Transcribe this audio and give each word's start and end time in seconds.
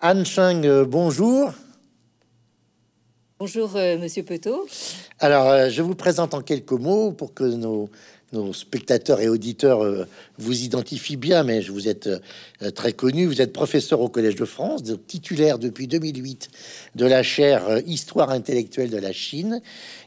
Anne 0.00 0.24
Chang, 0.24 0.62
euh, 0.64 0.84
bonjour. 0.84 1.52
Bonjour, 3.40 3.76
euh, 3.76 3.98
Monsieur 3.98 4.22
Petot. 4.22 4.66
Alors, 5.18 5.48
euh, 5.48 5.70
je 5.70 5.82
vous 5.82 5.94
présente 5.94 6.34
en 6.34 6.40
quelques 6.42 6.72
mots 6.72 7.12
pour 7.12 7.34
que 7.34 7.44
nos, 7.44 7.88
nos 8.32 8.52
spectateurs 8.52 9.20
et 9.20 9.28
auditeurs 9.28 9.84
euh, 9.84 10.06
vous 10.38 10.62
identifient 10.62 11.16
bien, 11.16 11.42
mais 11.44 11.62
je 11.62 11.72
vous 11.72 11.88
êtes 11.88 12.08
très 12.74 12.92
connu. 12.92 13.26
Vous 13.26 13.40
êtes 13.40 13.52
professeur 13.52 14.00
au 14.00 14.08
Collège 14.08 14.34
de 14.36 14.44
France, 14.44 14.82
de- 14.84 14.94
titulaire 14.96 15.58
depuis 15.58 15.86
2008 15.88 16.48
de 16.96 17.06
la 17.06 17.22
chaire 17.24 17.80
Histoire 17.86 18.30
intellectuelle 18.30 18.90
de 18.90 18.98
la 18.98 19.12
Chine, 19.12 19.60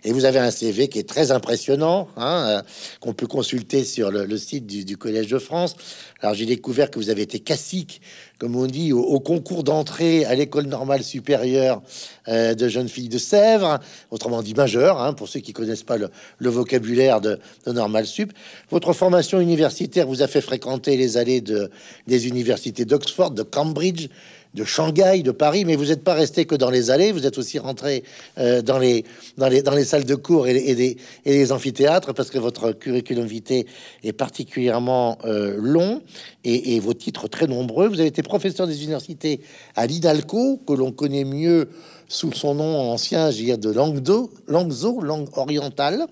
et 0.05 0.11
vous 0.13 0.23
avez 0.25 0.39
un 0.39 0.51
CV 0.51 0.87
qui 0.89 0.99
est 0.99 1.07
très 1.07 1.31
impressionnant, 1.31 2.07
hein, 2.17 2.63
qu'on 3.01 3.13
peut 3.13 3.27
consulter 3.27 3.83
sur 3.85 4.11
le, 4.11 4.25
le 4.25 4.37
site 4.37 4.65
du, 4.67 4.85
du 4.85 4.95
Collège 4.97 5.27
de 5.27 5.39
France. 5.39 5.75
Alors, 6.21 6.33
j'ai 6.35 6.45
découvert 6.45 6.91
que 6.91 6.99
vous 6.99 7.09
avez 7.09 7.21
été 7.23 7.39
cacique, 7.39 8.01
comme 8.41 8.55
on 8.55 8.65
dit, 8.65 8.91
au, 8.91 9.19
concours 9.19 9.63
d'entrée 9.63 10.25
à 10.25 10.33
l'école 10.33 10.65
normale 10.65 11.03
supérieure 11.03 11.83
euh, 12.27 12.55
de 12.55 12.67
jeunes 12.67 12.89
filles 12.89 13.07
de 13.07 13.19
Sèvres, 13.19 13.79
autrement 14.09 14.41
dit 14.41 14.55
majeur, 14.55 14.99
hein, 14.99 15.13
pour 15.13 15.29
ceux 15.29 15.41
qui 15.41 15.53
connaissent 15.53 15.83
pas 15.83 15.97
le, 15.99 16.09
vocabulaire 16.49 17.21
de, 17.21 17.37
de 17.67 18.03
sup. 18.03 18.33
Votre 18.71 18.93
formation 18.93 19.39
universitaire 19.39 20.07
vous 20.07 20.23
a 20.23 20.27
fait 20.27 20.41
fréquenter 20.41 20.97
les 20.97 21.17
allées 21.17 21.41
de, 21.41 21.69
des 22.07 22.27
universités 22.27 22.83
d'Oxford, 22.83 23.29
de 23.29 23.43
Cambridge, 23.43 24.07
de 24.53 24.65
Shanghai, 24.65 25.21
de 25.23 25.31
Paris, 25.31 25.63
mais 25.63 25.75
vous 25.75 25.85
n'êtes 25.85 26.03
pas 26.03 26.13
resté 26.13 26.45
que 26.45 26.55
dans 26.55 26.69
les 26.69 26.91
allées, 26.91 27.11
vous 27.13 27.25
êtes 27.25 27.37
aussi 27.37 27.57
rentré 27.57 28.03
euh, 28.37 28.61
dans, 28.61 28.79
les, 28.79 29.05
dans, 29.37 29.47
les, 29.47 29.61
dans 29.61 29.73
les 29.73 29.85
salles 29.85 30.03
de 30.03 30.15
cours 30.15 30.47
et, 30.47 30.53
les- 30.53 30.97
et 31.25 31.31
les, 31.31 31.51
amphithéâtres, 31.51 32.13
parce 32.13 32.29
que 32.29 32.37
votre 32.37 32.73
curriculum 32.73 33.25
vitae 33.25 33.65
est 34.03 34.11
particulièrement 34.13 35.17
euh, 35.25 35.55
long 35.57 36.01
et, 36.43 36.79
vos 36.79 36.93
titres 36.93 37.27
très 37.27 37.47
nombreux. 37.47 37.87
Vous 37.87 37.99
avez 37.99 38.09
été 38.09 38.23
professeur 38.23 38.67
des 38.67 38.83
universités 38.83 39.39
à 39.75 39.85
l'IDALCO, 39.85 40.57
que 40.67 40.73
l'on 40.73 40.91
connaît 40.91 41.23
mieux 41.23 41.69
sous 42.07 42.33
son 42.33 42.55
nom 42.55 42.91
ancien, 42.91 43.31
je 43.31 43.55
de 43.55 43.69
Langdo, 43.69 44.31
Langzo, 44.47 44.99
langue 45.01 45.29
orientale. 45.37 46.07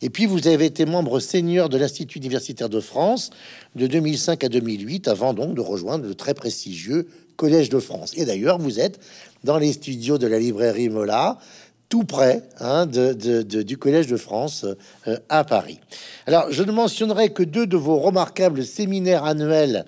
Et 0.00 0.08
puis, 0.08 0.24
vous 0.26 0.48
avez 0.48 0.66
été 0.66 0.86
membre 0.86 1.20
senior 1.20 1.68
de 1.68 1.76
l'Institut 1.76 2.18
universitaire 2.18 2.68
de 2.70 2.80
France 2.80 3.30
de 3.74 3.86
2005 3.86 4.42
à 4.44 4.48
2008, 4.48 5.08
avant 5.08 5.34
donc 5.34 5.54
de 5.54 5.60
rejoindre 5.60 6.06
le 6.06 6.14
très 6.14 6.32
prestigieux 6.34 7.06
Collège 7.36 7.68
de 7.68 7.78
France. 7.78 8.12
Et 8.16 8.24
d'ailleurs, 8.24 8.58
vous 8.58 8.80
êtes 8.80 9.00
dans 9.44 9.58
les 9.58 9.72
studios 9.72 10.18
de 10.18 10.26
la 10.26 10.38
librairie 10.38 10.88
Mola, 10.88 11.38
tout 11.88 12.04
près 12.04 12.42
hein, 12.58 12.86
de, 12.86 13.12
du 13.62 13.76
Collège 13.76 14.08
de 14.08 14.16
France 14.16 14.66
euh, 15.06 15.16
à 15.28 15.44
Paris. 15.44 15.78
Alors, 16.26 16.50
je 16.50 16.62
ne 16.62 16.72
mentionnerai 16.72 17.32
que 17.32 17.42
deux 17.42 17.66
de 17.66 17.76
vos 17.76 17.98
remarquables 17.98 18.64
séminaires 18.64 19.24
annuels 19.24 19.84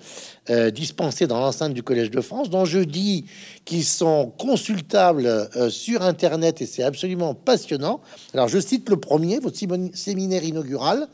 euh, 0.49 0.71
dispensés 0.71 1.27
dans 1.27 1.39
l'enceinte 1.39 1.73
du 1.73 1.83
Collège 1.83 2.11
de 2.11 2.21
France, 2.21 2.49
dont 2.49 2.63
je 2.63 2.79
dis 2.79 3.25
qu'ils 3.65 3.83
sont 3.83 4.31
consultables 4.37 5.25
euh, 5.27 5.69
sur 5.69 6.01
Internet 6.01 6.61
et 6.61 6.65
c'est 6.65 6.83
absolument 6.83 7.33
passionnant. 7.33 7.99
Alors, 8.33 8.47
je 8.47 8.59
cite 8.59 8.87
le 8.89 8.97
premier, 8.97 9.39
votre 9.39 9.57
séminaire 9.93 10.43
inaugural, 10.45 11.07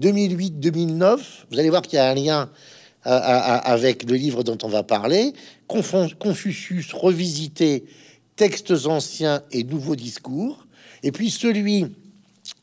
2008-2009. 0.00 1.18
Vous 1.52 1.58
allez 1.60 1.70
voir 1.70 1.82
qu'il 1.82 1.96
y 1.96 2.00
a 2.00 2.08
un 2.08 2.14
lien 2.14 2.50
avec 3.04 4.08
le 4.08 4.16
livre 4.16 4.42
dont 4.42 4.58
on 4.62 4.68
va 4.68 4.82
parler, 4.82 5.32
Confucius 5.66 6.92
revisité, 6.92 7.84
textes 8.36 8.86
anciens 8.86 9.42
et 9.52 9.64
nouveaux 9.64 9.96
discours, 9.96 10.66
et 11.02 11.12
puis 11.12 11.30
celui 11.30 11.86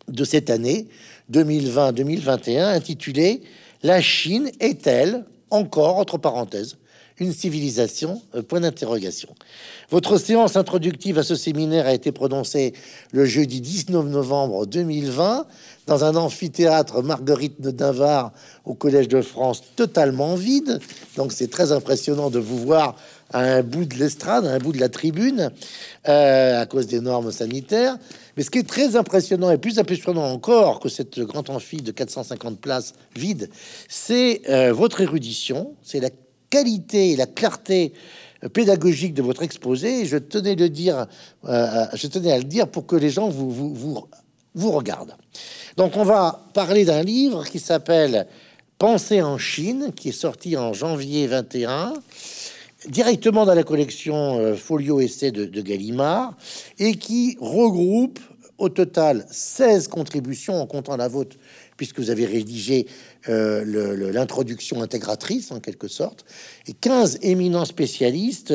de 0.08 0.24
cette 0.24 0.50
année 0.50 0.88
2020-2021 1.32 2.64
intitulé 2.66 3.42
La 3.84 4.02
Chine 4.02 4.52
est-elle 4.60 5.26
encore, 5.50 5.98
entre 5.98 6.18
parenthèses, 6.18 6.78
une 7.20 7.34
civilisation 7.34 8.22
Euh, 8.36 8.42
Point 8.42 8.62
d'interrogation. 8.62 9.30
Votre 9.90 10.18
séance 10.18 10.56
introductive 10.56 11.18
à 11.18 11.24
ce 11.24 11.36
séminaire 11.36 11.88
a 11.88 11.94
été 11.94 12.12
prononcée 12.12 12.74
le 13.12 13.26
jeudi 13.26 13.62
19 13.62 14.06
novembre 14.06 14.66
2020 14.66 15.46
dans 15.86 16.04
un 16.04 16.16
amphithéâtre 16.16 17.02
Marguerite 17.02 17.62
de 17.62 17.72
Navarre 17.72 18.32
au 18.66 18.74
Collège 18.74 19.08
de 19.08 19.22
France 19.22 19.64
totalement 19.76 20.36
vide. 20.36 20.80
Donc 21.16 21.32
c'est 21.32 21.50
très 21.50 21.72
impressionnant 21.72 22.30
de 22.30 22.40
vous 22.40 22.58
voir 22.58 22.96
à 23.32 23.40
un 23.40 23.64
bout 23.64 23.86
de 23.86 23.96
l'estrade, 23.96 24.46
à 24.46 24.52
un 24.54 24.60
bout 24.60 24.72
de 24.72 24.80
la 24.80 24.90
tribune, 24.90 25.52
euh, 26.08 26.62
à 26.62 26.66
cause 26.66 26.88
des 26.88 27.02
normes 27.02 27.32
sanitaires. 27.32 27.98
Mais 28.36 28.44
ce 28.44 28.50
qui 28.50 28.60
est 28.60 28.68
très 28.68 28.96
impressionnant 28.96 29.52
et 29.52 29.58
plus 29.58 29.80
impressionnant 29.80 30.32
encore 30.32 30.80
que 30.80 30.90
cette 30.90 31.20
grande 31.20 31.50
amphi 31.50 31.78
de 31.78 31.92
450 31.92 32.60
places 32.60 32.94
vide, 33.16 33.50
c'est 33.90 34.42
euh, 34.50 34.72
votre 34.72 35.02
érudition, 35.02 35.74
c'est 35.84 36.00
la 36.00 36.10
qualité 36.50 37.12
et 37.12 37.16
la 37.16 37.26
clarté 37.26 37.94
euh, 38.44 38.50
pédagogique 38.50 39.14
de 39.14 39.22
votre 39.22 39.44
exposé. 39.44 40.04
Euh, 40.04 40.06
je 40.06 40.18
tenais 42.08 42.32
à 42.32 42.38
le 42.38 42.44
dire 42.44 42.68
pour 42.68 42.86
que 42.86 42.96
les 42.96 43.10
gens 43.10 43.30
vous 43.30 44.72
regardent. 44.72 45.16
Donc, 45.76 45.96
on 45.96 46.04
va 46.04 46.48
parler 46.54 46.86
d'un 46.86 47.04
livre 47.04 47.46
qui 47.46 47.60
s'appelle 47.60 48.28
Penser 48.78 49.22
en 49.22 49.38
Chine, 49.38 49.92
qui 49.96 50.10
est 50.10 50.12
sorti 50.12 50.58
en 50.58 50.74
janvier 50.74 51.28
21 51.28 51.94
directement 52.90 53.46
dans 53.46 53.54
la 53.54 53.64
collection 53.64 54.40
euh, 54.40 54.56
Folio 54.56 55.00
Essai 55.00 55.32
de, 55.32 55.46
de 55.46 55.62
Gallimard 55.62 56.36
et 56.80 56.96
qui 56.96 57.38
regroupe 57.40 58.20
au 58.58 58.70
total 58.70 59.26
16 59.30 59.88
contributions 59.88 60.62
en 60.62 60.66
comptant 60.66 60.98
la 60.98 61.08
vôtre, 61.08 61.38
puisque 61.76 62.00
vous 62.00 62.10
avez 62.10 62.26
rédigé 62.26 62.88
euh, 63.30 64.12
l'introduction 64.12 64.82
intégratrice 64.82 65.52
en 65.52 65.60
quelque 65.60 65.88
sorte, 65.88 66.26
et 66.68 66.74
15 66.74 67.20
éminents 67.22 67.66
spécialistes 67.66 68.54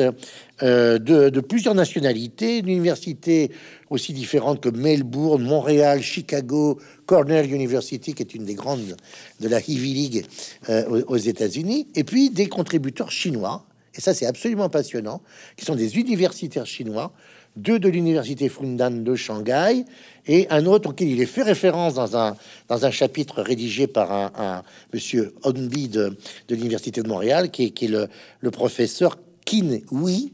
euh, 0.61 0.97
de, 0.99 1.39
plusieurs 1.41 1.75
nationalités, 1.75 2.61
d'universités 2.61 3.51
aussi 3.89 4.13
différentes 4.13 4.61
que 4.61 4.69
Melbourne, 4.69 5.43
Montréal, 5.43 6.01
Chicago, 6.01 6.79
Cornell 7.05 7.53
University, 7.53 8.13
qui 8.13 8.23
est 8.23 8.33
une 8.33 8.45
des 8.45 8.55
grandes 8.55 8.95
de 9.39 9.47
la 9.47 9.59
Ivy 9.59 9.93
League 9.93 10.25
euh, 10.69 11.03
aux 11.07 11.17
États-Unis, 11.17 11.87
et 11.95 12.03
puis 12.03 12.29
des 12.29 12.47
contributeurs 12.47 13.11
chinois 13.11 13.65
et 13.95 14.01
ça 14.01 14.13
c'est 14.13 14.25
absolument 14.25 14.69
passionnant, 14.69 15.21
qui 15.55 15.65
sont 15.65 15.75
des 15.75 15.97
universitaires 15.97 16.65
chinois, 16.65 17.13
deux 17.55 17.79
de 17.79 17.89
l'université 17.89 18.49
Fundan 18.49 18.91
de 19.03 19.15
Shanghai 19.15 19.85
et 20.25 20.47
un 20.49 20.65
autre 20.65 20.89
auquel 20.89 21.07
il 21.09 21.21
est 21.21 21.25
fait 21.27 21.43
référence 21.43 21.93
dans 21.95 22.17
un, 22.17 22.35
dans 22.67 22.85
un 22.85 22.91
chapitre 22.91 23.41
rédigé 23.41 23.87
par 23.87 24.11
un, 24.11 24.63
monsieur 24.93 25.35
Onbi 25.43 25.87
de, 25.87 26.17
de 26.47 26.55
l'université 26.55 27.01
de 27.01 27.07
Montréal, 27.07 27.51
qui 27.51 27.65
est, 27.65 27.69
qui 27.71 27.85
est 27.85 27.89
le, 27.89 28.07
le 28.39 28.51
professeur 28.51 29.17
Qin 29.45 29.79
Hui 29.91 30.33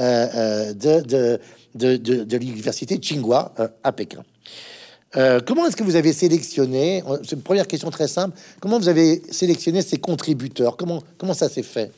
euh, 0.00 0.26
euh, 0.34 0.72
de, 0.72 1.38
de, 1.74 1.96
de, 1.96 2.24
de- 2.24 2.36
l'université 2.36 2.96
Tsinghua 2.96 3.52
euh, 3.60 3.68
à 3.84 3.92
Pékin. 3.92 4.24
Comment 5.46 5.66
est-ce 5.66 5.76
que 5.76 5.82
vous 5.84 5.96
avez 5.96 6.12
sélectionné 6.12 7.02
C'est 7.22 7.36
une 7.36 7.42
première 7.42 7.66
question 7.66 7.88
très 7.90 8.06
simple. 8.06 8.36
Comment 8.60 8.78
vous 8.78 8.90
avez 8.90 9.22
sélectionné 9.30 9.80
ces 9.80 9.96
contributeurs? 9.96 10.76
Comment, 10.76 11.02
comment 11.16 11.32
ça 11.32 11.48
s'est 11.48 11.62
fait? 11.62 11.90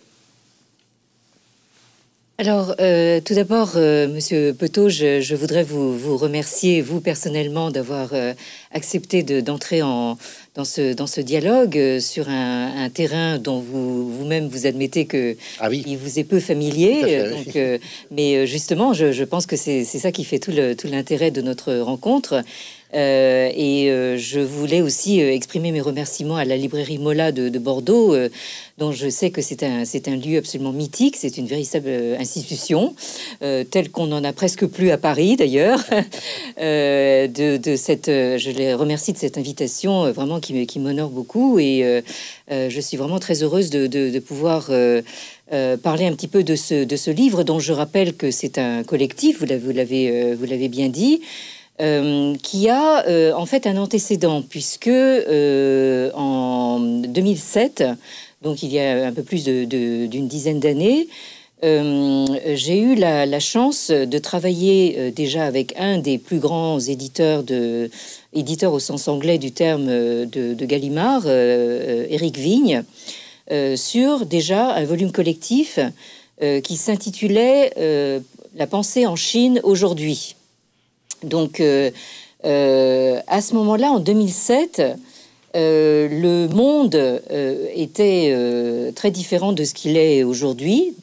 Alors, 2.41 2.77
euh, 2.79 3.21
tout 3.21 3.35
d'abord, 3.35 3.73
euh, 3.75 4.07
Monsieur 4.07 4.55
Petot, 4.55 4.89
je, 4.89 5.21
je 5.21 5.35
voudrais 5.35 5.65
vous, 5.65 5.99
vous 5.99 6.17
remercier, 6.17 6.81
vous 6.83 7.01
personnellement, 7.01 7.73
d'avoir 7.73 8.11
euh, 8.13 8.33
accepté 8.71 9.25
de- 9.25 9.41
d'entrer 9.41 9.83
en 9.83 10.17
dans 10.55 10.65
ce 10.65 10.93
dans 10.93 11.09
ce 11.09 11.21
dialogue 11.21 11.77
euh, 11.77 11.99
sur 11.99 12.29
un, 12.29 12.85
un 12.85 12.91
terrain 12.91 13.39
dont 13.39 13.59
vous 13.59 14.09
vous-même 14.13 14.47
vous 14.47 14.67
admettez 14.67 15.07
que 15.07 15.37
Ah 15.59 15.69
oui. 15.69 15.83
il 15.85 15.97
vous 15.99 16.21
est 16.21 16.25
peu 16.25 16.39
familier. 16.39 17.03
Fait, 17.03 17.19
euh, 17.19 17.33
oui. 17.35 17.45
donc, 17.45 17.57
euh, 17.57 17.79
mais 18.13 18.47
justement, 18.47 18.93
je, 18.93 19.11
je 19.11 19.25
pense 19.25 19.47
que 19.47 19.57
c'est 19.57 19.83
ça 19.85 20.13
qui 20.13 20.23
fait 20.23 20.39
tout 20.39 20.53
le 20.53 20.77
tout 20.77 20.87
l'intérêt 20.87 21.33
de 21.33 21.43
notre 21.43 21.75
rencontre. 21.75 22.45
Euh, 22.95 23.51
et 23.55 23.91
euh, 23.91 24.17
je 24.17 24.41
voulais 24.41 24.81
aussi 24.81 25.21
euh, 25.21 25.33
exprimer 25.33 25.73
mes 25.73 25.81
remerciements 25.83 26.37
à 26.37 26.47
la 26.47 26.57
librairie 26.57 26.99
Mola 26.99 27.33
de, 27.33 27.51
de 27.51 27.59
Bordeaux, 27.59 28.17
dont 28.79 28.93
je 28.93 29.09
sais 29.09 29.31
que 29.31 29.43
c'est 29.43 29.63
un, 29.63 29.85
c'est 29.85 30.09
un 30.09 30.17
lieu 30.17 30.39
absolument 30.39 30.73
mythique, 30.73 31.17
c'est 31.17 31.37
une 31.37 31.47
véritable 31.47 31.91
institution, 32.19 32.95
telle 33.41 33.91
qu'on 33.91 34.07
n'en 34.07 34.23
a 34.23 34.33
presque 34.33 34.67
plus 34.67 34.91
à 34.91 34.99
Paris 34.99 35.37
d'ailleurs. 35.37 35.85
De, 36.59 37.77
cette, 37.77 38.07
je 38.07 38.51
les 38.51 38.75
remercie 38.75 39.13
de 39.13 39.19
cette 39.19 39.39
invitation, 39.39 40.11
vraiment 40.13 40.41
qui, 40.41 40.67
qui 40.67 40.79
m'honore 40.79 41.11
beaucoup, 41.11 41.59
et 41.59 42.03
je 42.51 42.81
suis 42.81 42.97
vraiment 42.97 43.19
très 43.19 43.43
heureuse 43.43 43.71
de, 43.71 44.19
pouvoir 44.19 44.71
parler 45.83 46.07
un 46.07 46.13
petit 46.13 46.29
peu 46.29 46.43
de 46.43 46.57
ce, 46.57 46.85
de 46.85 46.97
ce 46.97 47.11
livre, 47.11 47.43
dont 47.43 47.59
je 47.59 47.73
rappelle 47.73 48.15
que 48.15 48.31
c'est 48.31 48.59
un 48.59 48.83
collectif, 48.83 49.41
vous 49.41 49.47
l'avez, 49.47 49.61
vous 49.61 49.73
l'avez, 49.73 50.35
vous 50.35 50.45
l'avez 50.45 50.69
bien 50.69 50.89
dit 50.89 51.21
euh, 51.81 52.35
qui 52.43 52.69
a 52.69 53.07
euh, 53.07 53.33
en 53.35 53.47
fait 53.47 53.65
un 53.69 53.77
antécédent, 53.77 54.43
puisque 54.43 54.89
euh, 54.89 56.11
en 56.13 56.81
2007, 56.81 57.85
donc 58.43 58.65
il 58.65 58.73
y 58.73 58.81
a 58.81 59.07
un 59.07 59.13
peu 59.13 59.23
plus 59.23 59.45
d'une 59.45 60.27
dizaine 60.27 60.59
d'années, 60.59 61.07
j'ai 61.63 62.81
eu 62.81 62.97
la, 62.97 63.39
chance 63.39 63.91
de 63.91 64.19
travailler 64.19 65.13
déjà 65.13 65.45
avec 65.45 65.75
un 65.79 65.99
des 65.99 66.19
plus 66.19 66.39
grands 66.39 66.81
éditeurs 66.81 67.45
de 67.45 67.91
éditeur 68.33 68.73
au 68.73 68.79
sens 68.81 69.07
anglais 69.07 69.39
du 69.39 69.53
terme 69.53 69.87
de, 69.87 70.55
de 70.55 70.67
Gallimard, 70.67 71.29
Éric 71.29 72.39
Vigne, 72.39 72.85
sur 73.75 74.27
déjà 74.27 74.73
un 74.75 74.85
volume 74.85 75.11
collectif 75.11 75.81
qui 76.41 76.77
s'intitulait 76.77 77.73
La 78.57 78.67
pensée 78.69 79.07
en 79.07 79.17
Chine 79.17 79.61
aujourd'hui. 79.65 80.37
Donc, 81.23 81.61
à 81.61 83.41
ce 83.41 83.55
moment-là, 83.55 83.91
en 83.93 84.01
2007, 84.01 84.83
le 85.55 86.47
monde 86.49 87.23
était 87.75 88.93
très 88.95 89.11
différent 89.11 89.53
de 89.53 89.65
ce 89.65 89.75
qu'il 89.75 89.97
est 89.97 90.23
aujourd'hui, 90.23 90.95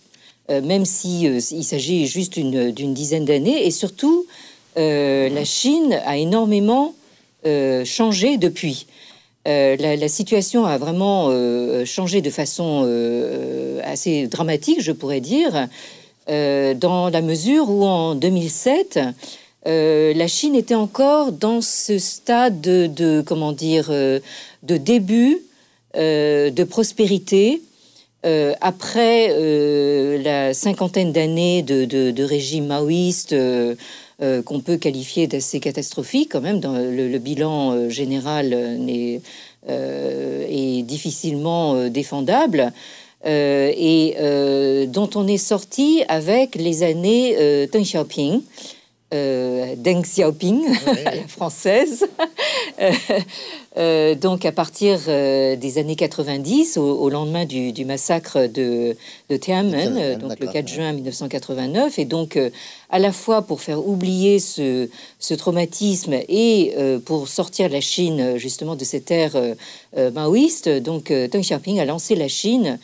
même 0.50 0.86
si 0.86 1.24
il 1.24 1.64
s'agit 1.64 2.08
juste 2.08 2.34
d'une 2.40 2.94
dizaine 2.94 3.26
d'années, 3.26 3.66
et 3.66 3.72
surtout, 3.72 4.26
la 4.76 5.46
Chine 5.46 6.00
a 6.06 6.18
énormément 6.18 6.94
changé 7.84 8.38
depuis. 8.38 8.88
Euh, 9.48 9.76
la, 9.78 10.08
situation 10.08 10.66
a 10.66 10.80
vraiment 10.80 11.28
euh, 11.30 11.86
changé 11.86 12.22
de 12.22 12.32
façon 12.32 12.84
euh, 12.86 13.80
assez 13.84 14.26
dramatique, 14.28 14.82
je 14.82 14.92
pourrais 14.92 15.22
dire, 15.22 15.68
dans 16.28 17.10
la 17.12 17.22
mesure 17.22 17.70
où 17.70 17.86
en 17.86 18.16
2007, 18.16 19.00
la 19.66 20.28
Chine 20.28 20.56
était 20.56 20.76
encore 20.76 21.32
dans 21.32 21.62
ce 21.62 21.98
stade 21.98 22.62
de, 22.62 23.24
comment 23.26 23.52
dire, 23.52 23.90
de 23.90 24.78
début 24.78 25.40
de 25.96 26.64
prospérité. 26.64 27.62
après 28.62 29.30
la 30.24 30.54
cinquantaine 30.54 31.12
d'années 31.12 31.64
de, 31.64 32.24
régime 32.24 32.68
maoïste 32.68 33.36
euh, 34.22 34.42
qu'on 34.42 34.62
peut 34.62 34.78
qualifier 34.78 35.28
d'assez 35.28 35.60
catastrophique 35.60 36.30
quand 36.32 36.40
même. 36.40 36.62
Dans 36.62 36.72
le, 36.72 37.18
bilan 37.18 37.74
euh, 37.74 37.90
général 37.90 38.54
euh, 38.54 39.20
est 40.50 40.82
difficilement 40.84 41.90
défendable. 41.90 42.72
et 43.26 44.16
dont 44.88 45.10
on 45.16 45.28
est 45.28 45.38
sorti 45.38 46.04
avec 46.08 46.56
les 46.56 46.84
années 46.84 47.68
Deng 47.74 47.82
Xiaoping, 47.82 48.42
Deng 49.12 50.02
Xiaoping, 50.04 50.66
la 51.06 51.28
française, 51.28 52.06
Euh, 53.78 54.16
donc 54.16 54.46
à 54.46 54.54
partir 54.54 55.00
euh, 55.08 55.58
des 55.58 55.78
années 55.78 55.98
90, 55.98 56.78
au, 56.78 57.10
lendemain 57.10 57.46
du, 57.46 57.86
massacre 57.86 58.48
de, 58.48 58.96
Tiananmen, 59.38 59.98
euh, 59.98 60.16
donc 60.16 60.40
le 60.40 60.48
4 60.48 60.68
juin 60.68 60.94
1989, 60.94 62.00
et 62.00 62.06
donc 62.06 62.40
à 62.90 63.00
la 63.00 63.12
fois 63.12 63.42
pour 63.42 63.62
faire 63.62 63.86
oublier 63.86 64.40
ce, 64.40 64.88
traumatisme 65.38 66.14
et 66.30 66.74
pour 67.06 67.28
sortir 67.28 67.70
la 67.70 67.82
Chine 67.82 68.38
justement 68.38 68.76
de 68.76 68.86
cette 68.86 69.12
ère 69.12 69.36
maoïste, 70.14 70.70
donc 70.70 71.12
Deng 71.12 71.42
Xiaoping 71.42 71.80
a 71.80 71.86
lancé 71.86 72.16
la 72.16 72.28
Chine 72.28 72.80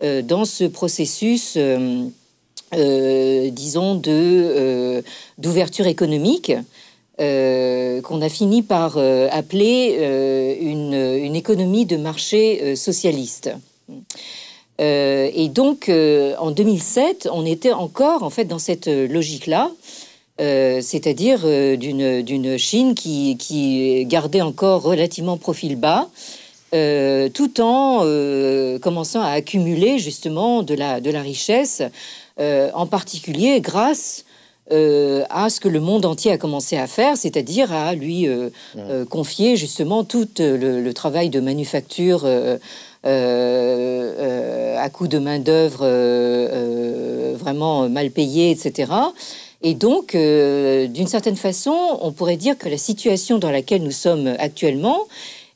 dans 0.00 0.44
ce 0.44 0.64
processus. 0.64 1.58
Disons 2.72 3.94
de 3.94 5.02
d'ouverture 5.38 5.86
économique 5.86 6.52
euh, 7.18 8.02
qu'on 8.02 8.20
a 8.20 8.28
fini 8.28 8.60
par 8.60 8.96
euh, 8.98 9.26
appeler 9.32 9.96
euh, 10.00 10.54
une, 10.60 11.34
économie 11.34 11.86
de 11.86 11.96
marché 11.96 12.76
socialiste. 12.76 13.50
et 14.78 15.48
donc, 15.48 15.90
en 15.90 16.50
2007, 16.50 17.28
on 17.32 17.46
était 17.46 17.72
encore 17.72 18.22
en 18.22 18.30
fait 18.30 18.44
dans 18.44 18.58
cette 18.58 18.86
logique-là, 18.86 19.70
c'est-à-dire 20.38 21.40
d'une 21.78 22.58
Chine 22.58 22.94
qui, 22.94 23.36
qui, 23.38 24.04
gardait 24.06 24.40
encore 24.40 24.82
relativement 24.82 25.36
profil 25.36 25.76
bas, 25.76 26.08
tout 26.72 27.60
en 27.60 28.00
commençant 28.80 29.20
à 29.20 29.30
accumuler 29.30 29.98
justement 29.98 30.62
de 30.62 30.74
la, 30.74 31.00
de 31.00 31.10
la 31.10 31.22
richesse, 31.22 31.82
en 32.38 32.86
particulier 32.86 33.60
grâce 33.60 34.24
euh, 34.72 35.22
à 35.30 35.48
ce 35.48 35.60
que 35.60 35.68
le 35.68 35.78
monde 35.78 36.04
entier 36.04 36.32
a 36.32 36.38
commencé 36.38 36.76
à 36.76 36.88
faire, 36.88 37.16
c'est-à-dire 37.16 37.72
à 37.72 37.94
lui 37.94 38.26
euh, 38.26 38.50
euh, 38.76 39.04
confier 39.04 39.54
justement 39.54 40.02
tout 40.02 40.26
le, 40.40 40.90
travail 40.92 41.30
de 41.30 41.38
manufacture 41.38 42.26
à 42.26 42.58
coup 44.90 45.06
de 45.06 45.18
main-d'œuvre 45.18 45.86
vraiment 47.36 47.88
mal 47.88 48.10
payée, 48.10 48.50
etc. 48.50 48.92
Et 49.62 49.74
donc, 49.74 50.16
d'une 50.16 51.06
certaine 51.06 51.36
façon, 51.36 51.98
on 52.00 52.10
pourrait 52.10 52.36
dire 52.36 52.58
que 52.58 52.68
la 52.68 52.78
situation 52.78 53.38
dans 53.38 53.52
laquelle 53.52 53.84
nous 53.84 53.92
sommes 53.92 54.34
actuellement 54.38 55.06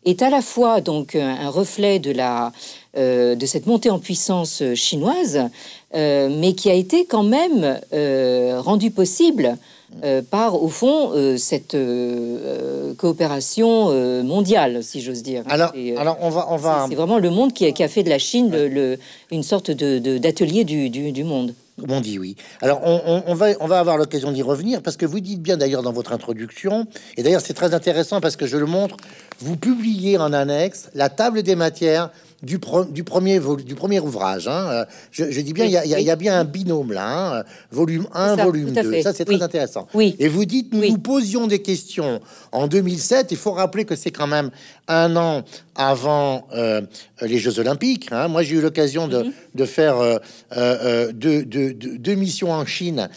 est 0.04 0.22
à 0.22 0.30
la 0.30 0.40
fois 0.42 0.80
donc 0.80 1.16
un 1.16 1.50
reflet 1.50 1.98
de 1.98 2.12
la 2.12 2.52
de 2.94 3.46
cette 3.46 3.66
montée 3.66 3.90
en 3.90 3.98
puissance 3.98 4.62
chinoise, 4.75 5.48
euh, 5.92 6.28
mais 6.31 6.52
qui 6.52 6.70
a 6.70 6.75
été 6.75 7.04
quand 7.04 7.25
même 7.25 7.81
euh, 7.92 8.60
rendu 8.60 8.92
possible 8.92 9.56
euh, 10.04 10.22
par, 10.22 10.62
au 10.62 10.69
fond, 10.69 11.10
cette 11.37 11.76
coopération 12.96 13.92
mondiale, 14.22 14.84
si 14.84 15.00
j'ose 15.00 15.25
dire. 15.25 15.42
Alors, 15.48 15.72
alors 15.96 16.16
on 16.20 16.31
va, 16.31 16.46
on 16.50 16.56
va. 16.56 16.87
C'est 16.88 16.94
vraiment 16.94 17.19
le 17.19 17.31
monde 17.31 17.52
qui 17.52 17.66
a, 17.66 17.72
qui 17.72 17.82
a, 17.82 17.88
fait 17.88 18.04
de 18.04 18.08
la 18.08 18.20
Chine 18.20 18.50
le, 18.52 18.98
une 19.32 19.42
sorte 19.42 19.72
de 19.72 20.19
d'atelier 20.19 20.62
du, 20.62 20.90
du, 20.90 21.10
du, 21.10 21.25
monde. 21.25 21.54
Comme 21.81 21.90
on 21.90 22.00
dit, 22.00 22.19
oui. 22.20 22.37
Alors, 22.60 22.81
on, 22.84 23.22
on, 23.26 23.34
va, 23.34 23.48
on 23.58 23.66
va 23.66 23.81
avoir 23.81 23.96
l'occasion 23.96 24.31
d'y 24.31 24.42
revenir 24.42 24.82
parce 24.82 24.96
que 24.96 25.06
vous 25.06 25.19
dites 25.19 25.42
bien 25.42 25.56
d'ailleurs 25.56 25.82
dans 25.82 25.92
votre 25.92 26.12
introduction, 26.12 26.87
et 27.16 27.25
d'ailleurs 27.25 27.40
c'est 27.40 27.54
très 27.54 27.75
intéressant 27.75 28.20
parce 28.20 28.37
que 28.37 28.46
je 28.46 28.58
le 28.58 28.66
montre, 28.66 28.96
vous 29.40 29.56
publiez 29.56 30.19
en 30.19 30.32
annexe 30.32 30.88
la 30.94 31.08
table 31.08 31.42
des 31.42 31.56
matières 31.56 32.10
du, 32.42 32.58
du, 32.90 33.04
premier, 33.04 33.40
du 33.64 33.75
premier 33.75 34.00
ouvrage. 34.00 34.48
Hein. 34.48 34.69
Euh, 34.70 34.84
je, 35.10 35.40
dis 35.40 35.52
bien, 35.52 35.64
il 35.64 35.72
y, 35.72 36.10
a 36.10 36.16
bien 36.16 36.40
un 36.40 36.44
binôme 36.44 36.92
là, 36.92 37.38
hein. 37.38 37.44
volume 37.70 38.06
1, 38.14 38.37
volume 38.37 38.72
2. 38.72 39.02
Ça, 39.02 39.12
c'est 39.12 39.25
très 39.25 39.42
intéressant. 39.42 39.87
Oui. 39.94 40.16
Et 40.19 40.28
vous 40.28 40.44
dites, 40.44 40.72
nous 40.72 40.81
nous 40.81 40.98
posions 40.98 41.46
des 41.46 41.60
questions 41.60 42.20
en 42.52 42.66
2007. 42.66 43.28
Il 43.31 43.37
faut 43.37 43.52
rappeler 43.52 43.84
que 43.84 43.96
c'est 43.96 44.10
quand 44.10 44.26
même 44.26 44.50
un 44.88 45.16
an 45.16 45.44
avant 45.76 46.46
euh, 46.52 46.82
les 47.22 47.38
Jeux 47.38 47.58
Olympiques. 47.58 48.08
Hein. 48.10 48.28
Moi, 48.28 48.42
j'ai 48.42 48.56
eu 48.56 48.60
l'occasion 48.60 49.08
de, 49.08 49.22
mhm. 49.22 49.32
de, 49.54 49.64
faire 49.64 49.98
euh, 49.98 50.19
euh, 50.56 51.10
deux, 51.12 51.42
deux, 51.44 51.72
deux, 51.72 52.14
missions 52.14 52.52
en 52.52 52.66
Chine 52.66 53.08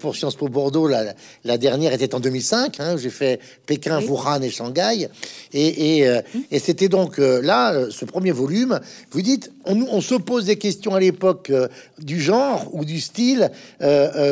pour 0.00 0.14
Sciences 0.16 0.36
Po 0.36 0.48
Bordeaux. 0.48 0.86
La, 0.86 1.14
la, 1.44 1.56
dernière 1.56 1.92
était 1.92 2.14
en 2.14 2.20
2005. 2.20 2.80
Hein. 2.80 2.96
J'ai 2.98 3.10
fait 3.10 3.40
Pékin, 3.64 4.02
Wuhan 4.02 4.42
et 4.42 4.50
Shanghai. 4.50 5.08
Et, 5.52 5.98
et, 5.98 6.10
mhm. 6.10 6.42
et 6.50 6.58
c'était 6.58 6.88
donc 6.88 7.18
là, 7.18 7.90
ce 7.90 8.04
premier 8.04 8.32
volume. 8.38 8.80
Vous 9.10 9.22
dites, 9.22 9.52
on, 9.64 9.80
on 9.82 10.00
se 10.00 10.14
pose 10.14 10.46
des 10.46 10.56
questions 10.56 10.94
à 10.94 11.00
l'époque 11.00 11.52
du 11.98 12.20
genre 12.20 12.68
ou 12.72 12.84
du 12.84 13.00
style. 13.00 13.50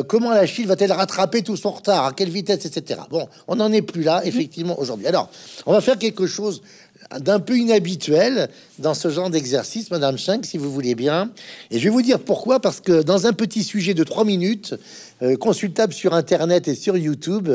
comment 0.08 0.30
la 0.30 0.46
Chine 0.46 0.66
va-t-elle 0.66 0.92
rattraper 0.92 1.42
tout 1.42 1.56
son 1.56 1.70
retard 1.70 2.06
À 2.06 2.12
quelle 2.12 2.30
vitesse, 2.30 2.64
etc. 2.64 3.00
Bon, 3.10 3.28
on 3.48 3.56
n'en 3.56 3.72
est 3.72 3.82
plus 3.82 4.02
là, 4.02 4.22
effectivement, 4.24 4.78
aujourd'hui. 4.78 5.06
Alors, 5.06 5.30
on 5.66 5.72
va 5.72 5.80
faire 5.80 5.98
quelque 5.98 6.26
chose 6.26 6.62
d'un 7.20 7.40
peu 7.40 7.56
inhabituel 7.56 8.48
dans 8.78 8.94
ce 8.94 9.08
genre 9.08 9.30
d'exercice, 9.30 9.90
Madame 9.90 10.18
Schenck, 10.18 10.44
si 10.44 10.58
vous 10.58 10.72
voulez 10.72 10.94
bien. 10.94 11.30
Et 11.70 11.78
je 11.78 11.84
vais 11.84 11.90
vous 11.90 12.02
dire 12.02 12.18
pourquoi, 12.18 12.60
parce 12.60 12.80
que 12.80 13.02
dans 13.02 13.26
un 13.26 13.32
petit 13.32 13.62
sujet 13.62 13.94
de 13.94 14.04
trois 14.04 14.24
minutes, 14.24 14.74
euh, 15.22 15.36
consultable 15.36 15.92
sur 15.92 16.14
Internet 16.14 16.68
et 16.68 16.74
sur 16.74 16.96
YouTube, 16.96 17.48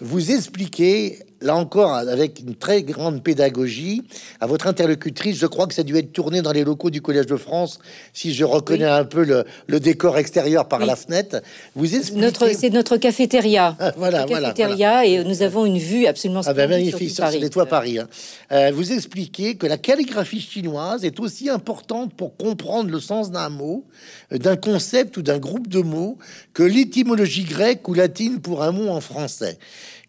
vous 0.00 0.30
expliquez 0.30 1.20
là 1.44 1.54
encore, 1.54 1.94
avec 1.94 2.40
une 2.40 2.54
très 2.54 2.82
grande 2.82 3.22
pédagogie, 3.22 4.02
à 4.40 4.46
votre 4.46 4.66
interlocutrice, 4.66 5.36
je 5.36 5.46
crois 5.46 5.66
que 5.66 5.74
ça 5.74 5.82
a 5.82 5.84
dû 5.84 5.96
être 5.96 6.12
tourné 6.12 6.42
dans 6.42 6.52
les 6.52 6.64
locaux 6.64 6.90
du 6.90 7.02
Collège 7.02 7.26
de 7.26 7.36
France, 7.36 7.78
si 8.12 8.34
je 8.34 8.44
reconnais 8.44 8.84
un 8.84 9.04
peu 9.04 9.24
le, 9.24 9.80
décor 9.80 10.16
extérieur 10.16 10.66
par 10.66 10.84
la 10.86 10.96
fenêtre. 10.96 11.42
Vous 11.74 11.94
expliquez... 11.94 12.20
Notre, 12.20 12.48
c'est 12.54 12.70
notre 12.70 12.96
cafétéria. 12.96 13.76
voilà, 13.96 14.24
cafétéria, 14.24 15.04
et 15.04 15.22
nous 15.22 15.42
avons 15.42 15.66
une 15.66 15.78
vue 15.78 16.06
absolument 16.06 16.40
ah 16.46 16.54
ben 16.54 16.70
magnifique 16.70 17.10
sur, 17.10 17.28
les 17.28 17.50
toits 17.50 17.66
Paris. 17.66 17.98
Hein. 17.98 18.08
Euh, 18.52 18.72
vous 18.74 18.92
expliquez 18.92 19.56
que 19.56 19.66
la 19.66 19.76
calligraphie 19.76 20.40
chinoise 20.40 21.04
est 21.04 21.20
aussi 21.20 21.50
importante 21.50 22.14
pour 22.14 22.36
comprendre 22.36 22.90
le 22.90 23.00
sens 23.00 23.30
d'un 23.30 23.50
mot, 23.50 23.84
euh, 24.32 24.38
d'un 24.38 24.56
concept 24.56 25.18
ou 25.18 25.22
d'un 25.22 25.38
groupe 25.38 25.68
de 25.68 25.80
mots 25.80 26.16
que 26.54 26.62
l'étymologie 26.62 27.44
grecque 27.44 27.86
ou 27.88 27.94
latine 27.94 28.40
pour 28.40 28.62
un 28.62 28.72
mot 28.72 28.88
en 28.88 29.00
français 29.00 29.58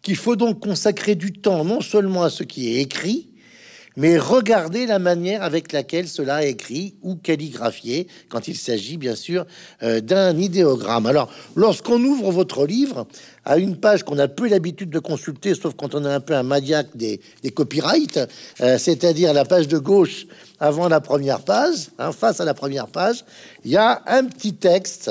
qu'il 0.06 0.16
faut 0.16 0.36
donc 0.36 0.60
consacrer 0.60 1.16
du 1.16 1.34
temps 1.34 1.66
non 1.66 1.82
seulement 1.82 2.22
à 2.22 2.30
ce 2.30 2.44
qui 2.44 2.70
est 2.70 2.82
écrit, 2.82 3.28
mais 3.98 4.20
regarder 4.20 4.86
la 4.86 5.00
manière 5.00 5.42
avec 5.42 5.72
laquelle 5.72 6.08
cela 6.08 6.46
est 6.46 6.52
écrit 6.52 6.94
ou 7.02 7.16
calligraphié, 7.16 8.08
quand 8.30 8.48
il 8.48 8.56
s'agit 8.56 8.98
bien 8.98 9.16
sûr 9.16 9.48
euh, 9.82 10.02
d'un 10.02 10.38
idéogramme. 10.38 11.08
Alors, 11.08 11.32
lorsqu'on 11.56 12.04
ouvre 12.04 12.30
votre 12.30 12.68
livre, 12.68 13.08
à 13.46 13.58
une 13.58 13.78
page 13.78 14.04
qu'on 14.04 14.20
a 14.20 14.28
peu 14.28 14.48
l'habitude 14.48 14.92
de 14.92 15.00
consulter, 15.00 15.56
sauf 15.56 15.74
quand 15.76 15.96
on 15.96 16.06
est 16.06 16.14
un 16.14 16.20
peu 16.20 16.36
un 16.36 16.44
maniaque 16.44 16.96
des, 16.96 17.20
copyrights, 17.56 18.20
euh, 18.62 18.78
c'est-à-dire 18.78 19.34
la 19.34 19.46
page 19.46 19.68
de 19.68 19.80
gauche 19.80 20.28
avant 20.60 20.88
la 20.88 21.02
première 21.02 21.40
page, 21.40 21.90
hein, 21.98 22.12
face 22.12 22.40
à 22.40 22.46
la 22.46 22.54
première 22.54 22.88
page, 22.88 23.26
il 23.64 23.72
y 23.72 23.78
a 23.78 24.04
un 24.06 24.26
petit 24.26 24.54
texte 24.54 25.10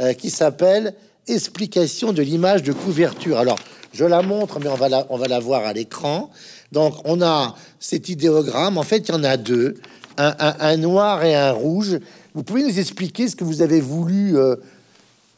euh, 0.00 0.12
qui 0.12 0.30
s'appelle 0.30 0.94
Explication 1.26 2.12
de 2.12 2.22
l'image 2.22 2.62
de 2.62 2.72
couverture. 2.72 3.38
Alors, 3.38 3.58
je 3.92 4.04
la 4.04 4.22
montre, 4.22 4.60
mais 4.60 4.68
on 4.68 4.74
va 4.74 4.88
la, 4.88 5.06
on 5.10 5.16
va 5.16 5.28
la 5.28 5.40
voir 5.40 5.64
à 5.64 5.72
l'écran. 5.72 6.30
Donc, 6.72 6.94
on 7.04 7.22
a 7.22 7.54
cet 7.80 8.08
idéogramme. 8.08 8.78
En 8.78 8.82
fait, 8.82 9.08
il 9.08 9.12
y 9.12 9.14
en 9.14 9.24
a 9.24 9.36
deux, 9.36 9.76
un, 10.16 10.76
noir 10.76 11.24
et 11.24 11.34
un 11.34 11.52
rouge. 11.52 11.98
Vous 12.34 12.42
pouvez 12.42 12.62
nous 12.62 12.78
expliquer 12.78 13.28
ce 13.28 13.36
que 13.36 13.44
vous 13.44 13.62
avez 13.62 13.80
voulu 13.80 14.36
euh, 14.36 14.56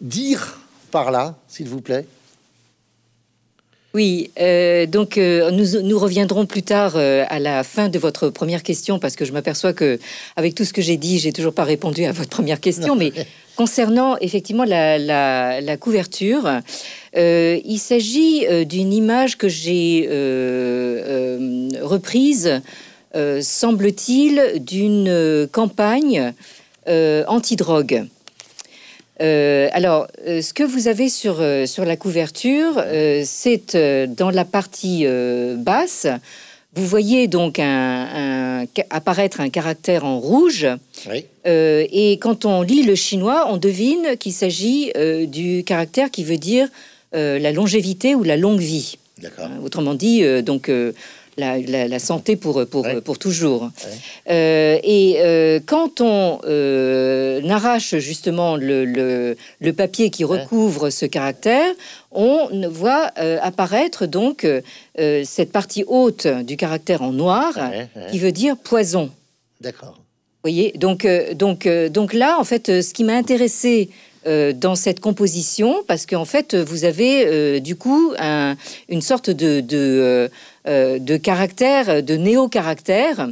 dire 0.01 0.59
par 0.91 1.11
là, 1.11 1.37
s'il 1.49 1.69
vous 1.69 1.81
plaît? 1.81 2.07
Oui, 3.97 4.31
euh, 4.39 4.85
donc 4.85 5.17
euh, 5.17 5.51
nous, 5.51 5.81
nous, 5.81 5.99
reviendrons 5.99 6.45
plus 6.45 6.63
tard 6.63 6.97
euh, 6.97 7.25
à 7.31 7.39
la 7.39 7.65
fin 7.65 7.89
de 7.89 7.99
votre 7.99 8.29
première 8.29 8.63
question 8.63 8.99
parce 8.99 9.17
que 9.17 9.25
je 9.25 9.33
m'aperçois 9.33 9.73
que 9.73 9.99
avec 10.37 10.55
tout 10.55 10.67
ce 10.67 10.75
que 10.75 10.83
j'ai 10.83 10.99
dit, 10.99 11.19
j'ai 11.19 11.33
toujours 11.33 11.55
pas 11.55 11.65
répondu 11.65 12.05
à 12.05 12.13
votre 12.13 12.29
première 12.29 12.61
question. 12.61 12.95
Mais 13.03 13.11
concernant 13.57 14.17
effectivement 14.19 14.65
la, 14.65 15.77
couverture, 15.79 16.61
il 17.15 17.79
s'agit 17.79 18.47
d'une 18.67 18.93
image 18.93 19.39
que 19.39 19.49
j'ai 19.49 20.07
reprise, 21.83 22.61
semble-t-il, 23.41 24.63
d'une 24.65 25.49
campagne 25.51 26.33
anti-drogue. 26.87 28.07
Euh, 29.23 29.69
alors, 29.73 30.09
euh, 30.27 30.43
ce 30.43 30.53
que 30.53 30.63
vous 30.63 30.89
avez 30.89 31.09
sur, 31.09 31.41
euh, 31.41 31.65
sur 31.67 31.85
la 31.85 31.97
couverture, 31.97 32.83
c'est 33.25 33.77
dans 34.17 34.31
la 34.31 34.45
partie 34.45 35.07
basse. 35.57 36.07
Vous 36.77 36.87
voyez 36.87 37.27
donc 37.27 37.59
un, 37.59 38.67
apparaître 38.91 39.41
un 39.41 39.49
caractère 39.49 40.05
en 40.05 40.19
rouge. 40.19 40.67
et 41.47 42.13
quand 42.21 42.45
on 42.45 42.63
lit 42.63 42.83
le 42.83 42.95
chinois, 42.95 43.49
on 43.51 43.57
devine 43.57 44.17
qu'il 44.19 44.33
s'agit 44.33 44.93
du 45.27 45.65
caractère 45.65 46.11
qui 46.11 46.23
veut 46.23 46.37
dire 46.37 46.69
la 47.13 47.53
longévité 47.53 48.15
ou 48.15 48.23
la 48.23 48.37
longue 48.37 48.61
vie. 48.61 48.99
autrement 49.65 49.95
dit, 49.95 50.23
donc 50.43 50.71
la, 51.37 51.99
santé 51.99 52.37
pour, 52.37 52.67
pour, 52.67 52.87
pour 53.05 53.19
toujours. 53.19 53.71
Euh, 54.29 54.79
et 54.83 55.17
euh, 55.19 55.61
quand 55.65 56.01
on 56.01 56.41
euh, 56.45 57.49
arrache 57.49 57.97
justement 57.97 58.57
le, 58.57 58.85
le, 59.61 59.73
papier 59.73 60.11
qui 60.11 60.25
recouvre 60.25 60.91
ce 60.91 61.07
caractère, 61.07 61.69
on 62.11 62.49
voit 62.71 63.11
apparaître 63.43 64.07
donc 64.07 64.47
cette 64.97 65.53
partie 65.53 65.85
haute 65.87 66.27
du 66.27 66.57
caractère 66.57 67.03
en 67.03 67.13
noir 67.13 67.53
qui 68.11 68.19
veut 68.19 68.33
dire 68.33 68.57
poison. 68.57 69.11
D'accord. 69.61 69.99
voyez, 70.43 70.73
donc, 70.77 71.07
donc, 71.35 71.69
donc 71.69 72.15
là, 72.15 72.37
en 72.39 72.45
fait, 72.45 72.81
ce 72.81 72.95
qui 72.95 73.05
m'a 73.05 73.15
intéressé 73.15 73.91
dans 74.25 74.75
cette 74.75 75.01
composition, 75.01 75.85
parce 75.87 76.07
qu'en 76.07 76.25
fait, 76.25 76.55
vous 76.55 76.85
avez 76.85 77.61
du 77.61 77.77
coup 77.77 78.15
une 78.89 79.03
sorte 79.03 79.29
de, 79.29 79.61
de 79.61 80.31
de 80.67 81.17
caractère, 81.17 82.03
de 82.03 82.17
néo-caractère. 82.17 83.29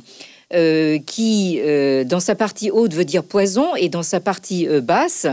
Euh, 0.53 0.99
qui, 1.05 1.59
euh, 1.64 2.05
dans 2.05 2.21
sa 2.21 2.35
partie 2.35 2.71
haute, 2.71 2.93
veut 2.93 3.07
dire 3.07 3.25
poison 3.25 3.75
et 3.76 3.88
dans 3.88 4.03
sa 4.05 4.21
partie 4.21 4.69
basse 4.83 5.26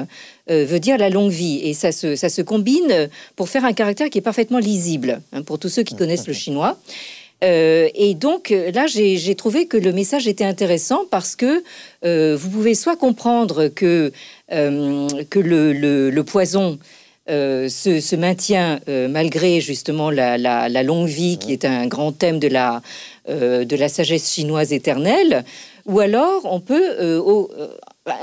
veut 0.48 0.80
dire 0.80 0.98
la 0.98 1.10
longue 1.10 1.32
vie. 1.32 1.60
Et 1.64 1.74
ça 1.74 1.92
se, 1.92 2.16
ça 2.16 2.28
se 2.28 2.42
combine 2.42 3.10
pour 3.36 3.48
faire 3.48 3.64
un 3.64 3.74
caractère 3.74 4.10
qui 4.10 4.18
est 4.18 4.22
parfaitement 4.22 4.58
lisible, 4.58 5.22
hein, 5.32 5.44
pour 5.44 5.60
tous 5.60 5.70
ceux 5.70 5.84
qui 5.84 5.96
connaissent 5.96 6.28
le 6.28 6.34
chinois. 6.44 6.78
et 7.42 8.16
donc 8.20 8.50
là, 8.50 8.86
j'ai 8.88 9.36
trouvé 9.36 9.66
que 9.68 9.78
le 9.78 9.94
message 9.94 10.28
était 10.28 10.44
intéressant 10.44 11.04
parce 11.10 11.36
que 11.36 11.64
vous 12.36 12.50
pouvez 12.50 12.74
soit 12.74 12.98
comprendre 12.98 13.68
que, 13.68 14.12
que 14.50 15.40
le, 15.40 16.10
le 16.10 16.24
poison 16.24 16.80
euh, 17.30 17.70
se, 17.70 18.16
maintient 18.16 18.80
euh, 18.90 19.08
malgré 19.08 19.62
justement 19.62 20.10
la, 20.10 20.84
longue 20.84 21.08
vie 21.08 21.38
qui 21.38 21.54
est 21.54 21.66
un 21.66 21.86
grand 21.86 22.12
thème 22.12 22.40
de 22.40 22.48
la, 22.48 22.82
euh, 23.30 23.64
de 23.64 23.76
la 23.76 23.90
sagesse 23.90 24.34
chinoise 24.34 24.74
éternelle, 24.74 25.44
ou 25.86 26.00
alors 26.00 26.42
on 26.46 26.60
peut 26.60 27.22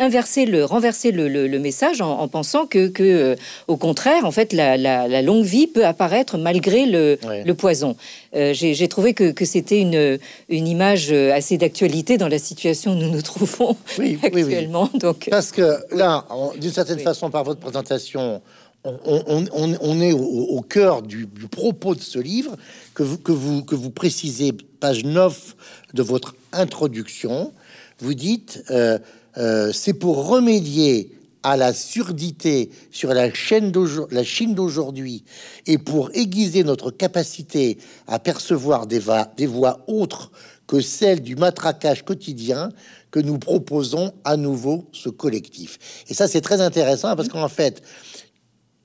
inverser 0.00 0.47
le, 0.47 0.64
renverser 0.64 1.12
le, 1.12 1.59
message 1.61 2.00
en, 2.00 2.26
pensant 2.26 2.67
que, 2.67 3.37
au 3.69 3.76
contraire, 3.76 4.25
en 4.25 4.33
fait, 4.33 4.52
la, 4.52 5.23
longue 5.23 5.45
vie 5.45 5.69
peut 5.69 5.87
apparaître 5.87 6.37
malgré 6.37 6.85
le, 6.87 7.52
poison. 7.55 7.97
J'ai 8.33 8.88
trouvé 8.88 9.14
que, 9.14 9.45
c'était 9.45 9.81
une, 9.81 10.19
une 10.49 10.67
image 10.67 11.12
assez 11.12 11.57
d'actualité 11.57 12.17
dans 12.17 12.28
la 12.28 12.38
situation 12.38 12.93
où 12.93 12.97
nous 12.97 13.11
nous 13.11 13.23
trouvons 13.23 13.76
actuellement. 14.23 14.90
Donc, 14.95 15.28
Parce 15.31 15.52
que 15.52 15.78
là, 15.95 16.25
d'une 16.61 16.73
certaine 16.73 17.00
façon, 17.00 17.31
par 17.31 17.45
votre 17.45 17.61
présentation, 17.61 18.40
on, 18.85 20.01
est 20.01 20.13
au, 20.13 20.61
cœur 20.63 21.03
du, 21.03 21.27
propos 21.51 21.95
de 21.95 22.01
ce 22.01 22.19
livre 22.19 22.57
que 22.95 23.03
vous, 23.03 23.91
précisez, 23.91 24.53
page 24.53 25.05
9 25.05 25.57
de 25.95 26.03
votre 26.03 26.35
introduction. 26.53 27.53
Vous 27.99 28.15
dites, 28.15 28.63
euh, 28.71 28.99
euh, 29.37 29.73
c'est 29.73 29.95
pour 29.95 30.29
remédier 30.29 31.13
à 31.43 31.57
la 31.57 31.73
surdité 31.73 32.71
sur 32.91 33.15
la, 33.15 33.33
chaîne 33.33 33.73
la 34.11 34.25
Chine 34.25 34.55
d'aujourd'hui 34.55 35.25
et 35.67 35.79
pour 35.79 36.11
aiguiser 36.15 36.65
notre 36.65 36.91
capacité 36.91 37.79
à 38.07 38.19
percevoir 38.19 38.87
des, 38.87 39.01
des 39.37 39.47
voix 39.47 39.85
autres 39.87 40.31
que 40.67 40.81
celles 40.81 41.23
du 41.23 41.37
matraquage 41.37 42.05
quotidien 42.05 42.71
que 43.11 43.21
nous 43.21 43.39
proposons 43.39 44.13
à 44.25 44.37
nouveau 44.37 44.85
ce 44.93 45.09
collectif. 45.09 46.05
Et 46.09 46.15
ça, 46.15 46.29
c'est 46.29 46.43
très 46.43 46.61
intéressant 46.61 47.17
parce 47.17 47.29
qu'en 47.29 47.49
fait, 47.49 47.83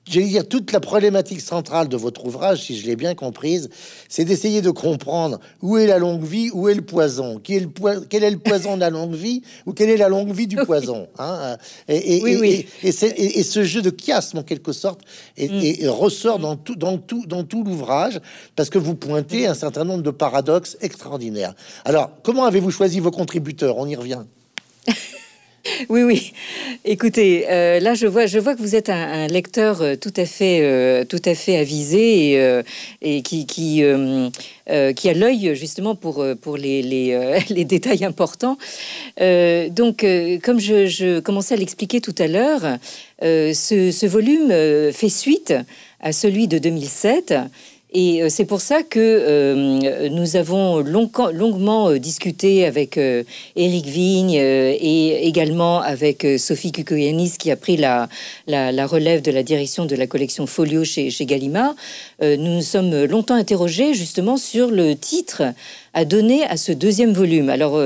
j'allais 0.06 0.26
dire, 0.26 0.48
toute 0.48 0.72
la 0.72 0.80
problématique 0.80 1.40
centrale 1.40 1.88
de 1.88 1.96
votre 1.96 2.24
ouvrage, 2.26 2.62
si 2.62 2.78
je 2.78 2.86
l'ai 2.86 2.96
bien 2.96 3.14
comprise, 3.14 3.68
c'est 4.08 4.24
d'essayer 4.24 4.62
de 4.62 4.70
comprendre 4.70 5.40
où 5.62 5.76
est 5.76 5.86
la 5.86 5.98
longue 5.98 6.24
vie, 6.24 6.50
où 6.52 6.68
est 6.68 6.74
le 6.74 6.82
poison, 6.82 7.38
qui 7.38 7.56
est 7.56 7.60
le 7.60 7.68
quel 8.08 8.24
est 8.24 8.30
le 8.30 8.38
poison 8.38 8.76
de 8.76 8.80
la 8.80 8.90
longue 8.90 9.14
vie, 9.14 9.42
ou 9.66 9.72
quelle 9.72 9.90
est 9.90 9.96
la 9.96 10.08
longue 10.08 10.32
vie 10.32 10.46
du 10.46 10.56
poison. 10.56 11.08
Hein 11.18 11.56
et, 11.88 12.16
et, 12.16 12.66
et, 12.82 13.42
ce 13.42 13.64
jeu 13.64 13.82
de 13.82 13.90
chiasme, 13.90 14.38
en 14.38 14.42
quelque 14.42 14.72
sorte, 14.72 15.00
mm. 15.38 15.88
ressort 15.88 16.38
dans 16.38 16.56
tout, 16.56 16.76
dans 16.76 16.98
tout, 16.98 17.26
dans 17.26 17.44
tout 17.44 17.64
l'ouvrage, 17.64 18.20
parce 18.56 18.70
que 18.70 18.78
vous 18.78 18.94
pointez 18.94 19.46
un 19.46 19.54
certain 19.54 19.84
nombre 19.84 20.02
de 20.02 20.10
paradoxes 20.10 20.76
extraordinaires. 20.80 21.54
Alors, 21.84 22.10
comment 22.22 22.44
avez-vous 22.44 22.70
choisi 22.70 23.00
vos 23.00 23.10
contributeurs? 23.10 23.76
On 23.78 23.86
y 23.86 23.96
revient. 23.96 24.22
Oui, 25.88 26.02
oui. 26.02 26.32
Écoutez, 26.84 27.46
euh, 27.48 27.80
là, 27.80 27.94
je 27.94 28.06
vois, 28.06 28.26
que 28.26 28.60
vous 28.60 28.74
êtes 28.74 28.90
un, 28.90 29.26
lecteur 29.26 29.80
euh, 29.80 29.96
tout 29.96 30.12
à 30.16 30.26
fait, 30.26 30.60
euh, 30.62 31.04
tout 31.04 31.22
à 31.24 31.34
fait 31.34 31.56
avisé 31.56 32.62
et, 33.00 33.22
qui, 33.22 33.82
a 33.82 35.12
l'œil 35.14 35.54
justement 35.54 35.94
pour, 35.94 36.22
les, 36.58 37.64
détails 37.64 38.04
importants. 38.04 38.58
donc, 39.18 40.06
comme 40.42 40.60
je, 40.60 41.20
commençais 41.20 41.54
à 41.54 41.58
l'expliquer 41.58 42.00
tout 42.00 42.14
à 42.18 42.26
l'heure, 42.26 42.78
ce, 43.22 43.90
ce, 43.90 44.06
volume 44.06 44.92
fait 44.92 45.08
suite 45.08 45.54
à 46.00 46.12
celui 46.12 46.46
de 46.46 46.58
2007 46.58 47.34
et 47.94 48.22
euh, 48.22 48.28
c'est 48.28 48.44
pour 48.44 48.60
ça 48.60 48.82
que 48.82 48.98
euh, 48.98 50.08
nous 50.10 50.34
avons 50.34 50.80
longuement 50.80 51.88
euh, 51.88 51.98
discuté 51.98 52.66
avec 52.66 52.98
Eric 52.98 53.86
Vigne 53.86 54.32
et 54.32 55.26
également 55.26 55.80
avec 55.80 56.26
Sophie 56.38 56.72
Kukoyanis 56.72 57.36
qui 57.38 57.52
a 57.52 57.56
pris 57.56 57.76
la, 57.76 58.08
la, 58.48 58.86
relève 58.86 59.22
de 59.22 59.30
la 59.30 59.42
direction 59.42 59.86
de 59.86 59.94
la 59.94 60.06
collection 60.06 60.46
Folio 60.46 60.84
chez, 60.84 61.10
chez 61.10 61.24
Gallimard. 61.24 61.74
nous 62.20 62.36
nous 62.36 62.62
sommes 62.62 63.04
longtemps 63.04 63.34
interrogés 63.34 63.94
justement 63.94 64.36
sur 64.36 64.70
le 64.70 64.96
titre 64.96 65.42
à 65.94 66.04
donner 66.04 66.44
à 66.44 66.56
ce 66.56 66.72
deuxième 66.72 67.12
volume. 67.12 67.48
Alors, 67.48 67.80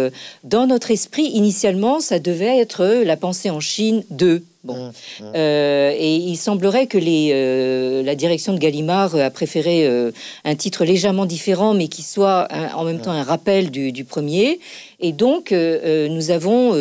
dans 0.45 0.67
notre 0.67 0.91
esprit, 0.91 1.27
initialement, 1.27 2.01
ça 2.01 2.19
devait 2.19 2.59
être 2.59 2.85
La 3.05 3.17
pensée 3.17 3.51
en 3.51 3.61
Chine 3.61 4.03
2. 4.11 4.43
Bon. 4.65 4.75
Mmh, 4.75 4.91
mmh. 5.21 5.25
Euh, 5.37 5.95
et 5.97 6.17
il 6.17 6.37
semblerait 6.37 6.87
que 6.87 6.99
les, 6.99 7.31
euh, 7.33 8.03
la 8.03 8.17
direction 8.17 8.53
de 8.53 8.59
Gallimard 8.59 9.15
a 9.15 9.31
préféré 9.31 9.87
euh, 9.87 10.11
un 10.45 10.57
titre 10.57 10.85
légèrement 10.85 11.27
différent, 11.27 11.75
mais 11.75 11.87
qui 11.87 12.03
soit 12.03 12.49
en 12.75 12.85
même 12.85 13.01
temps 13.01 13.13
un 13.13 13.23
rappel 13.23 13.71
du, 13.71 14.05
premier. 14.05 14.59
Et 15.01 15.13
donc, 15.13 15.53
nous 15.53 16.31
avons 16.31 16.73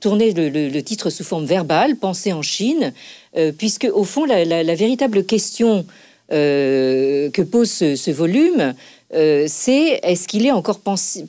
tourné 0.00 0.32
le, 0.32 0.80
titre 0.80 1.10
sous 1.10 1.24
forme 1.24 1.44
verbale, 1.44 1.96
Pensée 1.96 2.32
en 2.32 2.42
Chine, 2.42 2.92
puisque 3.58 3.88
au 3.92 4.04
fond, 4.04 4.24
la, 4.24 4.74
véritable 4.74 5.24
question 5.24 5.84
que 6.30 7.42
pose 7.42 7.70
ce 7.70 8.10
volume, 8.10 8.74
euh, 9.14 9.46
c'est 9.48 10.00
est-ce 10.02 10.28
qu'il 10.28 10.46
est 10.46 10.52
encore 10.52 10.80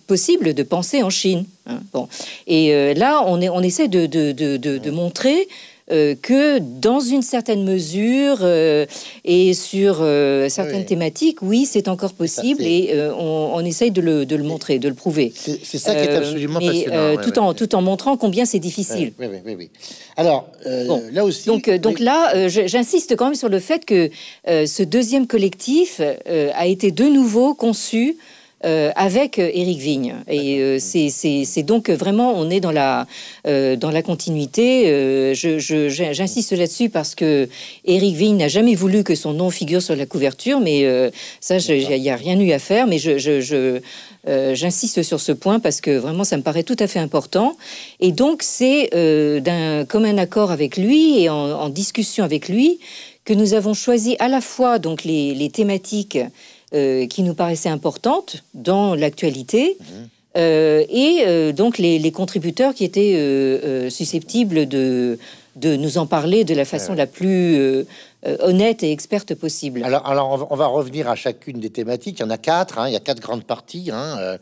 possible 0.07 0.53
de 0.53 0.63
penser 0.63 1.01
en 1.03 1.09
Chine 1.09 1.45
hein, 1.65 1.79
Bon, 1.93 2.07
et 2.47 2.73
euh, 2.73 2.93
là, 2.93 3.23
on, 3.25 3.41
est, 3.41 3.50
on 3.50 3.61
essaie 3.61 3.88
de, 3.88 4.05
de, 4.05 4.31
de, 4.31 4.57
de 4.57 4.91
montrer 4.91 5.47
euh, 5.91 6.15
que 6.21 6.60
dans 6.60 7.01
une 7.01 7.21
certaine 7.21 7.63
mesure 7.63 8.39
euh, 8.41 8.86
et 9.25 9.53
sur 9.53 9.98
euh, 10.00 10.48
certaines 10.48 10.86
thématiques, 10.86 11.41
oui, 11.41 11.65
c'est 11.65 11.89
encore 11.89 12.13
possible 12.13 12.63
et 12.63 12.93
on, 13.17 13.60
essaye 13.65 13.91
de 13.91 14.01
le, 14.01 14.25
de 14.25 14.36
le, 14.36 14.43
montrer, 14.43 14.79
de 14.79 14.88
le 14.88 14.95
prouver. 14.95 15.33
C'est 15.36 15.77
ça 15.77 15.93
qui 15.93 16.01
est 16.01 16.15
absolument 16.15 16.60
passionnant. 16.60 17.17
tout, 17.21 17.39
en, 17.39 17.53
tout 17.53 17.75
en 17.75 17.81
montrant 17.81 18.17
combien 18.17 18.45
c'est 18.45 18.60
difficile. 18.60 19.13
Oui, 19.19 19.27
oui, 19.45 19.55
oui. 19.57 19.69
Alors, 20.17 20.48
là 21.12 21.25
aussi. 21.25 21.48
Donc, 21.48 21.69
donc 21.69 22.00
là, 22.00 22.48
j'insiste 22.48 23.15
quand 23.15 23.25
même 23.25 23.36
sur 23.36 23.50
le 23.50 23.60
fait 23.60 23.86
que 23.86 24.10
ce 24.45 24.83
deuxième 24.83 25.27
collectif 25.27 26.01
a 26.55 26.67
été 26.67 26.91
de 26.91 27.05
nouveau 27.05 27.53
conçu 27.53 28.17
euh, 28.65 28.91
avec 28.96 29.39
Éric 29.39 29.80
Vigne. 29.80 30.15
Et 30.27 30.80
c'est 30.80 31.63
donc 31.63 31.89
vraiment, 31.89 32.34
on 32.36 32.50
est 32.50 32.60
dans 32.60 32.72
la, 32.72 33.08
dans 33.46 33.91
la 33.91 34.01
continuité. 34.01 35.34
J'insiste 35.34 36.51
là-dessus 36.53 36.89
parce 36.89 37.15
que 37.15 37.50
Éric 37.86 38.15
Vigne 38.15 38.38
n'a 38.38 38.48
jamais 38.48 38.75
voulu 38.75 39.03
que 39.03 39.15
son 39.15 39.34
nom 39.34 39.50
figure 39.50 39.82
sur 39.82 39.96
la 39.96 40.06
couverture, 40.06 40.60
mais 40.60 41.12
ça, 41.39 41.58
il 41.58 42.01
n'y 42.01 42.10
a 42.10 42.15
rien 42.15 42.39
eu 42.39 42.51
à 42.51 42.60
faire. 42.60 42.88
Mais 42.88 42.98
je, 42.98 43.18
je 43.18 43.80
j'insiste 44.53 45.03
sur 45.03 45.20
ce 45.20 45.32
point 45.32 45.60
parce 45.60 45.82
que 45.82 45.98
vraiment, 45.98 46.24
ça 46.24 46.38
me 46.38 46.44
paraît 46.44 46.63
tout 46.63 46.77
à 46.80 46.88
fait 46.88 47.00
important. 47.00 47.58
Et 48.00 48.12
donc, 48.12 48.44
c'est 48.44 48.89
d'un 49.41 49.86
commun 49.86 50.18
accord 50.18 50.51
avec 50.51 50.77
lui 50.77 51.22
et 51.22 51.30
en, 51.30 51.36
en 51.36 51.70
discussion 51.70 52.24
avec 52.24 52.48
lui 52.50 52.80
que 53.25 53.34
nous 53.34 53.53
avons 53.53 53.74
choisi 53.74 54.15
à 54.20 54.27
la 54.27 54.41
fois 54.41 54.80
donc 54.80 55.03
les, 55.03 55.50
thématiques 55.50 56.20
euh, 56.73 57.05
qui 57.05 57.21
nous 57.23 57.33
paraissaient 57.33 57.67
importantes 57.67 58.45
dans 58.53 58.95
l'actualité. 58.95 59.77
Mhm. 59.77 59.85
Euh, 60.37 60.85
et 60.87 61.23
euh, 61.27 61.51
donc 61.51 61.77
les, 61.77 62.11
contributeurs 62.13 62.73
qui 62.73 62.85
étaient 62.85 63.89
susceptibles 63.89 64.65
de, 64.69 65.19
de 65.57 65.75
nous 65.75 65.97
en 65.97 66.05
parler 66.05 66.45
de 66.45 66.55
la 66.55 66.63
façon 66.63 66.93
la 66.93 67.07
plus 67.07 67.85
honnête 68.39 68.83
et 68.83 68.91
experte 68.93 69.35
possible. 69.35 69.83
Alors, 69.83 70.07
alors, 70.07 70.47
on 70.49 70.55
va 70.55 70.67
revenir 70.67 71.09
à 71.09 71.15
chacune 71.15 71.59
des 71.59 71.71
thématiques. 71.71 72.19
Il 72.19 72.21
y 72.21 72.25
en 72.25 72.29
a 72.29 72.37
quatre. 72.37 72.79
Hein. 72.79 72.87
il 72.87 72.93
y 72.93 72.95
a 72.95 73.01
quatre 73.01 73.19
grandes 73.19 73.43
parties 73.43 73.89
hein, 73.91 74.37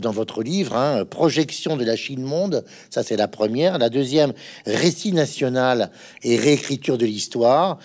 dans 0.00 0.10
votre 0.10 0.42
livre. 0.42 0.74
Hein. 0.74 1.04
Projection 1.04 1.76
de 1.76 1.84
la 1.84 1.94
Chine 1.94 2.22
monde, 2.22 2.64
ça 2.90 3.04
c'est 3.04 3.16
la 3.16 3.28
première. 3.28 3.78
La 3.78 3.90
deuxième, 3.90 4.32
récit 4.66 5.12
national 5.12 5.90
et 6.24 6.36
réécriture 6.36 6.98
de 6.98 7.06
l'histoire. 7.06 7.78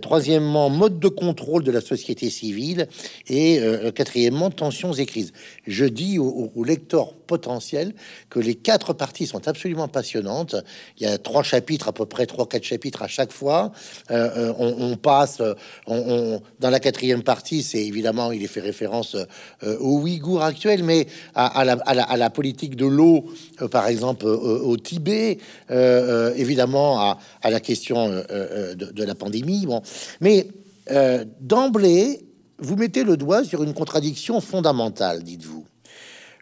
Troisièmement, 0.00 0.70
mode 0.70 0.98
de 0.98 1.08
contrôle 1.08 1.64
de 1.64 1.70
la 1.70 1.80
société 1.80 2.30
civile. 2.30 2.88
Et 3.28 3.60
quatrièmement, 3.94 4.50
tensions 4.50 4.92
et 4.92 5.06
crises. 5.06 5.32
Je 5.66 5.84
dis 5.84 6.18
aux, 6.18 6.52
aux 6.54 6.64
lecteurs 6.64 7.14
potentiels 7.14 7.94
que 8.30 8.38
les 8.38 8.54
quatre 8.54 8.92
parties 8.92 9.26
sont 9.26 9.48
absolument 9.48 9.88
passionnantes. 9.88 10.56
Il 10.98 11.04
y 11.04 11.06
a 11.06 11.18
trois 11.18 11.42
chapitres, 11.42 11.88
à 11.88 11.92
peu 11.92 12.06
près 12.06 12.26
trois, 12.26 12.46
quatre 12.46 12.64
chapitres 12.64 13.02
à 13.02 13.08
chaque 13.08 13.32
fois. 13.32 13.72
on, 14.10 14.74
on, 14.78 14.96
passe, 14.96 15.40
euh, 15.88 16.38
dans 16.60 16.70
la 16.70 16.80
quatrième 16.80 17.22
partie, 17.22 17.62
c'est 17.62 17.84
évidemment, 17.84 18.32
il 18.32 18.42
est 18.42 18.48
fait 18.48 18.60
référence 18.60 19.16
euh, 19.62 19.78
aux 19.78 20.00
Ouïghours 20.00 20.42
actuels, 20.42 20.84
mais 20.84 21.06
à, 21.34 21.64
la, 21.64 22.30
politique 22.30 22.76
de 22.76 22.86
l'eau, 22.86 23.26
euh, 23.60 23.68
par 23.68 23.86
exemple, 23.88 24.26
au 24.26 24.76
Tibet, 24.76 25.38
évidemment, 26.36 27.00
à, 27.42 27.50
la 27.50 27.60
question 27.60 28.08
de, 28.08 29.04
la 29.04 29.14
pandémie. 29.14 29.61
Bon, 29.66 29.82
mais 30.20 30.48
d'emblée, 31.40 32.20
vous 32.58 32.76
mettez 32.76 33.04
le 33.04 33.16
doigt 33.16 33.44
sur 33.44 33.62
une 33.62 33.74
contradiction 33.74 34.40
fondamentale, 34.40 35.22
dites-vous. 35.22 35.64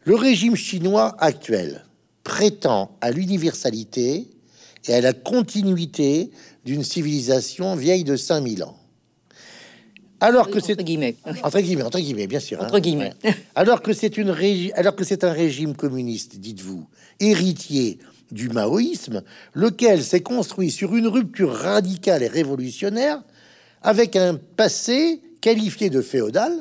Le 0.04 0.14
régime 0.14 0.56
chinois 0.56 1.14
actuel 1.18 1.84
prétend 2.24 2.96
à 3.00 3.10
l'universalité 3.10 4.28
et 4.88 4.94
à 4.94 5.00
la 5.00 5.12
continuité 5.12 6.30
d'une 6.64 6.84
civilisation 6.84 7.76
vieille 7.76 8.04
de 8.04 8.16
5000 8.16 8.64
ans. 8.64 8.76
Alors 10.20 10.50
que 10.50 10.60
c'est 10.60 10.74
entre 10.74 10.84
guillemets, 10.84 11.16
entre 11.42 11.60
guillemets, 11.60 11.82
entre 11.82 11.98
guillemets, 11.98 12.26
bien 12.26 12.40
sûr. 12.40 12.60
Hein. 12.60 12.66
Entre 12.66 12.78
guillemets. 12.78 13.14
Alors 13.54 13.80
que 13.80 13.94
c'est 13.94 14.18
une 14.18 14.34
alors 14.74 14.94
que 14.94 15.04
c'est 15.04 15.24
un 15.24 15.32
régime 15.32 15.74
communiste, 15.74 16.38
dites-vous, 16.38 16.86
héritier 17.20 17.98
du 18.32 18.48
maoïsme, 18.48 19.22
lequel 19.54 20.02
s'est 20.02 20.22
construit 20.22 20.70
sur 20.70 20.94
une 20.94 21.06
rupture 21.06 21.52
radicale 21.52 22.22
et 22.22 22.28
révolutionnaire, 22.28 23.22
avec 23.82 24.16
un 24.16 24.34
passé 24.34 25.20
qualifié 25.40 25.90
de 25.90 26.02
féodal, 26.02 26.52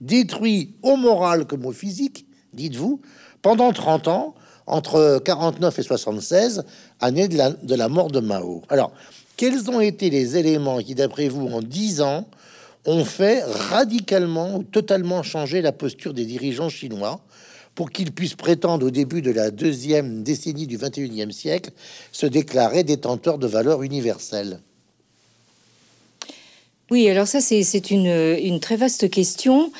détruit 0.00 0.74
au 0.82 0.96
moral 0.96 1.46
comme 1.46 1.64
au 1.64 1.72
physique, 1.72 2.26
dites-vous, 2.52 3.00
pendant 3.42 3.72
30 3.72 4.08
ans, 4.08 4.34
entre 4.66 5.20
49 5.24 5.78
et 5.78 5.82
76, 5.82 6.64
année 7.00 7.28
de 7.28 7.36
la, 7.36 7.50
de 7.50 7.74
la 7.74 7.88
mort 7.88 8.10
de 8.10 8.20
Mao. 8.20 8.62
Alors, 8.68 8.92
quels 9.36 9.70
ont 9.70 9.80
été 9.80 10.10
les 10.10 10.36
éléments 10.36 10.78
qui, 10.78 10.94
d'après 10.94 11.28
vous, 11.28 11.46
en 11.46 11.62
dix 11.62 12.00
ans, 12.00 12.26
ont 12.84 13.04
fait 13.04 13.42
radicalement 13.44 14.56
ou 14.56 14.62
totalement 14.62 15.22
changer 15.22 15.60
la 15.60 15.72
posture 15.72 16.14
des 16.14 16.24
dirigeants 16.24 16.68
chinois? 16.68 17.20
Pour 17.76 17.90
qu'ils 17.90 18.10
puissent 18.10 18.34
prétendre 18.34 18.86
au 18.86 18.90
début 18.90 19.22
de 19.22 19.30
la 19.30 19.52
deuxième 19.52 20.24
décennie 20.24 20.66
du 20.66 20.78
21e 20.78 21.30
siècle 21.30 21.70
se 22.10 22.26
déclarer 22.26 22.82
détenteurs 22.82 23.38
de 23.38 23.46
valeurs 23.46 23.82
universelles 23.82 24.58
Oui, 26.90 27.08
alors 27.08 27.28
ça 27.28 27.40
c'est 27.40 27.90
une, 27.90 28.58
très 28.60 28.76
vaste 28.76 29.08
question. 29.10 29.70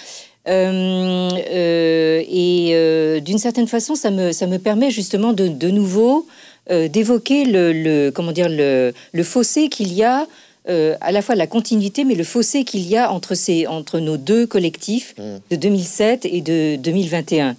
Euh, 0.46 1.30
euh, 1.48 2.22
et 2.28 2.70
euh, 2.74 3.18
d'une 3.18 3.38
certaine 3.38 3.66
façon, 3.66 3.96
ça 3.96 4.12
me, 4.12 4.30
ça 4.30 4.46
me 4.46 4.58
permet 4.58 4.90
justement 4.90 5.32
de, 5.32 5.48
de 5.48 5.70
nouveau 5.70 6.26
d'évoquer 6.68 7.44
le, 7.44 8.10
comment 8.10 8.32
dire 8.32 8.48
le 8.48 9.22
fossé 9.22 9.68
qu'il 9.68 9.92
y 9.92 10.02
a 10.02 10.26
euh, 10.68 10.96
à 11.00 11.12
la 11.12 11.22
fois 11.22 11.34
la 11.34 11.46
continuité, 11.46 12.04
mais 12.04 12.14
le 12.14 12.24
fossé 12.24 12.64
qu'il 12.64 12.86
y 12.88 12.96
a 12.96 13.12
entre, 13.12 13.34
ces, 13.34 13.66
entre 13.66 14.00
nos 14.00 14.16
deux 14.16 14.46
collectifs 14.46 15.14
mmh. 15.18 15.22
de 15.50 15.56
2007 15.56 16.24
et 16.24 16.40
de 16.40 16.76
2021. 16.76 17.56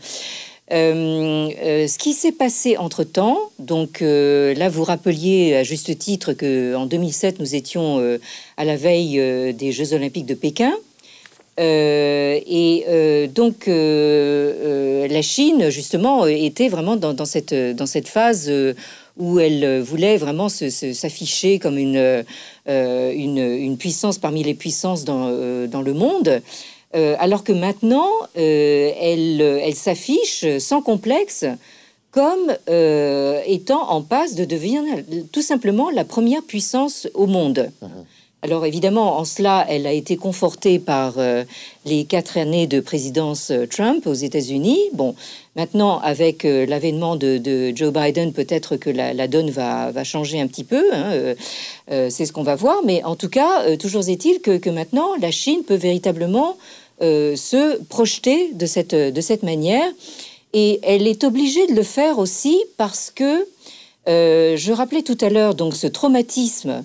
Euh, 0.69 1.49
ce 1.87 1.97
qui 1.97 2.11
s'est 2.11 2.33
passé 2.33 2.75
entre 2.75 3.05
temps, 3.05 3.39
donc 3.57 4.01
là 4.01 4.67
vous 4.67 4.83
rappeliez 4.83 5.55
à 5.55 5.63
juste 5.63 5.97
titre 5.97 6.33
que 6.33 6.75
en 6.75 6.85
2007 6.85 7.39
nous 7.39 7.55
étions 7.55 8.19
à 8.57 8.65
la 8.65 8.75
veille 8.75 9.53
des 9.53 9.71
Jeux 9.71 9.93
Olympiques 9.93 10.25
de 10.25 10.33
Pékin. 10.33 10.73
et 11.57 13.29
donc 13.33 13.67
la 13.67 15.21
Chine 15.21 15.69
justement 15.69 16.27
était 16.27 16.67
vraiment 16.67 16.97
dans, 16.97 17.13
dans 17.13 17.23
cette, 17.23 17.53
dans 17.53 17.85
cette 17.85 18.09
phase 18.09 18.51
où 19.17 19.39
elle 19.39 19.63
euh, 19.63 19.81
voulait 19.81 20.17
vraiment 20.17 20.49
s'afficher 20.49 21.59
comme 21.59 21.77
euh, 21.77 22.23
une, 22.67 23.37
une, 23.37 23.77
puissance 23.77 24.17
parmi 24.17 24.43
les 24.43 24.53
puissances 24.53 25.05
dans, 25.05 25.29
euh, 25.29 25.67
le 25.67 25.93
monde. 25.93 26.41
alors 26.93 27.43
que 27.43 27.53
maintenant, 27.53 28.09
elle, 28.35 29.41
elle 29.41 29.75
s'affiche 29.75 30.45
sans 30.59 30.81
complexe 30.81 31.45
comme 32.11 32.55
étant 33.45 33.89
en 33.89 34.01
passe 34.01 34.35
de 34.35 34.45
devenir 34.45 34.81
tout 35.31 35.41
simplement 35.41 35.89
la 35.89 36.03
première 36.03 36.41
puissance 36.43 37.07
au 37.13 37.27
monde. 37.27 37.69
Mmh. 37.81 37.87
Alors 38.43 38.67
évidemment, 38.67 39.17
en 39.17 39.25
cela, 39.25 39.65
elle 39.67 39.87
a 39.87 39.91
été 39.91 40.15
confortée 40.15 40.77
par 40.77 41.15
euh, 41.17 41.43
les 41.85 42.05
quatre 42.05 42.37
années 42.37 42.67
de 42.67 42.79
présidence 42.79 43.49
euh, 43.49 43.65
Trump 43.65 44.05
aux 44.05 44.13
États-Unis. 44.13 44.79
Bon, 44.93 45.15
maintenant, 45.55 45.99
avec 46.01 46.45
euh, 46.45 46.67
l'avènement 46.67 47.15
de, 47.15 47.73
Joe 47.75 47.91
Biden, 47.91 48.33
peut-être 48.33 48.77
que 48.77 48.91
la, 48.91 49.27
donne 49.27 49.49
va, 49.49 50.03
changer 50.03 50.39
un 50.39 50.45
petit 50.45 50.63
peu. 50.63 50.83
Hein, 50.93 51.33
c'est 51.87 52.25
ce 52.25 52.31
qu'on 52.31 52.43
va 52.43 52.55
voir. 52.55 52.81
Mais 52.85 53.03
en 53.03 53.15
tout 53.15 53.29
cas, 53.29 53.75
toujours 53.77 54.07
est-il 54.07 54.39
que, 54.39 54.69
maintenant, 54.69 55.15
la 55.19 55.31
Chine 55.31 55.63
peut 55.65 55.75
véritablement 55.75 56.57
se 57.01 57.81
projeter 57.85 58.51
de 58.53 58.65
cette, 58.65 58.95
de 58.95 59.21
cette 59.21 59.43
manière. 59.43 59.87
Et 60.53 60.79
elle 60.83 61.07
est 61.07 61.23
obligée 61.23 61.65
de 61.67 61.73
le 61.73 61.83
faire 61.83 62.19
aussi 62.19 62.61
parce 62.77 63.11
que, 63.13 63.47
je 64.05 64.71
rappelais 64.71 65.01
tout 65.01 65.17
à 65.21 65.29
l'heure, 65.29 65.55
donc 65.55 65.75
ce 65.75 65.87
traumatisme 65.87 66.83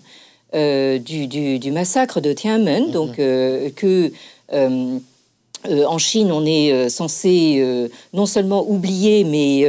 euh, 0.54 0.98
du, 0.98 1.70
massacre 1.70 2.20
de 2.20 2.32
Tiananmen, 2.32 2.86
mhm. 2.86 2.90
donc 2.90 3.18
euh, 3.18 3.70
que 3.74 4.12
euh, 4.52 4.98
en 5.64 5.96
Chine 5.96 6.30
on 6.30 6.44
est 6.44 6.90
censé 6.90 7.64
non 8.12 8.26
seulement 8.26 8.68
oublier, 8.68 9.24
mais 9.24 9.66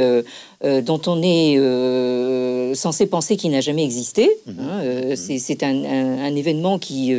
dont 0.82 1.00
on 1.06 1.22
est 1.22 2.74
censé 2.74 3.06
penser 3.06 3.36
qu'il 3.36 3.52
n'a 3.52 3.60
jamais 3.60 3.84
existé. 3.84 4.28
Mhm. 4.46 4.56
Hein, 4.60 4.82
mhm. 5.10 5.16
c'est 5.16 5.62
un, 5.62 6.36
événement 6.36 6.78
qui 6.78 7.14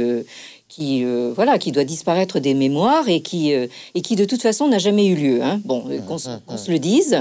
qui 0.67 1.05
voilà 1.33 1.57
qui 1.57 1.71
doit 1.71 1.85
disparaître 1.85 2.39
des 2.39 2.53
mémoires 2.53 3.07
et 3.07 3.21
qui 3.21 3.51
et 3.51 4.01
qui 4.01 4.15
de 4.15 4.25
toute 4.25 4.41
façon 4.41 4.67
n'a 4.67 4.79
jamais 4.79 5.07
eu 5.07 5.15
lieu. 5.15 5.41
Hein. 5.41 5.61
Bon, 5.63 5.85
qu'on 6.05 6.17
se 6.57 6.69
le 6.69 6.79
dise. 6.79 7.17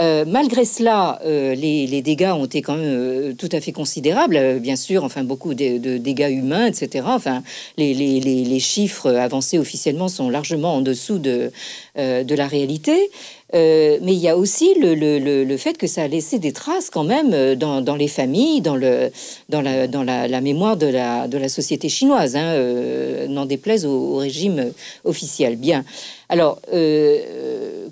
Euh, 0.00 0.24
malgré 0.26 0.64
cela, 0.64 1.20
euh, 1.24 1.54
les, 1.54 2.02
dégâts 2.02 2.32
ont 2.34 2.46
été 2.46 2.62
quand 2.62 2.74
même 2.74 2.84
euh, 2.84 3.32
tout 3.32 3.48
à 3.52 3.60
fait 3.60 3.70
considérables, 3.70 4.58
bien 4.58 4.74
sûr, 4.74 5.04
enfin 5.04 5.22
beaucoup 5.22 5.54
de, 5.54 5.98
dégâts 5.98 6.30
humains, 6.30 6.66
etc. 6.66 7.04
Enfin, 7.06 7.42
les, 7.76 8.58
chiffres 8.58 9.10
avancés 9.14 9.58
officiellement 9.58 10.08
sont 10.08 10.30
largement 10.30 10.74
en 10.74 10.80
dessous 10.80 11.18
de, 11.18 11.52
la 11.94 12.46
réalité. 12.48 13.10
mais 13.52 14.00
il 14.00 14.18
y 14.18 14.28
a 14.28 14.36
aussi 14.36 14.74
le, 14.80 15.56
fait 15.56 15.78
que 15.78 15.86
ça 15.86 16.02
a 16.02 16.08
laissé 16.08 16.38
des 16.40 16.52
traces 16.52 16.90
quand 16.90 17.04
même 17.04 17.54
dans, 17.54 17.96
les 17.96 18.08
familles, 18.08 18.60
dans, 18.62 18.76
la, 18.76 20.40
mémoire 20.40 20.76
de 20.76 20.86
la, 20.86 21.48
société 21.48 21.88
chinoise, 21.88 22.34
hein, 22.34 23.26
n'en 23.28 23.46
déplaise 23.46 23.86
au, 23.86 24.16
régime 24.16 24.72
officiel. 25.04 25.56
Bien. 25.56 25.84
Alors, 26.28 26.60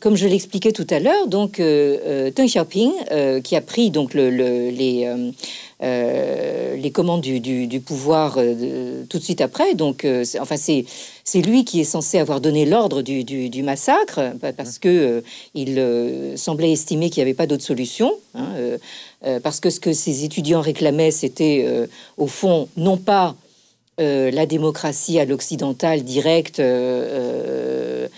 comme 0.02 0.16
je 0.16 0.26
l'expliquais 0.26 0.72
tout 0.72 0.86
à 0.90 0.98
l'heure, 0.98 1.28
donc 1.28 1.60
euh, 1.60 2.32
Deng 2.34 2.46
Xiaoping, 2.46 2.90
euh, 3.12 3.40
qui 3.40 3.54
a 3.54 3.60
pris 3.60 3.90
donc 3.90 4.14
le, 4.14 4.30
les 4.30 5.08
euh, 5.82 6.76
les 6.76 6.90
commandes 6.90 7.20
du, 7.20 7.80
pouvoir 7.80 8.38
tout 9.08 9.18
de 9.18 9.22
suite 9.22 9.40
après. 9.40 9.74
Donc, 9.74 10.06
enfin, 10.40 10.56
c'est 10.56 10.84
c'est 11.24 11.40
lui 11.40 11.64
qui 11.64 11.80
est 11.80 11.84
censé 11.84 12.18
avoir 12.18 12.40
donné 12.40 12.66
l'ordre 12.66 13.02
du, 13.02 13.62
massacre, 13.62 14.20
parce 14.56 14.78
que 14.78 15.22
il 15.54 15.80
semblait 16.36 16.72
estimer 16.72 17.10
qu'il 17.10 17.20
n'y 17.20 17.28
avait 17.28 17.34
pas 17.34 17.46
d'autre 17.46 17.64
solution. 17.64 18.12
Hein, 18.34 18.48
parce 19.42 19.60
que 19.60 19.70
ce 19.70 19.80
que 19.80 19.92
ces 19.92 20.24
étudiants 20.24 20.60
réclamaient, 20.60 21.10
c'était 21.10 21.66
au 22.16 22.28
fond 22.28 22.68
non 22.76 22.96
pas 22.96 23.34
la 24.02 24.46
démocratie 24.46 25.18
à 25.18 25.24
l'occidental 25.24 26.02
directe 26.02 26.60
de 26.60 28.08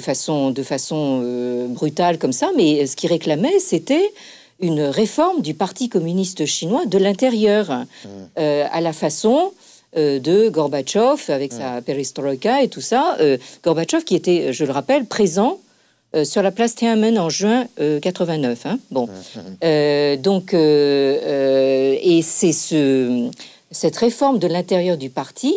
façon, 0.00 0.50
de 0.50 0.62
façon 0.62 1.66
brutale 1.68 2.18
comme 2.18 2.32
ça, 2.32 2.50
mais 2.56 2.86
ce 2.86 2.96
qu'ils 2.96 3.10
réclamaient, 3.10 3.58
c'était 3.58 4.12
une 4.60 4.82
réforme 4.82 5.42
du 5.42 5.54
Parti 5.54 5.88
communiste 5.88 6.46
chinois 6.46 6.86
de 6.86 6.98
l'intérieur, 6.98 7.70
mmh. 7.70 8.08
à 8.36 8.80
la 8.80 8.92
façon 8.92 9.52
euh, 9.96 10.18
de 10.18 10.50
Gorbatchev 10.50 11.32
avec 11.32 11.54
sa 11.54 11.80
perestroïka 11.80 12.62
et 12.62 12.68
tout 12.68 12.82
ça. 12.82 13.16
Euh, 13.20 13.38
Gorbatchev 13.64 14.04
qui 14.04 14.14
était, 14.14 14.52
je 14.52 14.64
le 14.64 14.72
rappelle, 14.72 15.06
présent 15.06 15.58
euh, 16.14 16.24
sur 16.24 16.42
la 16.42 16.50
place 16.50 16.74
Tiananmen 16.74 17.18
en 17.18 17.30
juin 17.30 17.66
89. 18.02 18.66
Hein. 18.66 18.78
Bon, 18.90 19.08
donc 20.22 20.52
et 20.52 22.20
c'est 22.22 22.52
ce, 22.52 23.30
cette 23.70 23.96
réforme 23.96 24.38
de 24.38 24.46
l'intérieur 24.46 24.96
du 24.96 25.10
parti 25.10 25.54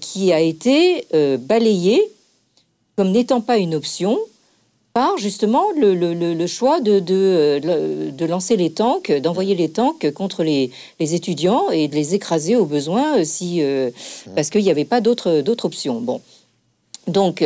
qui 0.00 0.32
a 0.32 0.40
été 0.40 1.06
balayée 1.38 2.02
comme 2.96 3.12
n'étant 3.12 3.40
pas 3.40 3.56
une 3.56 3.74
option 3.74 4.18
par 4.92 5.16
justement 5.18 5.64
le, 5.76 6.46
choix 6.46 6.80
de, 6.80 6.98
de, 6.98 8.24
lancer 8.26 8.56
les 8.56 8.72
tanks, 8.72 9.12
d'envoyer 9.12 9.54
les 9.54 9.70
tanks 9.70 10.10
contre 10.12 10.42
les, 10.42 10.70
étudiants 10.98 11.70
et 11.70 11.88
de 11.88 11.94
les 11.94 12.14
écraser 12.14 12.56
au 12.56 12.64
besoin 12.64 13.18
euh, 13.18 13.24
si, 13.24 13.62
euh, 13.62 13.90
parce 14.34 14.50
qu'il 14.50 14.62
n'y 14.62 14.70
avait 14.70 14.84
pas 14.84 15.00
d'autre 15.00 15.64
option. 15.64 16.00
Bon. 16.00 16.20
Donc, 17.06 17.44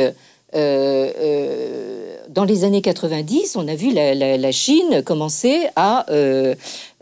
euh, 0.54 2.16
dans 2.28 2.44
les 2.44 2.64
années 2.64 2.82
90, 2.82 3.56
on 3.56 3.68
a 3.68 3.74
vu 3.74 3.92
la, 3.92 4.52
Chine 4.52 5.02
commencer 5.04 5.66
à 5.76 6.06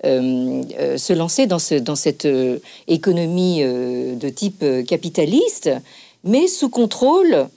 se 0.03 1.13
lancer 1.13 1.47
dans, 1.47 1.59
ce, 1.59 1.75
dans 1.75 1.97
cette 1.97 2.29
économie 2.89 3.63
de 3.63 4.29
type 4.29 4.65
capitaliste, 4.87 5.71
mais 6.25 6.49
sous 6.49 6.69
contrôle 6.69 7.49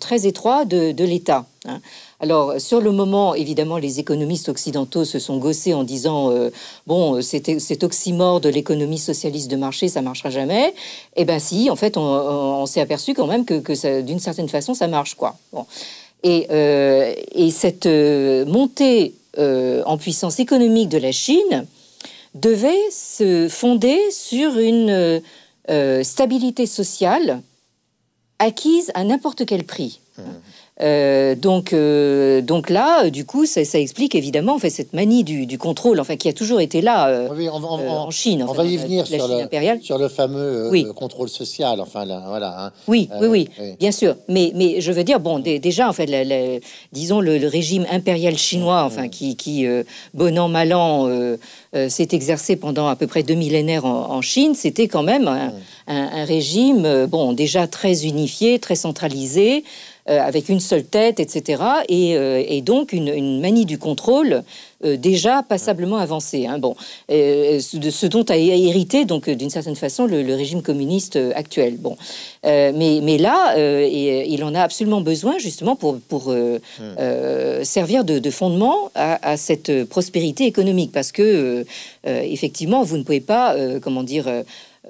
très 0.00 0.26
étroit 0.26 0.64
de, 0.64 1.04
l'État. 1.04 1.46
Hein. 1.66 1.80
Alors, 2.22 2.60
sur 2.60 2.80
le 2.80 2.92
moment, 2.92 3.34
évidemment, 3.34 3.78
les 3.78 3.98
économistes 3.98 4.48
occidentaux 4.48 5.04
se 5.04 5.18
sont 5.18 5.38
gossés 5.38 5.74
en 5.74 5.82
disant 5.82 6.30
euh, 6.30 6.50
bon, 6.86 7.20
cet 7.20 7.82
oxymore 7.82 8.40
de 8.40 8.48
l'économie 8.48 8.98
socialiste 8.98 9.50
de 9.50 9.56
marché, 9.56 9.88
ça 9.88 10.02
marchera 10.02 10.30
jamais. 10.30 10.72
Eh 11.16 11.24
ben, 11.24 11.40
si, 11.40 11.68
en 11.68 11.74
fait, 11.74 11.96
on, 11.96 12.64
s'est 12.66 12.80
aperçu 12.80 13.12
quand 13.14 13.26
même 13.26 13.44
que, 13.44 14.00
d'une 14.02 14.20
certaine 14.20 14.48
façon, 14.48 14.72
ça 14.72 14.86
marche, 14.86 15.16
quoi. 15.16 15.36
Et, 16.22 16.46
euh, 16.52 17.12
cette 17.50 17.86
euh, 17.86 18.46
montée 18.46 19.14
en 19.36 19.98
puissance 19.98 20.38
économique 20.38 20.90
de 20.90 20.98
la 20.98 21.10
Chine 21.10 21.66
devait 22.34 22.90
se 22.90 23.48
fonder 23.48 23.98
sur 24.10 24.58
une 24.58 25.22
stabilité 26.02 26.66
sociale 26.66 27.42
acquise 28.38 28.90
à 28.94 29.04
n'importe 29.04 29.46
quel 29.46 29.64
prix. 29.64 30.00
Mmh. 30.18 30.22
Euh, 30.80 31.34
donc, 31.34 31.72
euh, 31.72 32.40
donc 32.40 32.70
là, 32.70 33.10
du 33.10 33.26
coup, 33.26 33.44
ça, 33.44 33.60
explique 33.78 34.14
évidemment 34.14 34.54
en 34.54 34.58
fait, 34.58 34.70
cette 34.70 34.94
manie 34.94 35.22
du, 35.22 35.58
contrôle, 35.58 36.00
enfin, 36.00 36.16
qui 36.16 36.28
a 36.28 36.32
toujours 36.32 36.60
été 36.60 36.80
là 36.80 37.08
euh, 37.08 37.28
en 37.28 38.10
Chine. 38.10 38.44
on 38.48 38.52
va 38.52 38.64
y 38.64 38.78
venir 38.78 39.06
sur, 39.06 39.28
le, 39.28 39.80
sur 39.82 39.98
le 39.98 40.08
fameux 40.08 40.70
contrôle 40.94 41.28
social. 41.28 41.80
Enfin, 41.80 42.06
voilà. 42.26 42.66
Hein. 42.66 42.72
Oui, 42.88 43.08
oui, 43.20 43.28
oui, 43.28 43.48
bien 43.78 43.92
sûr. 43.92 44.16
Mais, 44.28 44.52
mais 44.54 44.80
je 44.80 44.92
veux 44.92 45.04
dire, 45.04 45.20
bon, 45.20 45.38
déjà, 45.38 45.88
en 45.88 45.92
fait, 45.92 46.08
disons 46.92 47.20
le, 47.20 47.42
régime 47.46 47.86
impérial 47.90 48.38
chinois, 48.38 48.84
enfin, 48.84 49.08
qui, 49.08 49.36
qui 49.36 49.66
bon 50.14 50.38
an 50.38 50.48
mal 50.48 50.72
an, 50.72 51.06
s'est 51.88 52.08
exercé 52.12 52.56
pendant 52.56 52.88
à 52.88 52.96
peu 52.96 53.06
près 53.06 53.22
deux 53.22 53.34
millénaires 53.34 53.84
en, 53.84 54.22
Chine. 54.22 54.54
C'était 54.54 54.88
quand 54.88 55.02
même 55.02 55.28
un, 55.28 55.52
un 55.86 56.24
régime, 56.24 57.06
bon, 57.06 57.34
déjà 57.34 57.66
très 57.66 58.06
unifié, 58.06 58.58
très 58.58 58.76
centralisé. 58.76 59.64
Euh, 60.10 60.18
avec 60.18 60.48
une 60.48 60.58
seule 60.58 60.82
tête, 60.82 61.20
etc. 61.20 61.62
Euh, 61.88 62.42
et, 62.44 62.60
donc 62.60 62.92
une, 62.92 63.40
manie 63.40 63.64
du 63.64 63.78
contrôle 63.78 64.42
euh, 64.84 64.96
déjà 64.96 65.44
passablement 65.44 65.98
avancée. 65.98 66.44
Hein. 66.44 66.58
Bon, 66.58 66.74
de 67.08 67.60
ce 67.60 68.06
dont 68.08 68.24
a 68.24 68.36
hérité 68.36 69.04
donc 69.04 69.30
d'une 69.30 69.48
certaine 69.48 69.76
façon 69.76 70.06
le, 70.06 70.34
régime 70.34 70.60
communiste 70.60 71.16
actuel. 71.36 71.76
Bon, 71.76 71.96
mais, 72.42 72.72
mais 73.00 73.16
là, 73.16 73.56
il 73.56 74.42
en 74.42 74.56
a 74.56 74.62
absolument 74.62 75.02
besoin 75.02 75.38
justement 75.38 75.76
pour, 75.76 75.98
pour 76.08 76.34
servir 77.62 78.04
de, 78.04 78.30
fondement 78.30 78.90
à, 78.96 79.36
cette 79.36 79.84
prospérité 79.84 80.46
économique, 80.46 80.90
parce 80.90 81.12
que 81.12 81.64
effectivement, 82.04 82.82
vous 82.82 82.96
ne 82.96 83.04
pouvez 83.04 83.20
pas, 83.20 83.54
comment 83.80 84.02
dire, 84.02 84.26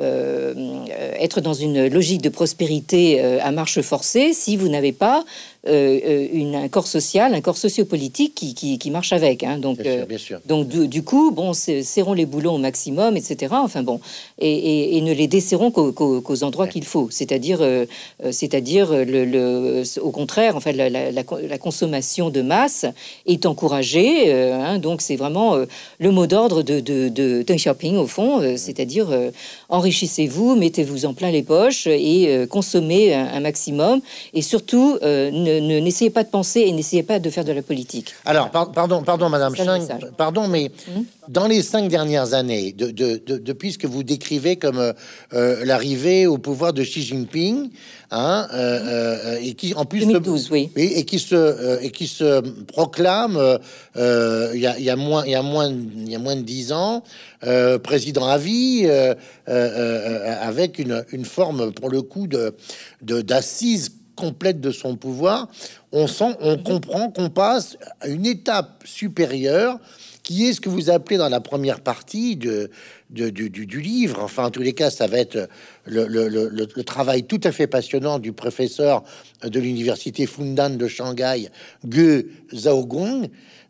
être 0.00 1.40
dans 1.40 1.54
une 1.54 1.86
logique 1.86 2.22
de 2.22 2.28
prospérité 2.28 3.22
euh, 3.22 3.38
à 3.42 3.52
marche 3.52 3.80
forcée 3.82 4.32
si 4.32 4.56
vous 4.56 4.68
n'avez 4.68 4.92
pas 4.92 5.24
euh, 5.68 6.00
euh, 6.04 6.28
une, 6.32 6.56
un 6.56 6.66
corps 6.66 6.88
social, 6.88 7.32
un 7.34 7.40
corps 7.40 7.56
sociopolitique 7.56 8.34
qui, 8.34 8.52
qui, 8.52 8.78
qui 8.78 8.90
marche 8.90 9.12
avec. 9.12 9.44
Hein. 9.44 9.58
Donc, 9.58 9.78
euh, 9.86 10.04
donc 10.44 10.66
du, 10.66 11.04
coup, 11.04 11.30
bon, 11.30 11.52
serrons 11.52 12.14
les 12.14 12.26
boulons 12.26 12.56
au 12.56 12.58
maximum, 12.58 13.16
etc. 13.16 13.54
Enfin 13.56 13.84
bon, 13.84 14.00
et, 14.40 14.98
et, 14.98 15.00
ne 15.02 15.12
les 15.12 15.28
desserrons 15.28 15.70
qu'aux 15.70 16.42
endroits 16.42 16.66
qu'il 16.66 16.84
faut, 16.84 17.06
c'est-à-dire, 17.12 17.60
c'est-à-dire 18.32 18.92
le, 18.92 19.24
le, 19.24 19.82
au 20.00 20.10
contraire, 20.10 20.56
en 20.56 20.60
fait, 20.60 20.72
la, 20.72 20.90
la, 20.90 21.12
la, 21.12 21.58
consommation 21.58 22.30
de 22.30 22.42
masse 22.42 22.84
est 23.26 23.46
encouragée. 23.46 24.32
Hein. 24.32 24.78
donc 24.78 25.00
c'est 25.00 25.16
vraiment 25.16 25.56
le 26.00 26.10
mot 26.10 26.26
d'ordre 26.26 26.62
de, 26.62 26.80
de, 26.80 27.08
de, 27.08 27.56
shopping 27.56 27.96
au 27.96 28.08
fond, 28.08 28.40
c'est-à-dire 28.56 29.08
enrichissez-vous, 29.68 30.56
mettez-vous 30.56 31.06
en 31.06 31.14
plein 31.14 31.30
les 31.30 31.44
poches 31.44 31.86
et 31.86 32.46
consommez 32.50 33.14
un, 33.14 33.26
un, 33.26 33.40
maximum, 33.40 34.00
et 34.34 34.42
surtout 34.42 34.98
ne 35.02 35.51
n'essayez 35.60 36.10
pas 36.10 36.24
de 36.24 36.28
penser 36.28 36.60
et 36.60 36.72
n'essayez 36.72 37.02
pas 37.02 37.18
de 37.18 37.30
faire 37.30 37.44
de 37.44 37.52
la 37.52 37.62
politique. 37.62 38.14
Alors, 38.24 38.50
pardon, 38.50 39.02
pardon, 39.02 39.28
Madame 39.28 39.54
Cheng, 39.54 39.86
pardon, 40.16 40.48
mais 40.48 40.70
hmm? 40.88 41.02
dans 41.28 41.46
les 41.46 41.62
cinq 41.62 41.88
dernières 41.88 42.34
années, 42.34 42.72
de, 42.72 42.90
depuis 42.90 43.72
ce 43.72 43.78
que 43.78 43.86
vous 43.86 44.02
décrivez 44.02 44.56
comme 44.56 44.78
euh, 44.78 44.92
euh, 45.32 45.64
l'arrivée 45.64 46.26
au 46.26 46.38
pouvoir 46.38 46.72
de 46.72 46.82
Xi 46.82 47.02
Jinping, 47.02 47.70
hein, 48.10 48.48
euh, 48.52 49.38
et 49.40 49.54
qui 49.54 49.74
en 49.74 49.84
plus 49.84 50.06
2012, 50.06 50.48
oui. 50.50 50.70
et 50.74 51.04
qui 51.04 51.18
se 51.18 51.82
et 51.82 51.90
qui 51.90 52.06
se 52.06 52.40
proclame 52.64 53.58
il 53.94 54.60
y, 54.60 54.90
a, 54.90 54.96
moins 54.96 55.24
il 55.24 55.30
y 55.30 55.34
a 55.34 55.42
moins 55.42 55.68
il 55.70 56.10
y 56.10 56.16
a 56.16 56.18
moins 56.18 56.36
de 56.36 56.42
dix 56.42 56.72
ans 56.72 57.02
président 57.82 58.26
à 58.26 58.38
vie 58.38 58.88
avec 59.46 60.78
une, 60.78 61.04
une 61.12 61.24
forme 61.24 61.72
pour 61.72 61.88
le 61.88 62.02
coup 62.02 62.26
de 62.26 62.54
d'assises 63.02 63.90
complète 64.16 64.60
de 64.60 64.70
son 64.70 64.96
pouvoir, 64.96 65.48
on 65.92 66.06
sent, 66.06 66.36
on 66.40 66.56
comprend 66.58 67.10
qu'on 67.10 67.30
passe 67.30 67.76
à 68.00 68.08
une 68.08 68.26
étape 68.26 68.82
supérieure 68.84 69.78
qui 70.22 70.46
est 70.46 70.52
ce 70.52 70.60
que 70.60 70.68
vous 70.68 70.90
appelez 70.90 71.16
dans 71.16 71.28
la 71.28 71.40
première 71.40 71.80
partie 71.80 72.36
de, 72.36 72.70
du, 73.10 73.80
livre. 73.80 74.20
Enfin, 74.22 74.46
en 74.46 74.50
tous 74.50 74.62
les 74.62 74.72
cas, 74.72 74.90
ça 74.90 75.06
va 75.06 75.18
être 75.18 75.48
le, 75.86 76.82
travail 76.82 77.24
tout 77.24 77.40
à 77.42 77.52
fait 77.52 77.66
passionnant 77.66 78.18
du 78.18 78.32
professeur 78.32 79.02
de 79.42 79.60
l'université 79.60 80.26
Fundan 80.26 80.70
de 80.70 80.86
Shanghai, 80.86 81.48
Ge 81.88 82.24
Zhaogong, 82.54 83.28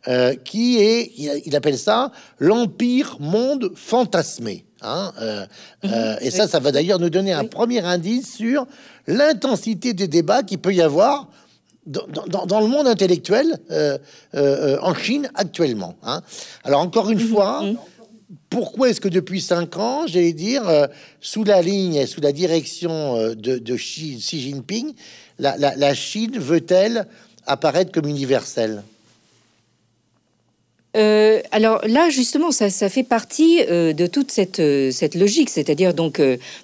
euh, 0.09 0.35
qui 0.35 0.81
est, 0.81 1.13
il, 1.47 1.55
appelle 1.55 1.79
ça 1.79 2.11
l'empire 2.41 3.19
monde 3.21 3.71
fantasmé. 3.77 4.65
Hein, 4.81 5.13
euh, 5.21 5.47
mhm. 5.85 5.91
euh, 5.95 6.17
et 6.21 6.33
ça, 6.33 6.49
ça 6.49 6.59
va 6.59 6.73
d'ailleurs 6.73 6.99
nous 6.99 7.09
donner 7.09 7.33
un 7.33 7.45
premier 7.45 7.85
indice 7.85 8.35
sur 8.35 8.67
l'intensité 9.07 9.93
des 9.93 10.09
débats 10.09 10.43
qu'il 10.43 10.59
peut 10.59 10.75
y 10.75 10.83
avoir 10.83 11.29
dans, 11.87 12.61
le 12.61 12.67
monde 12.67 12.89
intellectuel 12.89 13.61
en 13.71 14.95
Chine 14.95 15.31
actuellement. 15.37 15.95
Hein. 16.03 16.21
Alors 16.65 16.81
encore 16.81 17.09
une 17.09 17.23
mhm, 17.23 17.29
fois, 17.29 17.63
mhm. 17.63 17.77
pourquoi 18.51 18.91
est-ce 18.91 19.01
que 19.01 19.09
depuis 19.09 19.41
cinq 19.41 19.77
ans, 19.77 20.09
j'allais 20.09 20.33
dire, 20.33 20.65
sous 21.21 21.45
la 21.45 21.63
ligne, 21.63 22.07
sous 22.07 22.21
la 22.21 22.33
direction 22.33 23.35
de, 23.37 23.77
Xi, 23.77 24.19
Jinping, 24.21 24.95
la 25.39 25.95
Chine 25.95 26.41
veut-elle 26.41 27.07
apparaître 27.47 27.93
comme 27.93 28.09
universelle? 28.09 28.83
Euh, 30.95 31.41
alors 31.53 31.81
là, 31.87 32.11
justement, 32.11 32.51
ça, 32.51 32.69
fait 32.71 33.03
partie 33.03 33.61
euh, 33.71 33.93
de 33.93 34.07
toute 34.07 34.31
cette, 34.31 34.61
euh, 34.61 34.91
cette 34.91 35.15
logique, 35.15 35.49
c'est-à-dire 35.49 35.95
donc, 35.95 36.21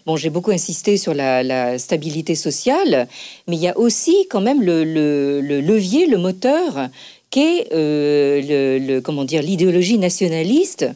bon, 0.07 0.17
j'ai 0.17 0.31
beaucoup 0.31 0.51
insisté 0.51 0.97
sur 0.97 1.15
la, 1.15 1.79
stabilité 1.79 2.35
sociale, 2.35 3.09
mais 3.47 3.57
il 3.57 3.63
y 3.63 3.69
a 3.69 3.79
aussi 3.79 4.27
quand 4.31 4.41
même 4.41 4.63
le, 4.63 5.41
levier, 5.41 6.07
le 6.07 6.19
moteur, 6.19 6.89
qu'est 7.31 7.69
le, 7.73 9.01
comment 9.01 9.25
dire 9.25 9.43
l'idéologie 9.43 9.99
nationaliste 9.99 10.87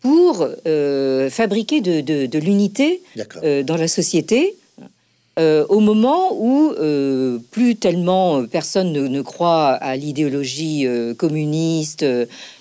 pour 0.00 0.48
fabriquer 0.64 1.80
de, 1.80 2.26
de 2.26 2.38
l'unité 2.38 3.02
dans 3.44 3.76
la 3.76 3.88
société 3.88 4.54
euh, 5.38 5.64
au 5.68 5.78
moment 5.78 6.36
où 6.36 6.72
euh, 6.72 7.38
plus 7.52 7.76
tellement 7.76 8.44
personne 8.44 8.92
ne, 8.92 9.22
croit 9.22 9.68
à 9.68 9.96
l'idéologie 9.96 10.86
euh, 10.86 11.14
communiste, 11.14 12.04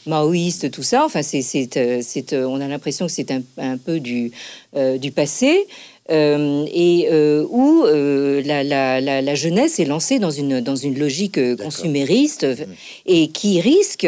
maoïste, 0.06 0.70
tout 0.70 0.84
ça. 0.84 1.04
Enfin, 1.04 1.24
c'est, 1.24 1.42
c'est, 1.42 2.34
on 2.34 2.62
a 2.62 2.68
l'impression 2.68 3.08
que 3.08 3.12
c'est 3.12 3.32
un, 3.32 3.78
peu 3.78 4.00
du, 4.00 4.32
du 4.98 5.12
passé. 5.12 5.66
et 6.10 7.10
où 7.50 7.84
la, 7.86 8.64
la, 8.64 9.22
la, 9.22 9.36
jeunesse 9.36 9.80
est 9.80 9.86
lancée 9.86 10.20
dans 10.20 10.32
une, 10.32 10.62
dans 10.62 10.76
une 10.76 10.98
logique 10.98 11.40
consumériste 11.58 12.46
et 13.06 13.28
qui 13.30 13.62
risque 13.62 14.08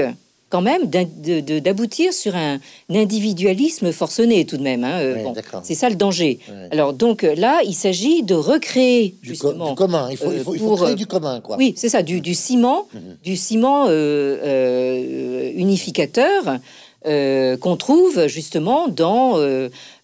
quand 0.51 0.61
même 0.61 0.87
d'aboutir 0.87 2.13
sur 2.13 2.35
un, 2.35 2.59
individualisme 2.93 3.91
forcené 3.91 4.45
tout 4.45 4.57
de 4.57 4.63
même. 4.63 4.83
Hein, 4.83 4.99
euh, 4.99 5.33
c'est 5.63 5.75
ça 5.75 5.89
le 5.89 5.95
danger. 5.95 6.39
Alors 6.71 6.93
donc 6.93 7.23
là, 7.23 7.61
il 7.65 7.73
s'agit 7.73 8.21
de 8.21 8.35
recréer 8.35 9.15
du, 9.23 9.29
justement 9.29 9.69
du 9.69 9.75
commun. 9.75 10.09
Il 10.11 10.17
faut, 10.17 10.31
il 10.33 10.59
faut, 10.59 10.73
euh, 10.73 10.75
créer 10.75 10.95
du 10.95 11.07
commun, 11.07 11.39
quoi. 11.39 11.55
Oui, 11.57 11.73
c'est 11.77 11.89
ça, 11.89 12.03
du, 12.03 12.35
ciment, 12.35 12.87
du 13.23 13.37
ciment 13.37 13.85
mhm. 13.85 13.91
euh, 13.91 15.51
unificateur. 15.55 16.59
qu'on 17.05 17.77
trouve 17.77 18.27
justement 18.27 18.89
dans 18.89 19.37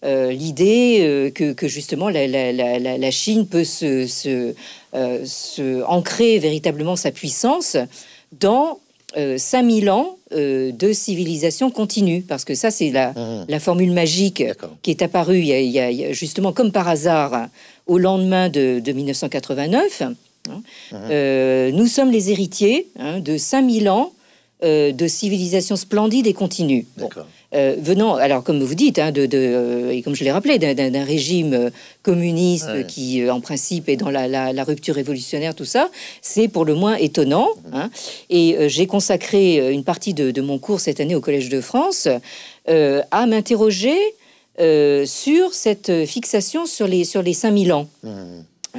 l'idée 0.02 1.30
que, 1.34 1.68
justement 1.68 2.08
la, 2.08 2.26
la, 2.26 3.10
Chine 3.10 3.46
peut 3.46 3.64
se, 3.64 4.06
se, 4.06 4.54
se, 4.94 5.84
ancrer 5.84 6.38
véritablement 6.38 6.96
sa 6.96 7.10
puissance 7.10 7.76
dans 8.40 8.78
5000 9.14 9.90
ans 9.90 10.17
euh, 10.32 10.72
de 10.72 10.92
civilisation 10.92 11.70
continue, 11.70 12.22
parce 12.22 12.44
que 12.44 12.54
ça, 12.54 12.70
c'est 12.70 12.90
la, 12.90 13.12
mmh. 13.12 13.46
la, 13.48 13.60
formule 13.60 13.92
magique 13.92 14.44
qui 14.82 14.90
est 14.90 15.02
apparue 15.02 15.38
il 15.38 15.46
y, 15.46 15.78
a, 15.78 16.12
justement 16.12 16.52
comme 16.52 16.70
par 16.70 16.86
hasard 16.86 17.48
au 17.86 17.98
lendemain 17.98 18.48
de, 18.48 18.82
1989. 18.84 20.02
Hein. 20.02 20.14
Mmh. 20.46 20.96
Euh, 21.10 21.70
nous 21.72 21.86
sommes 21.86 22.10
les 22.10 22.30
héritiers 22.30 22.88
hein, 22.98 23.20
de 23.20 23.36
5000 23.36 23.88
ans 23.88 24.12
euh, 24.64 24.90
de 24.90 25.06
civilisation 25.06 25.76
splendide 25.76 26.26
et 26.26 26.32
continue. 26.32 26.84
Euh, 27.54 27.76
venant, 27.78 28.16
alors 28.16 28.44
comme 28.44 28.62
vous 28.62 28.74
dites, 28.74 28.98
hein, 28.98 29.10
de, 29.10 29.26
euh, 29.32 29.90
et 29.90 30.02
comme 30.02 30.14
je 30.14 30.22
l'ai 30.22 30.30
rappelé, 30.30 30.58
d'un 30.58 31.04
régime 31.04 31.54
euh, 31.54 31.70
communiste 32.02 32.86
qui, 32.86 33.28
en 33.30 33.40
principe, 33.40 33.88
est 33.88 33.96
dans 33.96 34.10
la, 34.10 34.64
rupture 34.64 34.96
révolutionnaire, 34.96 35.54
tout 35.54 35.64
ça, 35.64 35.88
c'est 36.20 36.48
pour 36.48 36.66
le 36.66 36.74
moins 36.74 36.96
étonnant. 36.96 37.48
Hein. 37.72 37.90
Et 38.28 38.68
j'ai 38.68 38.86
consacré 38.86 39.72
une 39.72 39.84
partie 39.84 40.12
de, 40.12 40.40
mon 40.42 40.58
cours 40.58 40.80
cette 40.80 41.00
année 41.00 41.14
au 41.14 41.20
Collège 41.20 41.48
de 41.48 41.60
France 41.60 42.08
à 42.66 43.26
m'interroger 43.26 43.96
sur 45.06 45.54
cette 45.54 46.04
fixation 46.04 46.66
sur 46.66 46.86
les, 46.86 47.04
sur 47.04 47.22
les 47.22 47.32
5000 47.32 47.72
ans. 47.72 47.88
Mmh. 48.02 48.08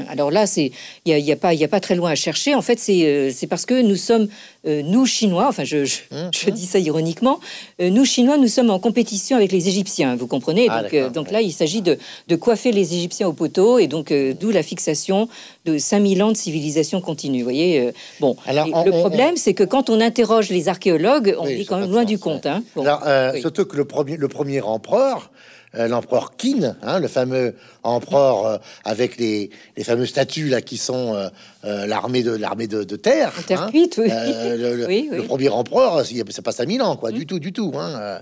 Alors 0.09 0.31
là, 0.31 0.45
il 0.57 0.71
n'y 1.05 1.31
a, 1.31 1.35
pas 1.35 1.53
il 1.53 1.63
a 1.63 1.67
pas 1.67 1.79
très 1.79 1.95
loin 1.95 2.11
à 2.11 2.15
chercher. 2.15 2.55
En 2.55 2.61
fait, 2.61 2.79
c'est 2.79 3.05
euh, 3.05 3.31
parce 3.49 3.65
que 3.65 3.81
nous 3.81 3.95
sommes 3.95 4.27
euh, 4.67 4.81
nous 4.83 5.05
Chinois. 5.05 5.47
Enfin, 5.47 5.63
je, 5.63 5.85
je, 5.85 5.99
hum. 6.11 6.29
dis 6.51 6.65
ça 6.65 6.79
ironiquement. 6.79 7.39
Euh, 7.81 7.89
nous 7.89 8.05
Chinois, 8.05 8.37
nous 8.37 8.47
sommes 8.47 8.69
en 8.69 8.79
compétition 8.79 9.37
avec 9.37 9.51
les 9.51 9.67
Égyptiens. 9.67 10.15
Vous 10.15 10.27
comprenez? 10.27 10.67
Ah, 10.69 10.83
Donc, 10.83 11.13
donc 11.13 11.31
là, 11.31 11.41
il 11.41 11.51
s'agit 11.51 11.81
de, 11.81 11.97
coiffer 12.35 12.71
les 12.71 12.93
Égyptiens 12.93 13.27
au 13.27 13.33
poteau 13.33 13.79
et 13.79 13.87
donc 13.87 14.13
d'où 14.39 14.51
la 14.51 14.63
fixation 14.63 15.27
de 15.65 15.77
5000 15.77 16.23
ans 16.23 16.31
de 16.31 16.37
civilisation 16.37 17.01
continue. 17.01 17.39
Vous 17.39 17.43
voyez 17.43 17.91
Bon. 18.19 18.35
Alors, 18.45 18.67
le 18.85 18.91
problème, 18.91 19.35
c'est 19.35 19.53
que 19.53 19.63
quand 19.63 19.89
on 19.89 19.99
interroge 19.99 20.49
les 20.49 20.69
archéologues, 20.69 21.35
on 21.39 21.47
est 21.47 21.65
quand 21.65 21.79
même 21.79 21.91
loin 21.91 22.05
du 22.05 22.17
compte. 22.17 22.45
Hein. 22.45 22.63
Alors, 22.77 23.03
surtout 23.39 23.65
que 23.65 23.75
le 23.75 23.85
premier 23.85 24.17
le 24.17 24.27
premier 24.27 24.61
empereur 24.61 25.29
euh, 25.29 25.58
l'empereur 25.73 26.35
Qin, 26.35 26.75
hein, 26.81 26.99
le 26.99 27.07
fameux 27.07 27.55
empereur 27.83 28.45
euh, 28.45 28.57
avec 28.83 29.17
les, 29.17 29.49
les 29.77 29.83
fameux 29.83 30.05
statues 30.05 30.49
là 30.49 30.61
qui 30.61 30.77
sont 30.77 31.15
euh, 31.63 31.85
l'armée 31.85 32.23
de 32.23 32.31
l'armée 32.31 32.67
de, 32.67 32.83
terre. 32.95 33.33
Terre 33.45 33.63
hein. 33.63 33.69
cuite, 33.69 33.99
oui. 34.01 34.09
Le, 34.09 35.21
premier 35.23 35.49
empereur, 35.49 36.03
ça 36.51 36.65
mille 36.65 36.81
ans, 36.81 36.95
quoi, 36.95 37.11
du 37.11 37.25
tout, 37.25 37.39
du 37.39 37.53
tout. 37.53 37.71
Hein, 37.77 38.19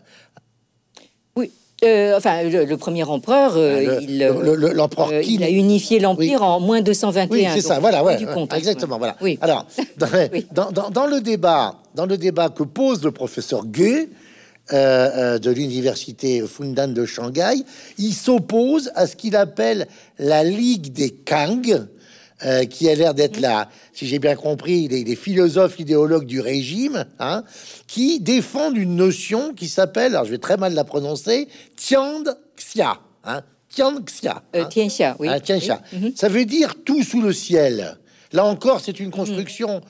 oui. 1.36 1.52
enfin, 2.16 2.44
le, 2.44 2.76
premier 2.76 3.04
empereur, 3.04 3.58
il, 4.02 4.20
l'empereur 4.74 5.14
il 5.14 5.44
a 5.44 5.50
unifié 5.50 6.00
l'empire 6.00 6.44
en 6.44 6.60
moins 6.60 6.82
221. 6.82 7.28
Oui, 7.32 7.48
c'est 7.54 7.62
ça, 7.62 7.80
voilà, 7.80 8.04
ouais, 8.04 8.18
exactement, 8.56 8.98
voilà. 8.98 9.16
Oui. 9.22 9.40
Alors, 9.42 9.66
dans, 10.52 10.72
dans, 10.72 10.90
dans, 10.90 11.08
le 11.08 11.22
débat, 11.22 11.76
dans 11.96 12.06
le 12.06 12.18
débat 12.18 12.50
que 12.50 12.64
pose 12.64 13.04
le 13.04 13.12
professeur 13.12 13.64
euh, 13.64 14.08
euh, 14.74 15.40
de 15.40 15.52
l'université 15.52 16.42
Fundan 16.42 16.90
de 16.90 17.06
Shanghai, 17.06 17.64
il 17.98 18.14
s'oppose 18.14 18.92
à 18.96 19.08
ce 19.08 19.16
qu'il 19.16 19.36
appelle 19.36 19.88
la 20.20 20.44
Ligue 20.44 20.92
des 20.92 21.12
Kang, 21.12 21.88
euh, 22.46 22.66
qui 22.66 22.88
a 22.88 22.94
l'air 22.94 23.16
d'être 23.16 23.40
là, 23.40 23.68
si 23.94 24.06
j'ai 24.06 24.20
bien 24.20 24.36
compris, 24.36 24.88
les, 24.88 25.16
philosophes 25.16 25.80
idéologues 25.80 26.28
du 26.28 26.40
régime, 26.40 27.06
hein, 27.18 27.44
qui 27.88 28.20
défendent 28.20 28.78
une 28.78 28.96
notion 28.96 29.54
qui 29.56 29.68
s'appelle, 29.68 30.14
alors 30.14 30.26
je 30.26 30.32
vais 30.32 30.38
très 30.38 30.56
mal 30.56 30.76
la 30.76 30.84
prononcer, 30.84 31.48
Tian 31.76 32.24
Xia. 32.56 33.00
Hein, 33.24 33.42
Tian 33.70 34.02
Xia. 34.02 34.44
Hein, 34.54 34.66
Tianxia, 34.66 35.16
oui. 35.20 35.30
Mhm. 35.30 36.12
Ça 36.16 36.30
veut 36.30 36.46
dire 36.46 36.76
tout 36.86 37.02
sous 37.02 37.22
le 37.22 37.34
ciel. 37.34 37.98
Là 38.34 38.46
encore, 38.46 38.82
c'est 38.82 39.00
une 39.00 39.10
construction 39.12 39.82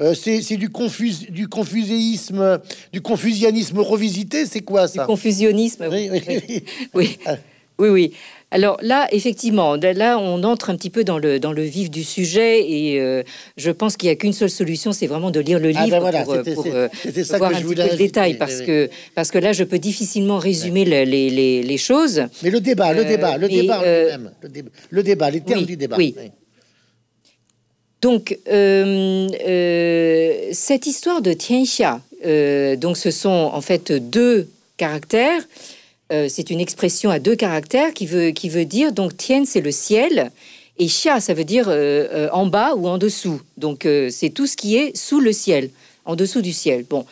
euh, 0.00 0.12
c'est 0.14 0.56
du, 0.56 0.70
confus, 0.70 1.30
du 1.30 1.46
confuséisme, 1.46 2.60
du 2.92 3.00
confusianisme 3.00 3.78
revisité, 3.78 4.44
c'est 4.44 4.62
quoi 4.62 4.88
ça? 4.88 5.02
Du 5.02 5.06
confusionnisme, 5.06 5.88
oui. 5.90 6.10
Oui, 6.94 7.18
ah. 7.26 7.36
oui. 7.78 7.88
oui, 7.88 8.12
Alors 8.50 8.76
là, 8.82 9.06
effectivement, 9.12 9.76
là, 9.76 10.18
on 10.18 10.42
entre 10.42 10.70
un 10.70 10.76
petit 10.76 10.90
peu 10.90 11.04
dans 11.04 11.18
le, 11.18 11.38
dans 11.38 11.52
le 11.52 11.62
vif 11.62 11.90
du 11.90 12.02
sujet 12.02 12.68
et 12.68 13.00
euh, 13.00 13.22
je 13.56 13.70
pense 13.70 13.96
qu'il 13.96 14.08
n'y 14.08 14.12
a 14.12 14.16
qu'une 14.16 14.32
seule 14.32 14.50
solution, 14.50 14.92
c'est 14.92 15.06
vraiment 15.06 15.30
de 15.30 15.38
lire 15.38 15.60
le 15.60 15.70
ah, 15.76 15.84
livre 15.84 16.10
ben 16.10 16.24
pour, 16.24 16.42
pour, 16.54 16.66
euh, 16.66 16.88
voir 17.38 17.52
un 17.52 17.60
petit 17.60 17.62
peu 17.62 17.74
le 17.74 17.96
détail 17.96 18.34
parce 18.34 18.62
que, 18.62 18.90
parce 19.14 19.30
que 19.30 19.38
là, 19.38 19.52
je 19.52 19.62
peux 19.62 19.78
difficilement 19.78 20.38
résumer 20.38 20.84
les, 20.84 21.04
les, 21.06 21.62
les, 21.62 21.78
choses. 21.78 22.24
Mais 22.42 22.50
le 22.50 22.60
débat, 22.60 22.92
le 22.92 23.04
débat, 23.04 23.38
le 23.38 23.48
débat, 23.48 23.82
le, 24.90 25.02
débat, 25.04 25.30
les 25.30 25.40
termes 25.40 25.66
du 25.66 25.76
débat. 25.76 25.96
Oui. 25.96 26.16
Donc, 28.04 28.38
euh, 28.48 29.28
euh, 29.48 30.50
cette 30.52 30.86
histoire 30.86 31.22
de 31.22 31.32
Tianxia, 31.32 32.02
euh, 32.26 32.76
donc 32.76 32.98
ce 32.98 33.10
sont 33.10 33.50
en 33.50 33.62
fait 33.62 33.92
deux 33.92 34.46
caractères. 34.76 35.40
c'est 36.28 36.50
une 36.50 36.60
expression 36.60 37.08
à 37.08 37.18
deux 37.18 37.34
caractères 37.34 37.94
qui 37.94 38.04
veut, 38.06 38.28
qui 38.32 38.50
veut 38.50 38.66
dire, 38.66 38.92
donc 38.92 39.16
Tian, 39.16 39.44
c'est 39.46 39.62
le 39.62 39.70
ciel, 39.70 40.30
et 40.78 40.86
Xia, 40.86 41.18
ça 41.20 41.32
veut 41.32 41.44
dire 41.44 41.66
en 42.40 42.46
bas 42.46 42.74
ou 42.76 42.88
en 42.88 42.98
dessous. 42.98 43.40
Donc, 43.56 43.88
c'est 44.10 44.30
tout 44.34 44.46
ce 44.46 44.56
qui 44.58 44.76
est 44.76 44.94
sous 44.94 45.20
le 45.20 45.32
ciel, 45.32 45.70
en 46.04 46.14
dessous 46.14 46.42
du 46.42 46.52
ciel. 46.52 46.84
Bon, 46.88 47.06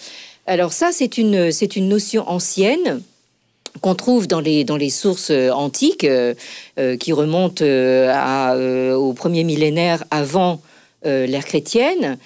alors 0.47 0.75
ça, 0.75 0.91
c'est 0.93 1.17
une, 1.17 1.51
c'est 1.53 1.75
une 1.75 1.89
notion 1.89 2.29
ancienne 2.29 3.01
qu'on 3.81 3.95
trouve 3.95 4.29
dans 4.29 4.41
les, 4.41 4.63
dans 4.65 4.77
les 4.77 4.91
sources 4.91 5.31
antiques 5.31 6.07
qui 7.01 7.13
remontent 7.13 7.65
à, 7.65 8.57
au 8.95 9.15
premier 9.15 9.43
millénaire 9.43 10.05
avant 10.11 10.61
euh, 10.61 10.72
l'ère 11.05 11.45
chrétienne, 11.45 12.19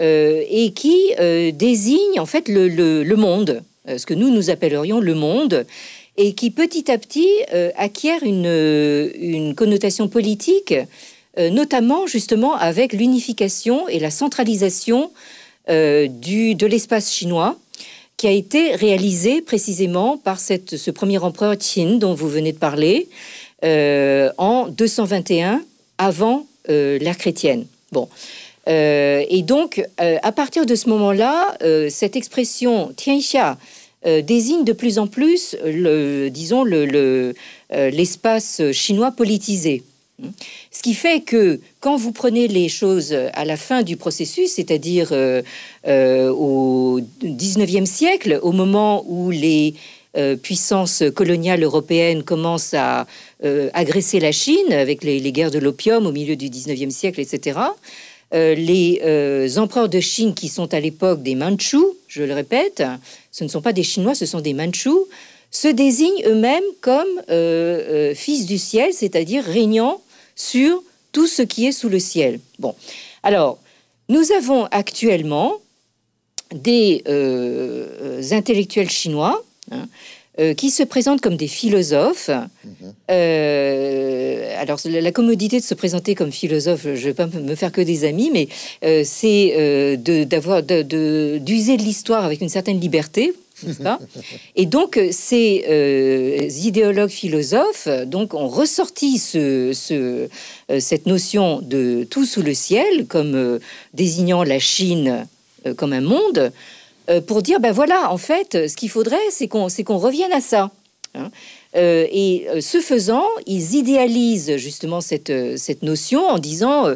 euh, 0.00 0.42
et 0.48 0.72
qui 0.72 0.98
euh, 1.20 1.52
désigne 1.52 2.18
en 2.18 2.24
fait 2.24 2.48
le, 2.48 3.14
monde, 3.14 3.62
ce 3.86 4.06
que 4.06 4.14
nous 4.14 4.30
nous 4.30 4.48
appellerions 4.48 5.00
le 5.00 5.14
monde, 5.14 5.66
et 6.16 6.32
qui 6.32 6.50
petit 6.50 6.90
à 6.90 6.96
petit 6.98 7.28
acquiert 7.76 8.22
une, 8.22 9.12
une, 9.14 9.54
connotation 9.54 10.08
politique, 10.08 10.74
notamment 11.38 12.06
justement 12.06 12.54
avec 12.54 12.92
l'unification 12.92 13.88
et 13.88 13.98
la 13.98 14.10
centralisation 14.10 15.10
du, 15.68 16.54
de 16.54 16.66
l'espace 16.66 17.12
chinois, 17.12 17.58
qui 18.18 18.26
a 18.26 18.30
été 18.30 18.76
réalisé 18.76 19.40
précisément 19.40 20.18
par 20.18 20.38
cette, 20.38 20.76
ce 20.76 20.90
premier 20.90 21.18
empereur 21.18 21.56
Qin 21.56 21.96
dont 21.96 22.12
vous 22.12 22.28
venez 22.28 22.52
de 22.52 22.58
parler, 22.58 23.08
en 23.62 24.68
221 24.68 25.62
avant 25.96 26.46
l'ère 26.68 27.16
chrétienne. 27.16 27.64
Bon. 27.92 28.08
Euh, 28.68 29.24
et 29.28 29.42
donc, 29.42 29.84
euh, 30.00 30.18
à 30.22 30.32
partir 30.32 30.66
de 30.66 30.74
ce 30.74 30.88
moment-là, 30.88 31.56
euh, 31.62 31.88
cette 31.90 32.16
expression 32.16 32.92
tianxia 32.96 33.58
désigne 34.24 34.64
de 34.64 34.72
plus 34.72 34.98
en 34.98 35.06
plus, 35.06 35.56
le, 35.64 36.28
disons, 36.28 36.64
le, 36.64 37.34
l'espace 37.70 38.60
chinois 38.72 39.12
politisé. 39.12 39.84
Ce 40.72 40.82
qui 40.82 40.94
fait 40.94 41.20
que 41.20 41.60
quand 41.78 41.94
vous 41.94 42.10
prenez 42.10 42.48
les 42.48 42.68
choses 42.68 43.12
à 43.12 43.44
la 43.44 43.56
fin 43.56 43.84
du 43.84 43.96
processus, 43.96 44.54
c'est-à-dire 44.54 45.12
au 45.86 47.00
19e 47.22 47.86
siècle, 47.86 48.40
au 48.42 48.50
moment 48.50 49.04
où 49.06 49.30
les 49.30 49.74
puissances 50.42 51.02
coloniales 51.14 51.62
européennes 51.62 52.22
commencent 52.22 52.74
à 52.74 53.06
agresser 53.72 54.20
la 54.20 54.32
Chine 54.32 54.72
avec 54.72 55.04
les, 55.04 55.32
guerres 55.32 55.50
de 55.50 55.58
l'opium 55.58 56.06
au 56.06 56.12
milieu 56.12 56.36
du 56.36 56.48
19e 56.48 56.90
siècle, 56.90 57.20
etc., 57.20 57.58
euh, 58.34 58.54
les 58.54 59.02
euh, 59.04 59.58
empereurs 59.58 59.90
de 59.90 60.00
Chine 60.00 60.34
qui 60.34 60.48
sont 60.48 60.72
à 60.72 60.80
l'époque 60.80 61.22
des 61.22 61.34
Mandchous, 61.34 61.96
je 62.08 62.22
le 62.22 62.32
répète, 62.32 62.82
ce 63.30 63.44
ne 63.44 63.48
sont 63.48 63.60
pas 63.60 63.74
des 63.74 63.82
Chinois, 63.82 64.14
ce 64.14 64.24
sont 64.24 64.40
des 64.40 64.54
Mandchous, 64.54 65.06
se 65.50 65.68
désignent 65.68 66.24
eux-mêmes 66.24 66.64
comme 66.80 67.22
euh, 67.28 68.14
fils 68.14 68.46
du 68.46 68.56
ciel, 68.56 68.94
c'est-à-dire 68.94 69.44
régnant 69.44 70.00
sur 70.34 70.82
tout 71.12 71.26
ce 71.26 71.42
qui 71.42 71.66
est 71.66 71.72
sous 71.72 71.90
le 71.90 71.98
ciel. 71.98 72.40
Bon, 72.58 72.74
alors, 73.22 73.58
nous 74.08 74.32
avons 74.32 74.64
actuellement 74.70 75.58
des 76.54 77.02
euh, 77.08 78.22
intellectuels 78.30 78.90
chinois 78.90 79.44
hein, 79.72 79.88
euh, 80.38 80.54
qui 80.54 80.70
se 80.70 80.82
présentent 80.82 81.20
comme 81.20 81.36
des 81.36 81.48
philosophes. 81.48 82.30
Mhm. 82.64 82.92
Euh, 83.10 84.54
alors, 84.58 84.78
la, 84.84 85.12
commodité 85.12 85.58
de 85.58 85.64
se 85.64 85.74
présenter 85.74 86.14
comme 86.14 86.32
philosophe, 86.32 86.82
je 86.84 86.90
ne 86.90 86.96
vais 86.96 87.14
pas 87.14 87.26
me 87.26 87.54
faire 87.54 87.72
que 87.72 87.80
des 87.80 88.04
amis, 88.04 88.30
mais 88.32 88.48
c'est 89.04 89.96
d'avoir 90.26 90.62
d'user 90.62 91.76
de 91.76 91.82
l'histoire 91.82 92.24
avec 92.24 92.40
une 92.40 92.48
certaine 92.48 92.80
liberté 92.80 93.32
et 94.56 94.66
donc, 94.66 95.00
ces 95.10 95.64
euh, 95.68 96.48
idéologues 96.62 97.10
philosophes 97.10 97.88
donc, 98.06 98.34
ont 98.34 98.48
ressorti 98.48 99.18
ce, 99.18 99.72
ce, 99.72 100.28
euh, 100.70 100.80
cette 100.80 101.06
notion 101.06 101.60
de 101.62 102.06
tout 102.08 102.24
sous 102.24 102.42
le 102.42 102.54
ciel 102.54 103.06
comme 103.06 103.34
euh, 103.34 103.58
désignant 103.94 104.42
la 104.42 104.58
Chine 104.58 105.26
comme 105.76 105.92
un 105.92 106.00
monde 106.00 106.50
pour 107.26 107.42
dire, 107.42 107.60
ben 107.60 107.72
voilà, 107.72 108.12
en 108.12 108.18
fait, 108.18 108.68
ce 108.68 108.76
qu'il 108.76 108.90
faudrait, 108.90 109.16
c'est 109.30 109.48
qu'on 109.48 109.98
revienne 109.98 110.32
à 110.32 110.40
ça. 110.40 110.70
Hein. 111.14 111.30
et 111.74 112.46
ce 112.60 112.80
faisant, 112.80 113.26
ils 113.46 113.74
idéalisent 113.74 114.56
justement 114.56 115.02
cette, 115.02 115.58
cette 115.58 115.82
notion 115.82 116.26
en 116.26 116.38
disant 116.38 116.86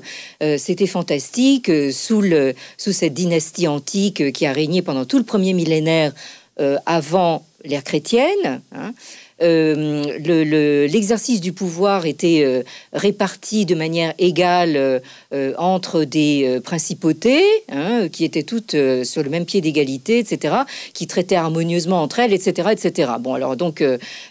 c'était 0.56 0.86
fantastique 0.86 1.70
sous, 1.92 2.22
le, 2.22 2.54
sous 2.78 2.92
cette 2.92 3.12
dynastie 3.12 3.68
antique 3.68 4.32
qui 4.32 4.46
a 4.46 4.52
régné 4.52 4.80
pendant 4.80 5.04
tout 5.04 5.18
le 5.18 5.24
premier 5.24 5.52
millénaire 5.52 6.12
euh, 6.58 6.78
avant 6.86 7.44
l'ère 7.66 7.84
chrétienne. 7.84 8.62
Hein, 8.72 8.94
euh, 9.42 10.86
l'exercice 10.88 11.42
du 11.42 11.52
pouvoir 11.52 12.06
était 12.06 12.42
euh, 12.42 12.62
réparti 12.94 13.66
de 13.66 13.74
manière 13.74 14.14
égale 14.18 15.02
euh, 15.34 15.52
entre 15.58 16.04
des 16.04 16.60
principautés 16.64 17.44
hein, 17.70 18.08
qui 18.10 18.24
étaient 18.24 18.44
toutes 18.44 18.76
sur 19.04 19.22
le 19.22 19.28
même 19.28 19.44
pied 19.44 19.60
d'égalité, 19.60 20.18
etc., 20.18 20.54
qui 20.94 21.06
traitaient 21.06 21.36
harmonieusement 21.36 22.00
entre 22.00 22.20
elles, 22.20 22.32
etc., 22.32 22.70
etc. 22.72 23.12
Bon, 23.20 23.34
alors 23.34 23.56
donc 23.56 23.84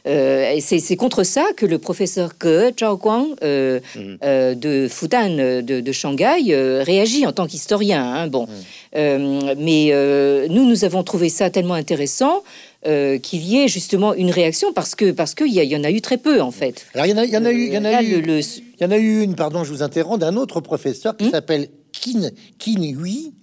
c'est 0.05 0.95
contre 0.97 1.23
ça 1.23 1.45
que 1.55 1.65
le 1.65 1.77
professeur 1.77 2.37
Ke 2.37 2.71
Zhaoguang 2.77 3.27
mm. 3.41 4.55
de 4.55 4.87
Fudan 4.89 5.61
de, 5.61 5.91
Shanghai 5.91 6.81
réagit 6.81 7.25
en 7.27 7.31
tant 7.31 7.47
qu'historien. 7.47 8.03
Hein, 8.03 8.27
bon, 8.27 8.47
mm. 8.95 9.53
mais 9.57 10.47
nous 10.49 10.65
nous 10.65 10.83
avons 10.83 11.03
trouvé 11.03 11.29
ça 11.29 11.49
tellement 11.49 11.75
intéressant 11.75 12.43
euh, 12.88 13.17
qu'il 13.17 13.43
y 13.43 13.58
ait 13.58 13.67
justement 13.67 14.13
une 14.13 14.30
réaction 14.30 14.71
parce 14.71 14.93
que 14.93 15.12
parce 15.12 15.34
qu'il 15.34 15.48
y, 15.48 15.60
y, 15.60 15.76
en 15.76 15.84
a 15.84 15.89
eu 15.89 16.02
très 16.02 16.17
peu 16.17 16.41
en 16.41 16.52
fait. 16.52 16.86
Alors 16.93 17.08
il 17.08 17.10
y 17.10 17.13
en 17.13 17.17
a, 17.17 17.26
y 17.26 17.38
en 17.38 17.45
a 17.45 17.52
eu, 17.52 17.67
il 17.67 17.74
y 17.74 17.78
en 17.78 17.86
a 17.86 18.04
eu, 18.04 18.21
il 18.21 18.54
y 18.80 18.86
en 18.86 18.91
a 18.91 18.98
eu 18.98 19.21
une, 19.24 19.36
pardon, 19.36 19.63
je 19.63 19.71
vous 19.71 19.82
interromps, 19.82 20.19
d'un 20.19 20.36
autre 20.36 20.62
professeur 20.62 21.17
qui 21.17 21.26
hmm 21.26 21.32
s'appelle 21.32 21.69
Hui. 22.06 23.34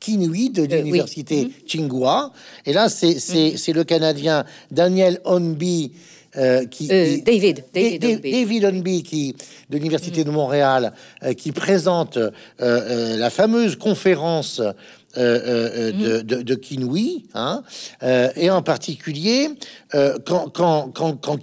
Qin 0.00 0.20
Hui 0.20 0.50
de 0.50 0.62
euh, 0.62 0.66
l'université 0.66 1.44
oui. 1.44 1.52
Tsinghua. 1.66 2.32
Et 2.66 2.72
là, 2.72 2.88
c'est 2.88 3.18
c'est 3.18 3.72
le 3.72 3.84
Canadien 3.84 4.44
Daniel 4.70 5.20
Onby. 5.24 5.92
Euh, 6.36 6.64
qui, 6.66 6.86
David, 6.86 7.64
David, 7.74 8.20
David 8.22 8.64
Onby, 8.64 9.02
qui 9.02 9.34
de 9.68 9.76
l'université 9.76 10.22
de 10.22 10.30
Montréal, 10.30 10.92
qui 11.36 11.50
présente 11.50 12.18
la 12.60 13.30
fameuse 13.30 13.76
conférence 13.76 14.62
euh, 15.18 15.40
euh, 15.44 15.92
euh, 15.98 16.22
de, 16.22 16.36
de, 16.36 16.54
de 16.54 16.60
hein, 17.34 17.64
et 18.36 18.48
en 18.48 18.62
particulier 18.62 19.48
quand, 20.24 20.50
quand, 20.50 20.92
quand, 20.94 21.14
quand 21.20 21.36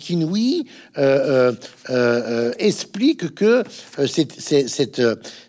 explique 2.59 3.35
que 3.35 3.65
cette, 4.07 4.39
cette, 4.39 5.01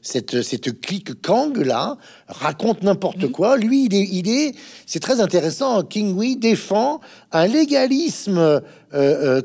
cette, 0.02 0.42
cette 0.42 0.80
clique 0.80 1.22
Kang 1.22 1.56
là 1.58 1.96
raconte 2.26 2.82
n'importe 2.82 3.22
mhm. 3.22 3.30
quoi. 3.30 3.56
Lui, 3.56 3.84
il 3.84 3.94
est, 3.94 4.08
il 4.10 4.28
est, 4.28 4.54
c'est 4.84 5.00
très 5.00 5.20
intéressant. 5.20 5.84
Wee 6.16 6.36
défend 6.36 7.00
un 7.30 7.46
légalisme 7.46 8.60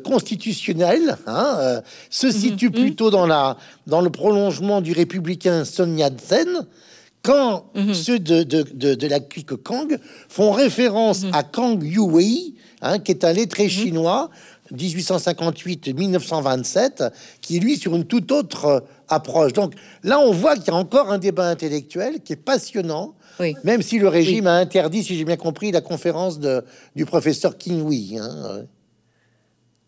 constitutionnel, 0.03 1.17
hein, 1.27 1.81
se 2.09 2.25
mhm. 2.25 2.33
situe 2.33 2.69
mhm. 2.69 2.73
plutôt 2.73 3.11
dans 3.11 3.27
la 3.27 3.57
dans 3.85 4.01
le 4.01 4.09
prolongement 4.09 4.81
du 4.81 4.93
républicain 4.93 5.63
Sun 5.63 5.95
Yat-sen 5.95 6.65
quand 7.23 7.65
mhm. 7.73 7.93
ceux 7.93 8.19
de, 8.19 8.43
de, 8.43 8.93
de, 8.93 9.07
la 9.07 9.21
clique 9.21 9.55
Kang 9.63 9.97
font 10.29 10.51
référence 10.51 11.23
mhm. 11.23 11.31
à 11.33 11.41
Kang 11.43 11.81
Youwei, 11.81 12.53
hein, 12.81 12.99
qui 12.99 13.11
est 13.11 13.23
un 13.23 13.31
lettré 13.33 13.63
mhm. 13.63 13.69
chinois 13.69 14.29
1858-1927, 14.75 17.11
qui 17.41 17.59
lui 17.59 17.77
sur 17.77 17.95
une 17.95 18.05
toute 18.05 18.31
autre 18.31 18.65
euh, 18.65 18.79
approche. 19.07 19.53
Donc 19.53 19.73
là, 20.03 20.19
on 20.19 20.31
voit 20.31 20.53
qu'il 20.55 20.67
y 20.67 20.71
a 20.71 20.75
encore 20.75 21.11
un 21.11 21.17
débat 21.17 21.47
intellectuel 21.47 22.19
qui 22.21 22.33
est 22.33 22.37
passionnant, 22.37 23.15
même 23.63 23.81
si 23.81 23.97
le 23.99 24.09
régime 24.09 24.47
a 24.47 24.57
interdit, 24.57 25.03
si 25.03 25.17
j'ai 25.17 25.25
bien 25.25 25.37
compris, 25.37 25.71
la 25.71 25.81
conférence 25.81 26.39
de, 26.39 26.63
du 26.95 27.05
professeur 27.05 27.57
Qin 27.57 27.81
Hein. 27.81 28.65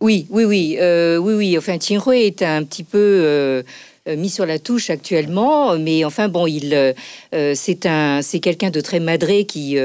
Oui, 0.02 0.28
oui, 0.30 0.44
oui, 0.44 0.78
euh, 0.80 1.18
oui, 1.18 1.34
oui. 1.34 1.58
Enfin, 1.58 1.78
Qin 1.78 2.02
Hui 2.06 2.24
est 2.24 2.42
un 2.42 2.64
petit 2.64 2.84
peu 2.84 3.00
euh, 3.00 3.64
mis 4.08 4.30
sur 4.30 4.46
la 4.46 4.60
touche 4.60 4.90
actuellement, 4.90 5.78
mais 5.80 6.06
enfin 6.06 6.30
bon, 6.30 6.46
il 6.46 6.74
euh, 6.74 6.94
euh, 7.34 7.54
c'est 7.56 7.88
un 7.88 8.22
c'est 8.22 8.40
quelqu'un 8.40 8.70
de 8.70 8.80
très 8.80 9.00
madré 9.00 9.46
qui 9.46 9.78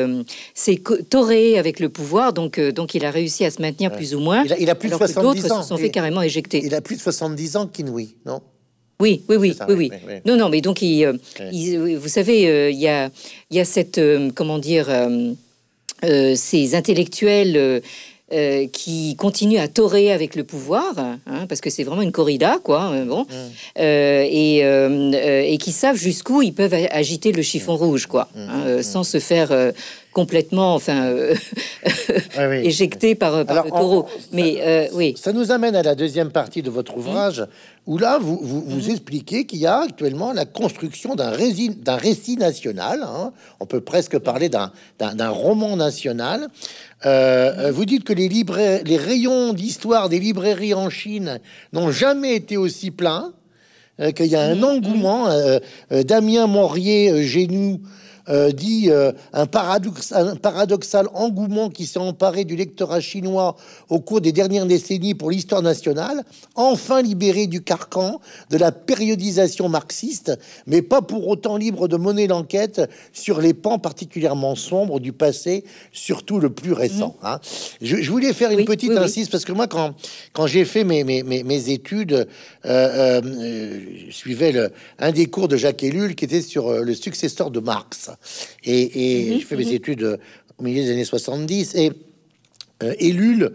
s'est 0.54 0.82
toré 1.08 1.58
avec 1.58 1.80
le 1.80 1.88
pouvoir, 1.88 2.32
donc 2.32 2.60
donc 2.60 2.94
il 2.94 3.04
a 3.04 3.10
réussi 3.10 3.44
à 3.44 3.50
se 3.50 3.62
maintenir 3.62 3.92
plus 3.92 4.14
ou 4.14 4.20
moins. 4.20 4.44
Il 4.58 4.68
a, 4.68 4.74
plus 4.74 4.90
de 4.90 4.94
70 4.94 5.52
ans. 5.52 5.62
se 5.62 5.68
sont 5.68 5.76
fait 5.76 5.90
carrément 5.90 6.22
éjecter. 6.22 6.62
Il 6.64 6.74
a 6.74 6.80
plus 6.80 6.96
de 6.96 7.00
70 7.00 7.56
ans, 7.56 7.66
Kinwi, 7.66 8.16
non? 8.26 8.40
Oui, 9.00 9.22
oui, 9.30 9.36
oui, 9.36 9.56
oui, 9.68 9.74
oui, 9.90 9.90
Non, 10.26 10.36
non, 10.36 10.50
mais 10.50 10.60
donc, 10.60 10.82
il, 10.82 11.06
vous 11.96 12.08
savez, 12.08 12.70
il 12.70 12.78
y, 12.78 12.88
a, 12.88 13.10
il 13.50 13.56
y 13.56 13.60
a 13.60 13.64
cette, 13.64 13.98
comment 14.34 14.58
dire, 14.58 14.88
ces 16.02 16.74
intellectuels 16.74 17.82
euh, 18.32 18.68
qui 18.68 19.16
continue 19.16 19.58
à 19.58 19.66
torer 19.66 20.12
avec 20.12 20.36
le 20.36 20.44
pouvoir, 20.44 20.96
hein, 20.96 21.46
parce 21.48 21.60
que 21.60 21.68
c'est 21.68 21.82
vraiment 21.82 22.02
une 22.02 22.12
corrida, 22.12 22.58
quoi. 22.62 22.82
Hein, 22.82 23.04
bon, 23.04 23.22
mm. 23.22 23.26
euh, 23.80 24.24
et, 24.24 24.60
euh, 24.62 25.42
et, 25.44 25.58
qui 25.58 25.72
savent 25.72 25.96
jusqu'où 25.96 26.40
ils 26.40 26.54
peuvent 26.54 26.76
agiter 26.92 27.32
le 27.32 27.42
chiffon 27.42 27.74
rouge, 27.74 28.06
quoi, 28.06 28.28
mm. 28.36 28.38
hein, 28.38 28.82
sans 28.82 29.02
se 29.02 29.18
faire 29.18 29.50
complètement, 30.12 30.74
enfin, 30.74 31.14
éjecté 32.62 33.14
par, 33.14 33.44
par 33.44 33.64
le 33.64 33.70
taureau. 33.70 34.06
Mais 34.32 34.88
oui. 34.94 35.14
Ça 35.16 35.32
nous 35.32 35.52
amène 35.52 35.76
à 35.76 35.82
la 35.82 35.94
deuxième 35.94 36.30
partie 36.30 36.62
de 36.62 36.70
votre 36.70 36.96
ouvrage, 36.96 37.44
où 37.86 37.98
là, 37.98 38.18
vous, 38.20 38.38
vous, 38.42 38.62
vous 38.62 38.80
mm-hmm. 38.80 38.90
expliquez 38.90 39.44
qu'il 39.46 39.58
y 39.60 39.66
a 39.66 39.80
actuellement 39.80 40.32
la 40.32 40.44
construction 40.44 41.14
d'un 41.14 41.30
récit, 41.30 42.36
national. 42.36 43.06
on 43.58 43.66
peut 43.66 43.80
presque 43.80 44.18
parler 44.18 44.48
d'un 44.48 45.28
roman 45.30 45.76
national 45.76 46.48
euh, 47.06 47.52
euh, 47.58 47.72
vous 47.72 47.86
dites 47.86 48.04
que 48.04 48.12
les, 48.12 48.28
les 48.28 48.96
rayons 48.96 49.52
d'histoire 49.52 50.08
des 50.08 50.20
librairies 50.20 50.74
en 50.74 50.90
Chine 50.90 51.40
n'ont 51.72 51.90
jamais 51.90 52.34
été 52.34 52.56
aussi 52.56 52.90
pleins, 52.90 53.32
euh, 54.00 54.10
qu'il 54.10 54.26
y 54.26 54.36
a 54.36 54.42
un 54.42 54.56
mm-hmm. 54.56 54.64
engouement. 54.64 55.28
Damien 55.90 56.46
Morier, 56.46 57.26
Génou, 57.26 57.80
euh, 58.28 58.52
dit 58.52 58.90
euh, 58.90 59.12
un, 59.32 59.46
paradoxal, 59.46 60.38
paradoxal 60.38 61.08
engouement 61.14 61.70
qui 61.70 61.86
s'est 61.86 61.98
emparé 61.98 62.44
du 62.44 62.54
lectorat 62.54 63.00
chinois 63.00 63.56
au 63.88 64.00
cours 64.00 64.20
des 64.20 64.32
dernières 64.32 64.66
décennies 64.66 65.14
pour 65.14 65.30
l'histoire 65.30 65.62
nationale, 65.62 66.22
enfin 66.54 67.02
libéré 67.02 67.46
du 67.46 67.62
carcan 67.62 68.20
de 68.50 68.58
la 68.58 68.72
périodisation 68.72 69.68
marxiste, 69.68 70.38
mais 70.66 70.82
pas 70.82 71.02
pour 71.02 71.28
autant 71.28 71.56
libre 71.56 71.88
de 71.88 71.96
mener 71.96 72.26
l'enquête 72.26 72.82
sur 73.12 73.40
les 73.40 73.54
pans 73.54 73.78
particulièrement 73.78 74.54
sombres 74.54 75.00
du 75.00 75.12
passé, 75.12 75.64
surtout 75.92 76.38
le 76.38 76.50
plus 76.50 76.72
récent. 76.72 77.16
Mmh. 77.22 77.26
Hein. 77.26 77.40
Je, 77.80 78.10
voulais 78.10 78.32
faire 78.32 78.50
une 78.50 78.64
petite 78.64 78.92
insiste 78.92 79.30
parce 79.30 79.44
que 79.44 79.52
moi, 79.52 79.66
quand, 79.66 79.94
quand 80.32 80.46
j'ai 80.46 80.64
fait 80.64 80.84
mes, 80.84 81.04
mes, 81.04 81.22
mes, 81.22 81.70
études, 81.70 82.26
euh, 82.64 83.20
je 84.06 84.12
suivais 84.12 84.52
le, 84.52 84.70
un 84.98 85.12
des 85.12 85.26
cours 85.26 85.48
de 85.48 85.56
Jacques 85.56 85.82
Ellul 85.82 86.14
qui 86.14 86.24
était 86.24 86.42
sur 86.42 86.70
le 86.72 86.94
successeur 86.94 87.50
de 87.50 87.60
Marx. 87.60 88.09
Et, 88.64 89.28
et 89.28 89.30
mhm, 89.30 89.40
je 89.40 89.46
fais 89.46 89.56
mes 89.56 89.64
mhm. 89.64 89.72
études 89.72 90.18
au 90.58 90.62
milieu 90.62 90.82
des 90.82 90.90
années 90.90 91.04
70 91.04 91.74
et 91.74 91.92
euh, 92.82 92.94
Ellul 92.98 93.52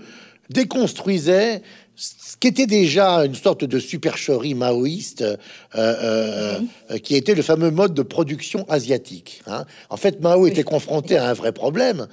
déconstruisait 0.49 1.62
ce 1.95 2.36
qui 2.38 2.47
était 2.49 2.68
déjà 2.68 3.26
une 3.26 3.36
sorte 3.36 3.64
de 3.64 3.80
supercherie 3.80 4.53
maoïste, 4.53 5.22
euh, 5.22 5.38
euh, 5.76 6.60
mhm. 6.89 6.99
qui 6.99 7.16
était 7.16 7.34
le 7.34 7.41
fameux 7.41 7.72
mode 7.72 7.93
de 7.93 8.01
production 8.01 8.66
asiatique. 8.70 9.41
Hein. 9.47 9.64
En 9.89 9.95
fait, 9.95 10.20
Mao 10.20 10.45
était 10.45 10.64
confronté 10.64 11.16
à 11.16 11.30
un 11.30 11.34
vrai 11.34 11.53
problème, 11.53 12.08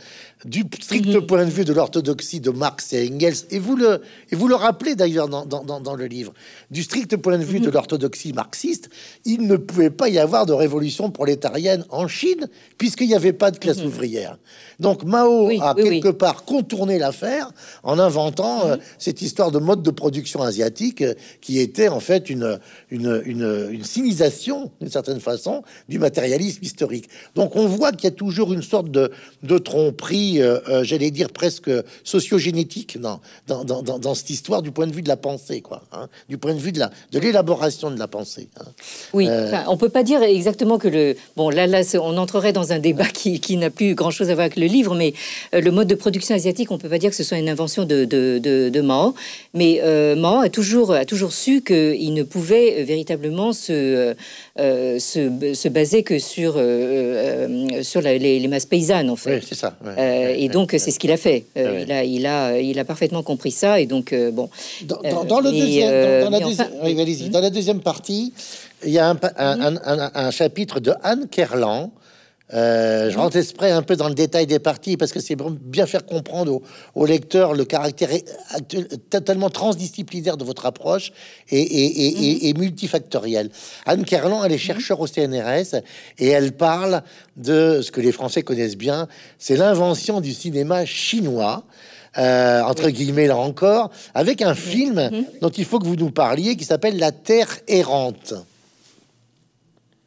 du 0.44 0.64
strict 0.80 1.06
mhm. 1.06 1.26
point 1.26 1.44
de 1.44 1.50
vue 1.50 1.64
de 1.64 1.72
l'orthodoxie 1.72 2.40
de 2.40 2.50
Marx 2.50 2.92
et 2.92 3.10
Engels, 3.12 3.36
et 3.50 3.58
vous 3.58 3.76
le, 3.76 4.02
et 4.30 4.36
vous 4.36 4.48
le 4.48 4.54
rappelez 4.54 4.94
d'ailleurs 4.94 5.28
dans, 5.28 5.46
dans, 5.46 5.80
dans, 5.80 5.94
le 5.94 6.06
livre, 6.06 6.32
du 6.70 6.82
strict 6.82 7.16
point 7.16 7.38
de 7.38 7.44
vue 7.44 7.60
de 7.60 7.66
mhm. 7.66 7.74
l'orthodoxie 7.74 8.32
marxiste, 8.32 8.88
il 9.24 9.46
ne 9.46 9.56
pouvait 9.56 9.90
pas 9.90 10.08
y 10.08 10.18
avoir 10.18 10.46
de 10.46 10.52
révolution 10.52 11.10
prolétarienne 11.10 11.84
en 11.90 12.08
Chine, 12.08 12.48
puisqu'il 12.78 13.08
n'y 13.08 13.14
avait 13.14 13.32
pas 13.32 13.50
de 13.50 13.58
classe 13.58 13.78
mhm. 13.78 13.86
ouvrière. 13.86 14.38
Donc 14.80 15.04
Mao 15.04 15.50
a 15.60 15.74
quelque 15.74 16.08
part 16.08 16.44
contourné 16.44 16.98
l'affaire 16.98 17.50
en 17.82 17.98
inventant 17.98 18.66
euh, 18.66 18.76
cette 18.98 19.22
histoire 19.22 19.50
de 19.50 19.58
mode 19.58 19.82
de 19.82 19.90
production 19.90 20.42
asiatique 20.42 21.04
qui 21.40 21.60
était 21.60 21.88
en 21.88 22.00
fait 22.00 22.30
une, 22.30 22.58
une, 22.90 23.22
une, 23.24 23.68
une 23.70 23.84
cynisation, 23.84 24.70
d'une 24.80 24.90
certaine 24.90 25.20
façon, 25.20 25.62
du 25.88 25.98
matérialisme 25.98 26.62
historique. 26.62 27.08
Donc 27.34 27.56
on 27.56 27.66
voit 27.66 27.92
qu'il 27.92 28.04
y 28.04 28.12
a 28.12 28.16
toujours 28.16 28.52
une 28.52 28.62
sorte 28.62 28.90
de, 28.90 29.10
de 29.42 29.58
tromperie, 29.58 30.31
j'allais 30.82 31.10
dire 31.10 31.30
presque 31.30 31.70
sociogénétique 32.04 33.00
dans, 33.00 33.20
dans, 33.46 33.64
dans, 33.64 33.82
dans, 33.98 34.14
cette 34.14 34.30
histoire 34.30 34.62
du 34.62 34.70
point 34.70 34.86
de 34.86 34.92
vue 34.92 35.02
de 35.02 35.08
la 35.08 35.16
pensée, 35.16 35.60
quoi, 35.60 35.82
hein, 35.92 36.08
du 36.28 36.38
point 36.38 36.54
de 36.54 36.60
vue 36.60 36.72
de 36.72 36.78
la 36.78 36.90
de 37.12 37.18
l'élaboration 37.18 37.90
de 37.90 37.98
la 37.98 38.08
pensée. 38.08 38.48
Hein. 38.60 38.66
Oui, 39.12 39.28
on 39.68 39.76
peut 39.76 39.88
pas 39.88 40.02
dire 40.02 40.22
exactement 40.22 40.78
que 40.78 40.88
le 40.88 41.16
bon 41.36 41.50
là 41.50 41.66
là 41.66 41.82
on 42.00 42.16
entrerait 42.16 42.52
dans 42.52 42.72
un 42.72 42.78
débat 42.78 43.06
qui, 43.06 43.40
qui 43.40 43.56
n'a 43.56 43.70
plus 43.70 43.94
grand 43.94 44.10
chose 44.10 44.30
à 44.30 44.34
voir 44.34 44.44
avec 44.46 44.56
le 44.56 44.66
livre, 44.66 44.94
mais 44.94 45.14
le 45.52 45.70
mode 45.70 45.88
de 45.88 45.94
production 45.94 46.34
asiatique, 46.34 46.70
on 46.70 46.78
peut 46.78 46.88
pas 46.88 46.98
dire 46.98 47.10
que 47.10 47.16
ce 47.16 47.24
soit 47.24 47.38
une 47.38 47.48
invention 47.48 47.84
de, 47.84 48.04
de, 48.04 48.38
de, 48.68 48.80
Mao, 48.80 49.14
mais 49.54 49.80
euh, 49.82 50.16
Mao 50.16 50.40
a 50.40 50.48
toujours, 50.48 50.92
a 50.92 51.04
toujours 51.04 51.32
su 51.32 51.62
qu'il 51.62 52.14
ne 52.14 52.22
pouvait 52.22 52.80
euh, 52.80 52.84
véritablement 52.84 53.52
se, 53.52 54.14
euh, 54.58 54.98
se, 54.98 55.54
se, 55.54 55.68
baser 55.68 56.02
que 56.02 56.18
sur, 56.18 56.54
sur 57.82 58.00
les, 58.00 58.48
masses 58.48 58.66
paysannes, 58.66 59.10
en 59.10 59.16
fait. 59.16 59.36
Oui, 59.36 59.46
c'est 59.48 59.54
ça. 59.54 59.76
Et 60.30 60.48
donc, 60.48 60.70
c'est 60.72 60.90
ce 60.90 60.98
qu'il 60.98 61.12
a 61.12 61.16
fait. 61.16 61.46
il, 61.56 61.92
a, 61.92 62.04
il, 62.04 62.26
a, 62.26 62.58
il 62.58 62.78
a 62.78 62.84
parfaitement 62.84 63.22
compris 63.22 63.50
ça, 63.50 63.80
et 63.80 63.86
donc, 63.86 64.14
bon. 64.32 64.48
Dans, 64.82 65.40
le 65.40 65.50
deuxième, 65.50 66.24
dans, 66.24 66.30
la 66.30 66.40
deuxième, 66.40 67.30
dans 67.30 67.40
la 67.40 67.50
deuxième 67.50 67.80
partie, 67.80 68.32
il 68.84 68.90
y 68.90 68.98
a 68.98 69.08
un, 69.08 69.18
un, 69.36 69.76
un, 69.76 70.10
un 70.14 70.30
chapitre 70.30 70.80
de 70.80 70.92
Anne 71.02 71.28
Kerlan 71.30 71.90
euh, 72.54 73.10
je 73.10 73.16
rentre 73.16 73.36
exprès 73.36 73.70
un 73.70 73.82
peu 73.82 73.96
dans 73.96 74.08
le 74.08 74.14
détail 74.14 74.46
des 74.46 74.58
parties 74.58 74.96
parce 74.96 75.12
que 75.12 75.20
c'est 75.20 75.36
bien 75.36 75.86
faire 75.86 76.04
comprendre 76.04 76.60
au, 76.94 77.06
lecteur 77.06 77.54
le 77.54 77.64
caractère 77.64 78.10
totalement 79.10 79.48
transdisciplinaire 79.48 80.36
de 80.36 80.44
votre 80.44 80.66
approche 80.66 81.12
et, 81.50 82.52
mhm. 82.52 82.60
multifactoriel. 82.60 83.50
Anne 83.86 84.04
Kerlan, 84.04 84.44
elle 84.44 84.52
est 84.52 84.56
mhm. 84.56 84.60
chercheur 84.60 85.00
au 85.00 85.06
CNRS 85.06 85.80
et 86.18 86.28
elle 86.28 86.52
parle 86.52 87.02
de 87.36 87.80
ce 87.82 87.90
que 87.90 88.00
les 88.00 88.12
Français 88.12 88.42
connaissent 88.42 88.76
bien, 88.76 89.08
c'est 89.38 89.56
l'invention 89.56 90.20
du 90.20 90.32
cinéma 90.32 90.84
chinois. 90.84 91.64
Euh, 92.18 92.60
entre 92.60 92.90
guillemets 92.90 93.26
là 93.26 93.38
encore, 93.38 93.90
avec 94.12 94.42
un 94.42 94.54
film 94.54 94.96
mhm. 95.10 95.24
dont 95.40 95.48
il 95.48 95.64
faut 95.64 95.78
que 95.78 95.86
vous 95.86 95.96
nous 95.96 96.10
parliez 96.10 96.56
qui 96.56 96.64
s'appelle 96.66 96.98
La 96.98 97.10
Terre 97.10 97.48
errante. 97.68 98.34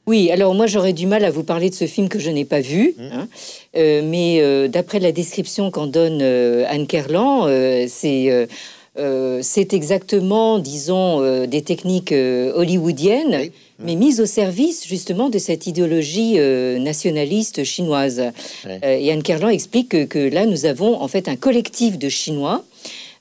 Oui, 0.08 0.30
alors 0.30 0.54
moi 0.54 0.68
j'aurais 0.68 0.94
du 0.94 1.08
mal 1.08 1.26
à 1.26 1.32
vous 1.32 1.44
parler 1.44 1.70
de 1.70 1.76
ce 1.76 1.86
film 1.88 2.10
que 2.10 2.20
je 2.20 2.30
n'ai 2.30 2.46
pas 2.46 2.62
vu, 2.62 2.94
mmh. 2.98 3.04
hein. 3.12 3.28
euh, 3.76 4.02
mais 4.06 4.40
euh, 4.40 4.68
d'après 4.68 5.00
la 5.00 5.12
description 5.12 5.72
qu'en 5.72 5.88
donne 5.88 6.20
euh, 6.22 6.64
Anne 6.68 6.86
Kerlan, 6.86 7.48
c'est 7.88 8.48
c'est 9.42 9.74
exactement, 9.74 10.58
disons, 10.58 11.46
des 11.48 11.62
techniques 11.64 12.14
hollywoodiennes, 12.14 13.52
mais 13.80 13.96
mises 13.96 14.22
au 14.22 14.26
service 14.26 14.88
justement 14.88 15.30
de 15.30 15.38
cette 15.38 15.68
idéologie 15.68 16.38
nationaliste 16.80 17.66
chinoise. 17.66 18.24
et 18.84 19.12
Anne 19.12 19.22
Kerlan 19.22 19.50
explique 19.50 19.90
que, 19.90 20.06
que, 20.06 20.20
là 20.34 20.46
nous 20.46 20.66
avons 20.66 21.02
en 21.02 21.10
fait 21.10 21.28
un 21.28 21.36
collectif 21.36 22.00
de 22.00 22.08
Chinois 22.08 22.64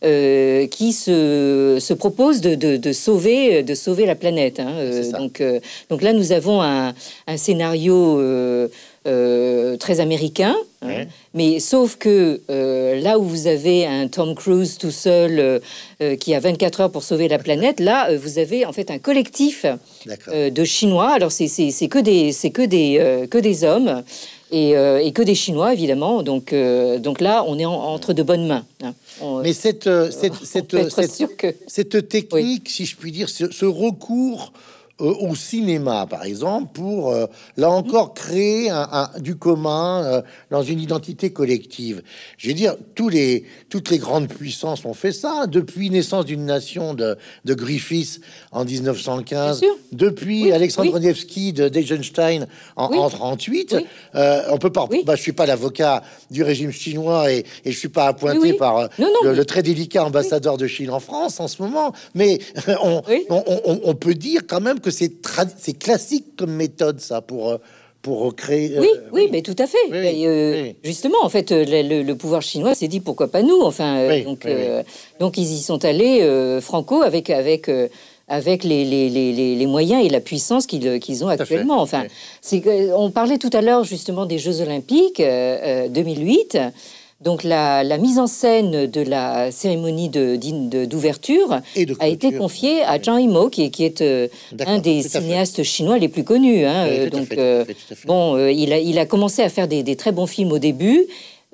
euh, 0.04 0.66
qui 0.66 0.92
se, 0.92 1.78
se 1.80 1.94
propose 1.94 2.42
de, 2.42 2.54
de, 2.54 2.92
sauver, 2.92 3.62
de 3.62 3.74
sauver 3.74 4.04
la 4.04 4.14
planète. 4.14 4.60
Hein, 4.60 4.72
euh, 4.74 5.10
donc, 5.12 5.40
euh, 5.40 5.60
donc 5.88 6.02
là, 6.02 6.12
nous 6.12 6.32
avons 6.32 6.60
un, 6.60 6.92
un 7.26 7.36
scénario 7.38 8.20
très 9.04 10.00
américain, 10.00 10.54
hein. 10.82 11.04
mais 11.32 11.58
sauf 11.58 11.96
que 11.96 12.40
là 13.02 13.18
où 13.18 13.22
vous 13.22 13.46
avez 13.46 13.86
un 13.86 14.08
Tom 14.08 14.34
Cruise 14.34 14.76
tout 14.78 14.90
seul 14.90 15.60
qui 16.20 16.34
a 16.34 16.40
24 16.40 16.80
heures 16.82 16.90
pour 16.90 17.02
sauver 17.02 17.28
la 17.28 17.38
planète, 17.38 17.80
là, 17.80 18.14
vous 18.16 18.38
avez 18.38 18.66
en 18.66 18.72
fait 18.72 18.90
un 18.90 18.98
collectif 18.98 19.64
de 20.30 20.64
Chinois. 20.64 21.12
Alors, 21.12 21.32
c'est 21.32 21.48
que 21.88 21.98
des, 21.98 22.32
que 22.50 22.62
des, 22.62 23.26
que 23.30 23.38
des 23.38 23.64
hommes. 23.64 24.02
Euh, 24.52 24.98
et, 24.98 25.12
que 25.12 25.22
des 25.22 25.34
Chinois, 25.34 25.72
évidemment. 25.72 26.22
Donc, 26.22 26.52
euh, 26.52 26.98
donc 26.98 27.20
là, 27.20 27.44
on 27.46 27.58
est 27.58 27.64
entre 27.64 28.12
de 28.12 28.22
bonnes 28.22 28.46
mains. 28.46 28.64
Hein. 28.82 28.94
Mais 29.42 29.52
cette, 29.52 29.86
euh, 29.86 30.10
cette, 30.10 30.34
cette, 30.44 30.76
cette, 31.66 32.08
technique, 32.08 32.68
si 32.68 32.84
je 32.84 32.96
puis 32.96 33.10
dire, 33.10 33.28
ce 33.28 33.64
recours 33.64 34.52
au 34.98 35.34
cinéma, 35.34 36.06
par 36.08 36.24
exemple, 36.24 36.72
pour 36.72 37.10
euh, 37.10 37.26
là 37.56 37.68
encore 37.68 38.14
créer 38.14 38.70
un, 38.70 39.10
du 39.18 39.34
commun 39.34 40.04
euh, 40.04 40.22
dans 40.50 40.62
une 40.62 40.80
identité 40.80 41.32
collective. 41.32 42.02
Je 42.38 42.48
veux 42.48 42.54
dire, 42.54 42.76
tous 42.94 43.08
les, 43.08 43.44
toutes 43.70 43.90
les 43.90 43.98
grandes 43.98 44.28
puissances 44.28 44.84
ont 44.84 44.94
fait 44.94 45.10
ça. 45.10 45.46
Depuis 45.48 45.90
naissance 45.90 46.26
d'une 46.26 46.44
nation 46.44 46.94
de, 46.94 47.16
de 47.44 47.54
Griffiths 47.54 48.20
en 48.52 48.64
1915, 48.64 49.62
depuis 49.90 50.52
Alexandre 50.52 51.00
Nevsky 51.00 51.52
de 51.52 51.68
d'Eisenstein 51.68 52.46
en, 52.76 52.84
en 52.84 53.10
38. 53.10 53.76
on 54.14 54.58
peut 54.58 54.70
pas. 54.72 54.86
Bah, 55.04 55.16
je 55.16 55.22
suis 55.22 55.32
pas 55.32 55.46
l'avocat 55.46 56.04
du 56.30 56.44
régime 56.44 56.70
chinois 56.70 57.32
et, 57.32 57.44
et 57.64 57.72
je 57.72 57.78
suis 57.78 57.88
pas 57.88 58.06
appointé 58.06 58.52
par 58.52 58.88
le, 58.98 59.42
très 59.44 59.62
délicat 59.62 60.04
ambassadeur 60.04 60.56
de 60.56 60.68
Chine 60.68 60.90
en 60.90 61.00
France 61.00 61.40
en 61.40 61.48
ce 61.48 61.60
moment, 61.60 61.92
mais 62.14 62.38
on, 62.82 63.02
on, 63.28 63.44
on, 63.64 63.80
on 63.82 63.94
peut 63.94 64.14
dire 64.14 64.42
quand 64.46 64.60
même 64.60 64.80
que 64.84 64.90
c'est 64.90 65.78
classique 65.78 66.36
comme 66.36 66.52
méthode, 66.52 67.00
ça, 67.00 67.20
pour, 67.20 67.48
euh, 67.48 67.56
pour 68.02 68.36
créer. 68.36 68.76
Euh, 68.76 68.80
oui, 68.80 68.88
oui, 69.12 69.28
mais 69.32 69.42
tout 69.42 69.56
à 69.58 69.66
fait. 69.66 69.78
Euh, 69.90 70.72
justement, 70.84 71.18
en 71.22 71.28
fait, 71.28 71.50
le, 71.50 72.12
pouvoir 72.12 72.42
chinois 72.42 72.74
s'est 72.74 72.88
dit 72.88 73.00
pourquoi 73.00 73.28
pas 73.28 73.42
nous. 73.42 73.62
Enfin, 73.62 74.22
donc, 74.24 74.46
donc 75.18 75.38
ils 75.38 75.52
y 75.52 75.60
sont 75.60 75.84
allés 75.84 76.28
franco 76.60 77.02
avec 77.02 77.30
avec 77.30 77.70
avec 78.26 78.64
les, 78.64 78.86
les, 78.86 79.10
les, 79.10 79.54
les, 79.54 79.66
moyens 79.66 80.04
et 80.04 80.08
la 80.08 80.20
puissance 80.20 80.66
qu'ils 80.66 81.24
ont 81.24 81.28
actuellement. 81.28 81.80
Enfin, 81.80 82.04
c'est 82.40 82.62
on 82.94 83.10
parlait 83.10 83.38
tout 83.38 83.50
à 83.52 83.60
l'heure 83.60 83.84
justement 83.84 84.26
des 84.26 84.38
Jeux 84.38 84.60
Olympiques 84.60 85.20
2008. 85.20 86.58
Donc 87.24 87.42
la, 87.42 87.82
mise 87.96 88.18
en 88.18 88.26
scène 88.26 88.86
de 88.86 89.00
la 89.00 89.50
cérémonie 89.50 90.10
d'ouverture 90.10 91.60
de, 91.74 91.96
a 91.98 92.06
été 92.06 92.32
confiée 92.32 92.82
à 92.82 93.02
Zhang 93.02 93.18
Yimou, 93.18 93.48
qui, 93.48 93.70
qui 93.70 93.84
est 93.84 94.02
euh, 94.02 94.28
un 94.66 94.78
des 94.78 95.02
cinéastes 95.02 95.62
chinois 95.62 95.96
les 95.96 96.08
plus 96.08 96.22
connus. 96.22 96.66
Hein, 96.66 96.86
euh, 96.86 97.08
donc 97.08 97.32
euh, 97.32 97.64
bon, 98.04 98.36
il, 98.48 98.74
a, 98.74 98.78
il 98.78 98.98
a 98.98 99.06
commencé 99.06 99.40
à 99.40 99.48
faire 99.48 99.68
des, 99.68 99.96
très 99.96 100.12
bons 100.12 100.26
films 100.26 100.52
au 100.52 100.58
début, 100.58 101.06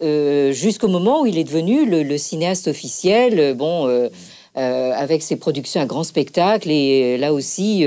jusqu'au 0.02 0.88
moment 0.88 1.22
où 1.22 1.26
il 1.26 1.38
est 1.38 1.44
devenu 1.44 1.86
le, 1.86 2.18
cinéaste 2.18 2.66
officiel. 2.66 3.54
bon, 3.54 4.08
avec 4.56 5.22
ses 5.22 5.36
productions 5.36 5.80
à 5.80 5.86
grand 5.86 6.04
spectacle 6.04 6.68
et 6.68 7.16
là 7.16 7.32
aussi. 7.32 7.86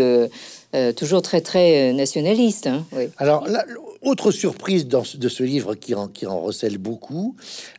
toujours 0.96 1.22
très 1.22 1.42
très 1.42 1.92
nationaliste. 1.92 2.68
Hein, 2.68 2.86
Alors 3.18 3.46
là, 3.48 3.66
autre 4.04 4.32
surprise 4.32 4.88
dans, 4.88 5.04
de 5.16 5.30
ce 5.30 5.44
livre 5.44 5.76
qui 5.76 5.96
en, 5.96 6.08
qui 6.08 6.26
en 6.26 6.40
recèle 6.40 6.78
beaucoup, 6.78 7.36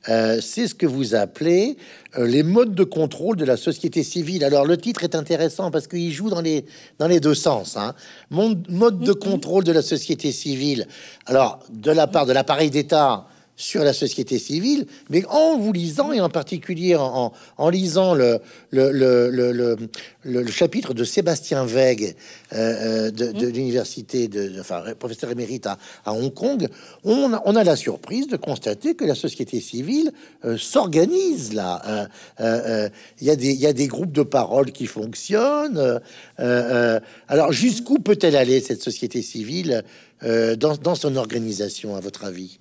euh, 0.09 0.41
c'est 0.41 0.67
ce 0.67 0.75
que 0.75 0.87
vous 0.87 1.15
appelez 1.15 1.77
euh, 2.19 2.27
les 2.27 2.43
modes 2.43 2.75
de 2.75 2.85
contrôle 2.85 3.37
de 3.37 3.45
la 3.45 3.57
société 3.57 4.03
civile. 4.03 4.45
Alors 4.45 4.65
le 4.65 4.77
titre 4.77 5.05
est 5.05 5.15
intéressant 5.15 5.71
parce 5.71 5.87
qu'il 5.87 6.13
joue 6.13 6.31
dans 6.31 6.41
les, 6.41 6.65
dans 6.99 7.09
les 7.09 7.21
deux 7.21 7.35
sens. 7.35 7.77
Hein. 7.77 7.95
Mode, 8.31 8.71
mode 8.71 9.01
de 9.01 9.13
contrôle 9.13 9.65
de 9.65 9.73
la 9.73 9.83
société 9.83 10.33
civile. 10.33 10.87
Alors 11.27 11.61
de 11.71 11.91
la 11.91 12.07
part 12.07 12.27
de 12.27 12.33
l'appareil 12.33 12.71
d'État 12.71 13.27
sur 13.57 13.85
la 13.85 13.93
société 13.93 14.39
civile, 14.39 14.87
mais 15.11 15.25
en 15.27 15.57
vous 15.59 15.73
lisant, 15.73 16.13
et 16.13 16.21
en 16.21 16.29
particulier 16.29 16.97
en, 16.97 17.33
en 17.57 17.69
lisant 17.69 18.15
le, 18.15 18.41
le, 18.71 18.91
le, 18.91 19.77
le, 20.25 20.47
chapitre 20.49 20.93
de 20.93 21.05
Sébastien 21.05 21.65
Veig 21.65 22.17
euh, 22.53 22.57
euh, 22.57 23.11
de, 23.11 23.31
de 23.31 23.47
mmh. 23.47 23.51
l'université, 23.51 24.29
de, 24.29 24.59
enfin, 24.59 24.83
professeur 24.99 25.31
émérite 25.31 25.67
à, 25.67 25.79
à 26.05 26.13
Hong 26.13 26.35
Kong, 26.35 26.69
on 27.05 27.33
a, 27.33 27.43
on 27.45 27.55
a, 27.55 27.63
la 27.63 27.77
surprise 27.77 28.27
de 28.27 28.37
constater 28.37 28.97
que 28.97 29.05
la 29.05 29.15
société 29.15 29.61
civile 29.61 30.13
euh, 30.45 30.59
s'organise 30.59 31.53
là. 31.53 32.09
Il 32.41 33.27
y, 33.27 33.31
a 33.31 33.37
des, 33.37 33.53
y 33.55 33.67
a 33.67 33.73
des 33.73 33.87
groupes 33.87 34.13
de 34.13 34.23
parole 34.23 34.73
qui 34.73 34.87
fonctionnent. 34.87 36.01
alors, 36.39 37.53
jusqu'où 37.53 37.99
peut-elle 37.99 38.37
aller, 38.37 38.61
cette 38.61 38.83
société 38.83 39.23
civile, 39.23 39.85
dans, 40.23 40.77
dans 40.77 40.95
son 40.95 41.17
organisation, 41.17 41.97
à 41.97 42.01
votre 42.01 42.25
avis? 42.25 42.59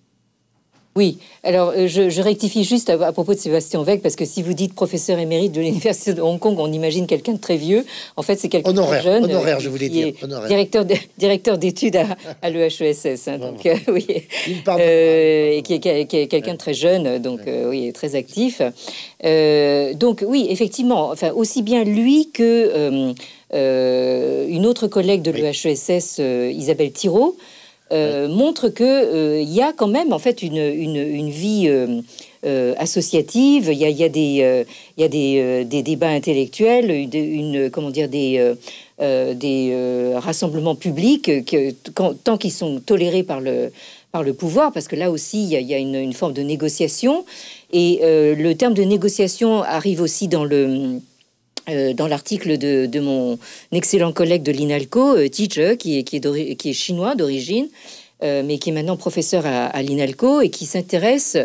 Oui, 0.95 1.17
alors 1.43 1.73
euh, 1.75 1.87
je, 1.87 2.21
rectifie 2.21 2.63
juste 2.63 2.91
à, 2.91 3.11
propos 3.11 3.33
de 3.33 3.39
Sébastien 3.39 3.81
Veig, 3.81 3.99
parce 3.99 4.15
que 4.15 4.25
si 4.25 4.43
vous 4.43 4.53
dites 4.53 4.75
professeur 4.75 5.17
émérite 5.17 5.51
de 5.51 5.59
l'Université 5.59 6.13
de 6.13 6.21
Hong 6.21 6.37
Kong, 6.37 6.55
on 6.59 6.71
imagine 6.71 7.07
quelqu'un 7.07 7.33
de 7.33 7.39
très 7.39 7.57
vieux. 7.57 7.83
En 8.15 8.21
fait, 8.21 8.35
c'est 8.35 8.47
quelqu'un 8.47 8.73
de 8.73 9.01
jeune. 9.01 9.23
Honoraire, 9.23 9.59
je 9.59 9.69
voulais 9.69 9.89
dire. 9.89 10.13
Directeur, 10.47 10.85
directeur 11.17 11.57
d'études 11.57 11.95
à, 11.95 12.15
à 12.43 12.49
l'EHESS. 12.51 13.27
Hein, 13.27 13.39
donc, 13.39 13.65
euh, 13.65 13.75
oui. 13.87 14.05
Euh, 14.67 15.57
et 15.57 15.63
qui 15.63 15.73
est, 15.73 16.27
quelqu'un 16.27 16.53
de 16.53 16.57
très 16.57 16.75
jeune, 16.75 17.17
donc 17.17 17.41
oui, 17.47 17.91
très 17.91 18.13
actif. 18.13 18.61
donc, 19.19 20.23
oui, 20.27 20.45
effectivement, 20.49 21.09
enfin, 21.09 21.31
aussi 21.31 21.63
bien 21.63 21.83
lui 21.83 22.29
que 22.31 23.13
une 23.51 24.65
autre 24.67 24.87
collègue 24.87 25.23
de 25.23 25.31
l'EHESS, 25.31 26.19
Isabelle 26.55 26.91
Thiraud, 26.91 27.35
euh, 27.91 28.27
montre 28.27 28.69
que 28.69 28.83
il 28.83 28.87
euh, 29.15 29.41
y 29.41 29.61
a 29.61 29.73
quand 29.73 29.87
même 29.87 30.13
en 30.13 30.19
fait 30.19 30.41
une, 30.41 30.57
une, 30.57 31.29
vie 31.29 31.69
associative. 32.77 33.69
Il 33.71 33.77
y 33.77 33.85
a, 33.85 33.89
y 33.89 34.03
a 34.03 34.09
des, 34.09 34.65
y 34.97 35.03
a 35.03 35.07
des, 35.07 35.65
des, 35.65 35.83
débats 35.83 36.09
intellectuels, 36.09 36.89
une, 36.91 37.69
comment 37.69 37.89
dire, 37.89 38.09
des, 38.09 38.53
des 38.99 40.13
rassemblements 40.15 40.75
publics 40.75 41.45
que, 41.45 41.71
tant 42.23 42.37
qu'ils 42.37 42.51
sont 42.51 42.79
tolérés 42.79 43.23
par 43.23 43.39
le 43.41 43.71
par 44.11 44.21
le 44.21 44.33
pouvoir, 44.33 44.71
parce 44.71 44.87
que 44.87 44.95
là 44.95 45.09
aussi, 45.09 45.43
il 45.43 45.49
y 45.49 45.73
a, 45.73 45.79
une, 45.79 45.95
une, 45.95 46.13
forme 46.13 46.33
de 46.33 46.43
négociation. 46.43 47.25
Et 47.71 47.99
le 48.03 48.53
terme 48.53 48.73
de 48.73 48.83
négociation 48.83 49.63
arrive 49.63 50.01
aussi 50.01 50.27
dans 50.27 50.45
le 50.45 50.99
euh, 51.69 51.93
dans 51.93 52.07
l'article 52.07 52.57
de, 52.57 52.85
de, 52.85 52.99
mon 52.99 53.39
excellent 53.71 54.11
collègue 54.11 54.43
de 54.43 54.51
l'INALCO, 54.51 55.15
euh, 55.15 55.27
qui 55.29 55.45
est, 55.45 55.77
qui 55.77 55.97
est, 55.97 56.55
qui 56.55 56.69
est 56.69 56.73
chinois 56.73 57.15
d'origine, 57.15 57.67
euh, 58.23 58.43
mais 58.45 58.57
qui 58.57 58.69
est 58.69 58.73
maintenant 58.73 58.97
professeur 58.97 59.45
à, 59.45 59.81
l'INALCO 59.81 60.41
et 60.41 60.49
qui 60.49 60.65
s'intéresse 60.65 61.37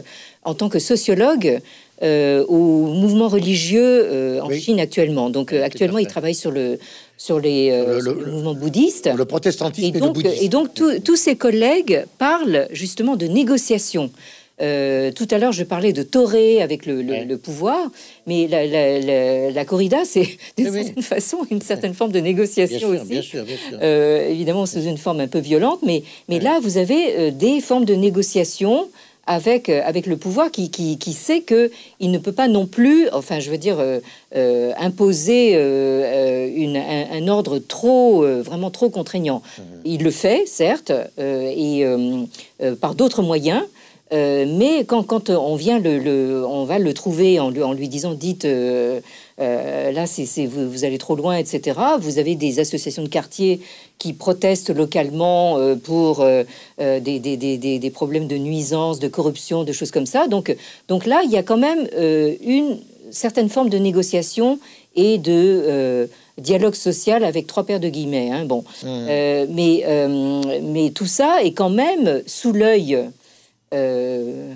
en 0.44 0.54
tant 0.54 0.68
que 0.68 0.78
sociologue 0.78 1.60
euh, 2.02 2.44
au 2.46 2.94
mouvement 2.94 3.28
religieux 3.28 4.40
en 4.42 4.50
Chine 4.50 4.80
actuellement. 4.80 5.30
Donc 5.30 5.52
actuellement, 5.52 5.98
il 5.98 6.06
travaille 6.06 6.34
sur 6.34 6.50
le 6.50 6.78
sur 7.16 7.40
les 7.40 7.70
le, 7.70 8.30
mouvements 8.30 8.54
bouddhistes, 8.54 9.10
le 9.12 9.24
protestantisme 9.24 9.96
et, 9.96 10.00
donc, 10.00 10.18
et, 10.24 10.48
donc 10.48 10.68
tous 11.04 11.16
ses 11.16 11.34
collègues 11.36 12.04
parlent 12.18 12.68
justement 12.70 13.16
de 13.16 13.26
négociation. 13.26 14.10
Euh, 14.60 15.12
tout 15.12 15.28
à 15.30 15.38
l'heure, 15.38 15.52
je 15.52 15.64
parlais 15.64 15.92
de 15.92 16.02
torer 16.02 16.62
avec 16.62 16.86
le, 16.86 17.36
pouvoir, 17.36 17.90
mais 18.26 18.48
la, 18.48 19.64
corrida, 19.64 20.04
c'est 20.04 20.26
d'une 20.56 20.72
certaine 20.72 21.02
façon 21.02 21.38
une 21.50 21.60
certaine 21.60 21.94
forme 21.94 22.12
de 22.12 22.20
négociation 22.20 22.88
aussi. 22.88 23.20
Euh, 23.80 24.28
évidemment, 24.28 24.66
sous 24.66 24.82
une 24.82 24.98
forme 24.98 25.20
un 25.20 25.28
peu 25.28 25.38
violente, 25.38 25.80
mais, 25.84 26.02
mais 26.28 26.40
là, 26.40 26.58
vous 26.62 26.78
avez 26.78 27.16
euh, 27.16 27.30
des 27.30 27.60
formes 27.60 27.84
de 27.84 27.94
négociation 27.94 28.88
avec, 29.26 29.68
avec 29.68 30.06
le 30.06 30.16
pouvoir 30.16 30.50
qui, 30.50 30.70
qui, 30.70 31.12
sait 31.12 31.42
que 31.42 31.70
il 32.00 32.10
ne 32.10 32.16
peut 32.16 32.32
pas 32.32 32.48
non 32.48 32.64
plus, 32.64 33.10
enfin, 33.12 33.40
je 33.40 33.50
veux 33.50 33.58
dire, 33.58 33.76
imposer 34.34 35.52
une, 35.52 36.78
un, 36.78 37.28
ordre 37.28 37.58
trop, 37.58 38.22
vraiment 38.22 38.70
trop 38.70 38.88
contraignant. 38.88 39.42
Il 39.84 40.02
le 40.02 40.10
fait, 40.10 40.44
certes, 40.46 40.92
et 41.18 41.84
par 42.80 42.94
d'autres 42.94 43.20
moyens. 43.20 43.64
Euh, 44.12 44.46
mais 44.48 44.84
quand, 44.84 45.02
quand, 45.02 45.28
on 45.28 45.54
vient 45.54 45.78
le, 45.78 46.42
on 46.46 46.64
va 46.64 46.78
le 46.78 46.94
trouver 46.94 47.38
en 47.40 47.50
lui, 47.50 47.62
en 47.62 47.74
lui 47.74 47.88
disant 47.88 48.14
dites 48.14 48.46
euh, 48.46 49.00
euh, 49.38 49.92
là 49.92 50.06
c'est 50.06 50.46
vous, 50.46 50.70
vous, 50.70 50.84
allez 50.84 50.96
trop 50.96 51.14
loin 51.14 51.36
etc 51.36 51.78
vous 52.00 52.18
avez 52.18 52.34
des 52.34 52.58
associations 52.58 53.02
de 53.02 53.08
quartier 53.08 53.60
qui 53.98 54.14
protestent 54.14 54.70
localement 54.70 55.58
pour 55.84 56.24
des, 56.78 57.00
des, 57.00 57.36
des, 57.36 57.78
des, 57.78 57.90
problèmes 57.90 58.28
de 58.28 58.38
nuisance 58.38 58.98
de 58.98 59.08
corruption 59.08 59.64
de 59.64 59.72
choses 59.72 59.90
comme 59.90 60.06
ça 60.06 60.26
donc 60.26 60.56
donc 60.88 61.04
là 61.04 61.20
il 61.24 61.30
y 61.30 61.36
a 61.36 61.42
quand 61.42 61.58
même 61.58 61.86
une 62.42 62.78
certaine 63.10 63.50
forme 63.50 63.68
de 63.68 63.78
négociation 63.78 64.58
et 64.96 65.18
de 65.18 66.08
dialogue 66.38 66.74
social 66.74 67.24
avec 67.24 67.46
trois 67.46 67.64
paires 67.64 67.80
de 67.80 67.88
guillemets 67.90 68.30
hein, 68.30 68.46
bon 68.46 68.64
mmh. 68.82 69.06
mais 69.50 69.84
mais 70.62 70.90
tout 70.90 71.06
ça 71.06 71.42
est 71.42 71.52
quand 71.52 71.70
même 71.70 72.22
sous 72.26 72.52
l'œil 72.52 72.98
euh, 73.74 74.52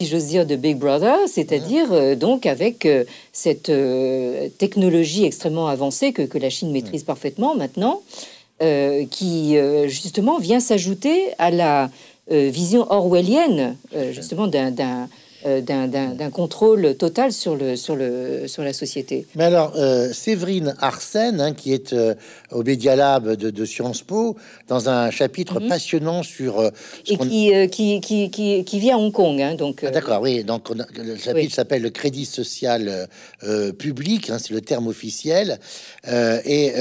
si 0.00 0.06
j'ose 0.06 0.26
dire, 0.26 0.46
de 0.46 0.56
Big 0.56 0.76
Brother, 0.76 1.16
c'est-à-dire 1.26 1.92
euh, 1.92 2.14
donc 2.14 2.44
avec 2.46 2.84
euh, 2.84 3.04
cette 3.32 3.72
technologie 4.58 5.24
extrêmement 5.24 5.68
avancée 5.68 6.12
que, 6.12 6.22
que, 6.22 6.38
la 6.38 6.50
Chine 6.50 6.70
maîtrise 6.70 7.04
parfaitement 7.04 7.54
maintenant, 7.54 8.02
qui 9.10 9.58
justement 9.86 10.38
vient 10.38 10.60
s'ajouter 10.60 11.26
à 11.36 11.50
la 11.50 11.90
vision 12.30 12.90
orwellienne 12.90 13.76
justement 14.12 14.46
d'un 14.46 14.72
euh, 14.72 15.06
d'un 15.46 16.30
contrôle 16.30 16.96
total 16.96 17.32
sur, 17.32 17.56
le, 17.56 17.76
sur, 17.76 17.94
le, 17.94 18.48
sur 18.48 18.62
la 18.62 18.72
société. 18.72 19.26
Mais 19.34 19.44
alors, 19.44 19.72
euh, 19.76 20.12
Séverine 20.12 20.74
Arsène, 20.80 21.40
hein, 21.40 21.52
qui 21.52 21.72
est 21.72 21.92
euh, 21.92 22.14
au 22.50 22.62
Media 22.62 22.96
Lab 22.96 23.36
de, 23.36 23.50
de, 23.50 23.64
Sciences 23.64 24.02
Po, 24.02 24.36
dans 24.68 24.88
un 24.88 25.10
chapitre 25.10 25.60
mhm. 25.60 25.68
passionnant 25.68 26.22
sur... 26.22 26.70
Et 27.06 27.16
qui, 27.16 28.00
qui, 28.00 28.30
qui, 28.30 28.64
qui, 28.64 28.78
vit 28.78 28.90
à 28.90 28.98
Hong 28.98 29.12
Kong. 29.12 29.40
Hein, 29.40 29.54
donc, 29.54 29.84
ah, 29.86 29.90
D'accord, 29.90 30.20
oui. 30.20 30.42
Donc, 30.44 30.70
le 30.70 31.16
chapitre 31.16 31.54
s'appelle 31.54 31.82
le 31.82 31.90
crédit 31.90 32.24
social 32.24 33.08
public, 33.78 34.30
hein, 34.30 34.38
c'est 34.38 34.52
le 34.54 34.60
terme 34.60 34.88
officiel. 34.88 35.58
et 36.06 36.72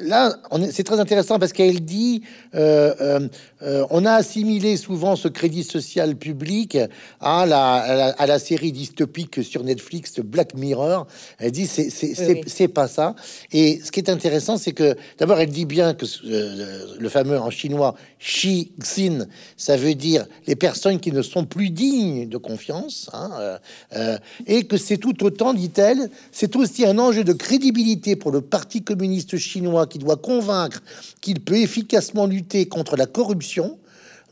là, 0.00 0.36
c'est 0.70 0.84
très 0.84 1.00
intéressant 1.00 1.38
parce 1.38 1.52
qu'elle 1.52 1.84
dit, 1.84 2.22
on 2.54 4.04
a 4.04 4.12
assimilé 4.12 4.76
souvent 4.76 5.16
ce 5.16 5.28
crédit 5.28 5.64
social 5.64 6.16
public 6.16 6.78
à 7.20 7.44
à 7.44 8.26
la, 8.26 8.38
série 8.38 8.72
dystopique 8.72 9.42
sur 9.42 9.64
Netflix 9.64 10.20
Black 10.20 10.54
Mirror. 10.54 11.06
Elle 11.38 11.50
dit 11.50 11.66
c'est 11.66 12.68
pas 12.68 12.88
ça. 12.88 13.14
Et 13.52 13.80
ce 13.82 13.90
qui 13.90 14.00
est 14.00 14.10
intéressant, 14.10 14.56
c'est 14.56 14.72
que 14.72 14.96
d'abord 15.18 15.38
elle 15.40 15.50
dit 15.50 15.66
bien 15.66 15.94
que 15.94 16.06
euh, 16.26 16.96
le 16.98 17.08
fameux 17.08 17.38
en 17.38 17.50
chinois 17.50 17.94
Xi 18.24 18.72
Xin, 18.82 19.26
ça 19.58 19.76
veut 19.76 19.94
dire 19.94 20.26
les 20.46 20.56
personnes 20.56 20.98
qui 20.98 21.12
ne 21.12 21.20
sont 21.20 21.44
plus 21.44 21.68
dignes 21.68 22.26
de 22.26 22.38
confiance, 22.38 23.10
hein, 23.12 23.30
euh, 23.38 23.58
euh, 23.96 24.18
et 24.46 24.64
que 24.64 24.78
c'est 24.78 24.96
tout 24.96 25.24
autant, 25.24 25.52
dit-elle, 25.52 26.08
c'est 26.32 26.56
aussi 26.56 26.86
un 26.86 26.98
enjeu 26.98 27.22
de 27.22 27.34
crédibilité 27.34 28.16
pour 28.16 28.32
le 28.32 28.40
Parti 28.40 28.82
communiste 28.82 29.36
chinois 29.36 29.86
qui 29.86 29.98
doit 29.98 30.16
convaincre 30.16 30.82
qu'il 31.20 31.40
peut 31.40 31.58
efficacement 31.58 32.24
lutter 32.24 32.66
contre 32.66 32.96
la 32.96 33.04
corruption 33.04 33.78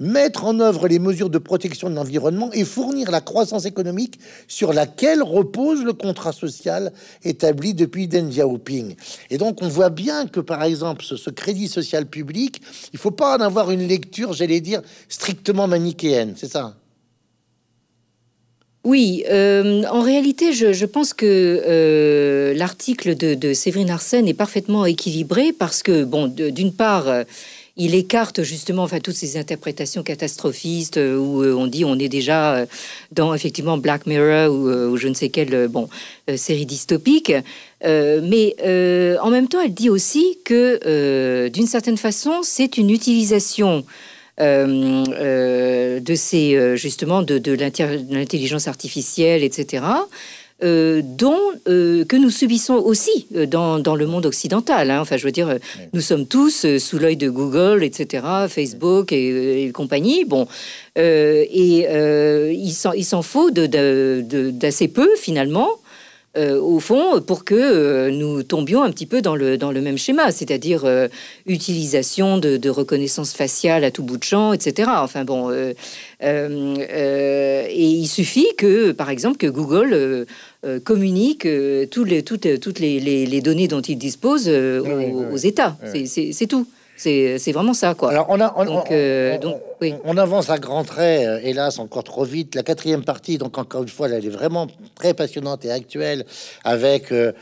mettre 0.03 0.45
en 0.45 0.59
œuvre 0.59 0.89
les 0.89 0.99
mesures 0.99 1.31
de 1.31 1.39
protection 1.39 1.89
de 1.89 1.95
l'environnement 1.95 2.51
et 2.53 2.65
fournir 2.65 3.11
la 3.11 3.21
croissance 3.21 3.67
économique 3.67 4.19
sur 4.49 4.73
laquelle 4.73 5.23
repose 5.23 5.85
le 5.85 5.93
contrat 5.93 6.33
social 6.33 6.93
établi 7.23 7.73
depuis 7.73 8.09
Deng 8.09 8.29
Xiaoping. 8.29 8.97
Et 9.31 9.39
donc 9.39 9.63
on 9.63 9.69
voit 9.69 9.91
bien 9.91 10.27
que 10.27 10.41
par 10.41 10.65
exemple 10.65 11.05
ce, 11.05 11.31
crédit 11.31 11.69
social 11.69 12.07
public, 12.07 12.61
il 12.93 12.99
faut 12.99 13.13
pas 13.13 13.39
en 13.39 13.41
avoir 13.41 13.71
une 13.71 13.87
lecture, 13.87 14.33
j'allais 14.33 14.61
dire, 14.61 14.83
strictement 15.09 15.69
manichéenne, 15.69 16.35
c'est 16.37 16.51
ça? 16.51 16.75
Oui, 18.85 19.23
euh, 19.31 19.85
en 19.85 20.01
réalité, 20.03 20.53
je, 20.53 20.85
pense 20.85 21.15
que 21.15 21.25
euh, 21.65 22.53
l'article 22.55 23.17
de, 23.17 23.35
de 23.35 23.55
Séverine 23.55 23.91
Arsène 23.91 24.27
est 24.27 24.35
parfaitement 24.35 24.85
équilibré 24.87 25.53
parce 25.53 25.85
que, 25.85 26.03
bon, 26.03 26.27
d'une 26.27 26.73
part, 26.73 27.07
il 27.77 27.95
écarte 27.95 28.43
justement 28.43 28.83
enfin, 28.83 29.01
toutes 29.01 29.15
ces 29.15 29.37
interprétations 29.37 30.03
catastrophistes 30.03 30.99
euh, 30.99 31.17
où 31.17 31.43
euh, 31.43 31.55
on 31.55 31.67
dit 31.67 31.85
on 31.85 31.99
est 31.99 32.09
déjà 32.09 32.55
euh, 32.55 32.67
dans 33.13 33.35
effectivement 33.35 33.79
Black 33.79 34.07
Mirror 34.07 34.53
ou, 34.53 34.97
je 34.97 35.09
ne 35.09 35.15
sais 35.15 35.31
quelle 35.31 35.69
bon, 35.69 35.89
série 36.37 36.67
dystopique. 36.67 37.33
mais 37.83 38.55
en 39.21 39.31
même 39.31 39.49
temps, 39.49 39.61
elle 39.61 39.75
dit 39.75 39.91
aussi 39.91 40.39
que 40.45 41.49
d'une 41.49 41.67
certaine 41.67 41.97
façon, 41.97 42.41
c'est 42.43 42.77
une 42.79 42.91
utilisation 42.91 43.85
de 44.39 46.15
ces 46.15 46.77
justement 46.77 47.23
de, 47.23 47.39
de 47.39 47.53
l'intelligence 47.53 48.69
artificielle, 48.69 49.43
etc. 49.43 49.83
Euh, 50.63 51.03
dont 51.03 51.41
euh, 51.67 52.05
que 52.05 52.15
nous 52.15 52.31
subissons 52.31 52.75
aussi 52.75 53.27
euh, 53.35 53.47
dans, 53.47 53.81
dans 53.81 53.97
le 53.97 54.07
monde 54.07 54.27
occidental. 54.27 54.93
Hein. 54.93 55.01
Enfin, 55.01 55.17
je 55.17 55.25
veux 55.25 55.33
dire, 55.33 55.57
nous 55.93 56.01
sommes 56.01 56.25
tous 56.25 56.79
sous 56.79 56.99
l'œil 56.99 57.17
de 57.17 57.29
Google, 57.29 57.83
etc., 57.83 58.25
Facebook 58.49 59.11
et, 59.11 59.73
compagnie. 59.75 60.25
Bon, 60.25 60.47
et 60.97 61.87
il 62.53 63.05
s'en 63.05 63.23
faut 63.23 63.51
d'assez 63.51 64.89
peu 64.89 65.09
finalement 65.17 65.79
euh, 66.39 66.59
au 66.59 66.81
fond, 66.81 67.21
pour 67.21 67.45
que 67.45 67.55
euh, 67.55 68.11
nous 68.11 68.43
tombions 68.43 68.83
un 68.83 68.91
petit 68.91 69.05
peu 69.05 69.21
dans 69.21 69.37
le, 69.37 69.59
dans 69.59 69.71
le 69.71 69.83
même 69.83 69.99
schéma, 69.99 70.33
c'est-à-dire 70.33 70.87
euh, 70.87 71.09
utilisation 71.45 72.39
de, 72.39 72.71
reconnaissance 72.71 73.35
faciale 73.35 73.85
à 73.85 73.91
tout 73.91 74.03
bout 74.03 74.17
de 74.17 74.25
champ, 74.25 74.55
etc. 74.55 74.89
Enfin 74.97 75.25
bon, 75.25 75.53
et 76.23 77.75
il 77.75 78.07
suffit 78.07 78.47
que, 78.57 78.93
par 78.93 79.11
exemple, 79.11 79.37
que 79.37 79.47
Google 79.47 80.27
communique 80.85 81.47
tous 81.91 82.05
les, 82.05 82.23
toutes, 82.23 82.61
toutes 82.61 82.79
les, 82.79 83.01
les, 83.01 83.41
données 83.41 83.69
dont 83.69 83.81
il 83.81 83.97
dispose 83.97 84.49
aux, 84.49 85.37
États. 85.37 85.77
C'est 86.05 86.47
tout. 86.47 86.67
C'est 87.03 87.53
vraiment 87.53 87.75
ça, 87.75 87.95
quoi. 87.95 88.11
Alors, 88.11 88.27
on, 88.29 88.41
a, 88.41 88.53
on, 88.57 88.65
donc, 88.65 88.91
euh, 88.91 89.37
on, 90.05 90.17
avance 90.17 90.51
à 90.51 90.59
grands 90.59 90.85
traits, 90.85 91.27
euh, 91.27 91.41
hélas, 91.43 91.81
encore 91.81 92.05
trop 92.05 92.25
vite. 92.25 92.55
La 92.55 92.63
quatrième 92.63 93.03
partie, 93.03 93.39
donc 93.39 93.59
encore 93.59 93.83
une 93.83 93.89
fois, 93.89 94.09
elle 94.09 94.25
est 94.25 94.29
vraiment 94.29 94.69
très 94.95 95.13
passionnante 95.13 95.65
et 95.65 95.73
actuelle, 95.73 96.25
avec 96.63 97.11
euh, 97.11 97.33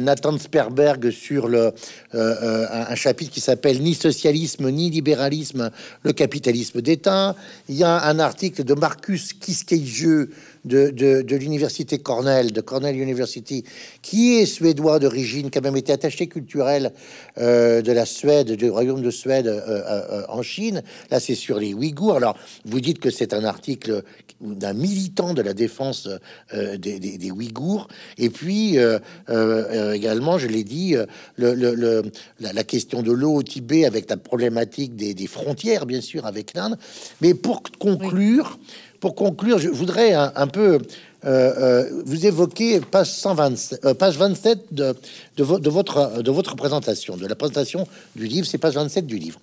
Nathan 0.00 0.38
Sperberg 0.38 1.10
sur 1.10 1.48
le, 1.48 1.72
un, 2.14 2.94
chapitre 2.94 3.32
qui 3.32 3.40
s'appelle 3.40 3.82
Ni 3.82 3.92
socialisme, 3.92 4.70
ni 4.70 4.88
libéralisme, 4.88 5.70
le 6.02 6.12
capitalisme 6.12 6.80
d'État. 6.80 7.34
Il 7.68 7.74
y 7.74 7.84
a 7.84 8.02
un 8.04 8.18
article 8.18 8.64
de 8.64 8.72
Marcus 8.72 9.34
Kiskejeu 9.34 10.30
de, 10.66 10.90
de, 10.90 11.36
l'université 11.36 11.98
Cornell, 11.98 12.52
de 12.52 12.60
Cornell 12.60 13.00
University, 13.00 13.64
qui 14.02 14.34
est 14.34 14.46
suédois 14.46 14.98
d'origine, 14.98 15.50
qui 15.50 15.58
a 15.58 15.60
même 15.60 15.76
été 15.76 15.92
attaché 15.92 16.26
culturel 16.26 16.92
de 17.36 17.92
la 17.92 18.04
Suède, 18.06 18.52
du 18.52 18.70
royaume 18.70 19.02
de 19.02 19.10
Suède 19.10 19.46
euh, 19.46 19.60
euh, 19.68 20.02
euh, 20.10 20.22
en 20.28 20.42
Chine. 20.42 20.82
Là, 21.10 21.20
c'est 21.20 21.34
sur 21.34 21.58
les 21.58 21.74
Ouïghours. 21.74 22.16
Alors, 22.16 22.36
vous 22.64 22.80
dites 22.80 22.98
que 22.98 23.10
c'est 23.10 23.32
un 23.32 23.44
article 23.44 24.02
d'un 24.40 24.74
militant 24.74 25.34
de 25.34 25.42
la 25.42 25.54
défense 25.54 26.08
euh, 26.54 26.76
des, 26.76 26.98
des, 26.98 27.30
Ouïghours. 27.30 27.88
Et 28.18 28.30
puis, 28.30 28.78
euh, 28.78 28.98
euh, 29.30 29.92
également, 29.92 30.38
je 30.38 30.46
l'ai 30.46 30.64
dit, 30.64 30.94
la, 31.38 32.64
question 32.64 33.02
de 33.02 33.12
l'eau 33.12 33.34
au 33.34 33.42
Tibet 33.42 33.84
avec 33.84 34.10
la 34.10 34.16
problématique 34.16 34.96
des, 34.96 35.26
frontières, 35.26 35.86
bien 35.86 36.00
sûr, 36.00 36.26
avec 36.26 36.54
l'Inde. 36.54 36.76
Mais 37.20 37.34
pour 37.34 37.62
conclure, 37.78 38.58
pour 39.00 39.14
conclure, 39.14 39.58
je 39.58 39.68
voudrais 39.68 40.12
un, 40.12 40.46
peu... 40.46 40.78
vous 41.22 42.26
évoquer 42.26 42.80
page 42.80 43.10
127, 43.10 43.92
page 43.94 44.16
27 44.16 44.72
de, 44.72 44.94
de, 45.36 45.58
de, 45.58 45.70
votre, 45.70 46.22
de 46.22 46.30
votre 46.30 46.54
présentation, 46.56 47.16
de 47.16 47.26
la 47.26 47.34
présentation 47.34 47.86
du 48.14 48.26
livre, 48.26 48.46
c'est 48.46 48.58
page 48.58 48.74
27 48.74 49.06
du 49.06 49.18
livre. 49.18 49.40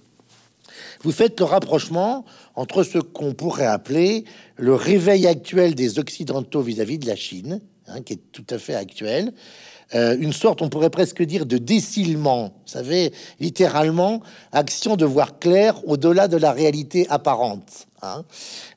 Vous 1.04 1.12
faites 1.12 1.40
le 1.40 1.46
rapprochement 1.46 2.26
entre 2.56 2.84
ce 2.84 2.98
qu'on 2.98 3.34
pourrait 3.34 3.66
appeler 3.66 4.24
le 4.56 4.74
réveil 4.74 5.28
actuel 5.28 5.76
des 5.76 6.00
Occidentaux 6.00 6.62
vis-à-vis 6.62 6.98
de 6.98 7.08
la 7.08 7.18
Chine, 7.18 7.60
hein, 7.88 8.02
qui 8.02 8.14
est 8.14 8.22
tout 8.32 8.46
à 8.50 8.58
fait 8.58 8.76
actuel, 8.76 9.34
euh, 9.96 10.16
une 10.20 10.34
sorte, 10.34 10.62
on 10.62 10.70
pourrait 10.70 10.90
presque 10.90 11.22
dire, 11.22 11.46
de 11.46 11.58
décilement, 11.58 12.54
vous 12.66 12.72
savez, 12.72 13.12
littéralement, 13.40 14.22
action 14.52 14.96
de 14.96 15.06
voir 15.06 15.40
clair 15.40 15.80
au-delà 15.86 16.28
de 16.28 16.38
la 16.38 16.52
réalité 16.52 17.06
apparente. 17.10 17.88
Hein. 18.04 18.26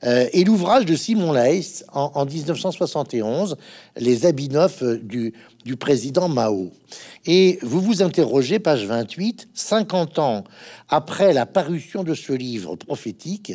Euh, 0.05 0.29
et 0.33 0.45
l'ouvrage 0.45 0.87
de 0.87 0.95
Simon 0.95 1.33
Leys 1.33 1.85
en, 1.93 2.24
1971, 2.24 3.57
Les 3.97 4.24
habits 4.24 4.49
neufs 4.49 4.85
euh, 4.85 4.99
du, 5.03 5.33
président 5.77 6.29
Mao. 6.29 6.70
Et 7.27 7.59
vous 7.62 7.81
vous 7.81 8.03
interrogez, 8.03 8.61
page 8.61 8.87
28, 8.87 9.49
50 9.53 10.20
ans 10.20 10.45
après 10.89 11.33
la 11.33 11.45
parution 11.45 12.05
de 12.05 12.14
ce 12.14 12.33
livre 12.33 12.77
prophétique, 12.77 13.53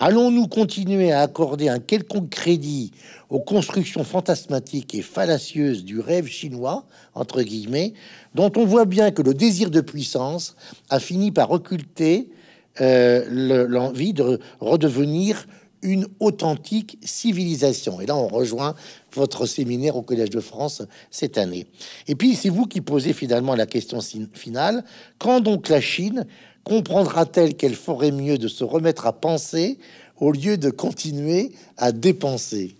allons-nous 0.00 0.48
continuer 0.48 1.12
à 1.12 1.20
accorder 1.20 1.68
un 1.68 1.78
quelconque 1.78 2.30
crédit 2.30 2.90
aux 3.30 3.38
constructions 3.38 4.02
fantasmatiques 4.02 4.96
et 4.96 5.02
fallacieuses 5.02 5.84
du 5.84 6.00
rêve 6.00 6.26
chinois, 6.26 6.86
entre 7.14 7.42
guillemets, 7.42 7.94
dont 8.34 8.50
on 8.56 8.64
voit 8.64 8.84
bien 8.84 9.12
que 9.12 9.22
le 9.22 9.32
désir 9.32 9.70
de 9.70 9.80
puissance 9.80 10.56
a 10.90 10.98
fini 10.98 11.30
par 11.30 11.52
occulter 11.52 12.28
euh, 12.80 13.66
l'envie 13.68 14.12
de 14.12 14.40
redevenir 14.60 15.46
une 15.82 16.08
authentique 16.18 16.98
civilisation. 17.02 18.00
Et 18.00 18.06
là, 18.06 18.16
on 18.16 18.26
rejoint 18.26 18.74
votre 19.12 19.46
séminaire 19.46 19.96
au 19.96 20.02
Collège 20.02 20.30
de 20.30 20.40
France 20.40 20.82
cette 21.10 21.38
année. 21.38 21.66
Et 22.08 22.14
puis, 22.14 22.34
c'est 22.34 22.48
vous 22.48 22.66
qui 22.66 22.80
posez 22.80 23.12
finalement 23.12 23.54
la 23.54 23.66
question 23.66 24.00
finale. 24.32 24.82
Quand 25.18 25.40
donc 25.40 25.68
la 25.68 25.80
Chine 25.80 26.26
comprendra-t-elle 26.64 27.54
qu'elle 27.54 27.74
ferait 27.74 28.10
mieux 28.10 28.38
de 28.38 28.48
se 28.48 28.64
remettre 28.64 29.06
à 29.06 29.12
penser 29.12 29.78
au 30.16 30.32
lieu 30.32 30.56
de 30.56 30.70
continuer 30.70 31.52
à 31.76 31.92
dépenser? 31.92 32.74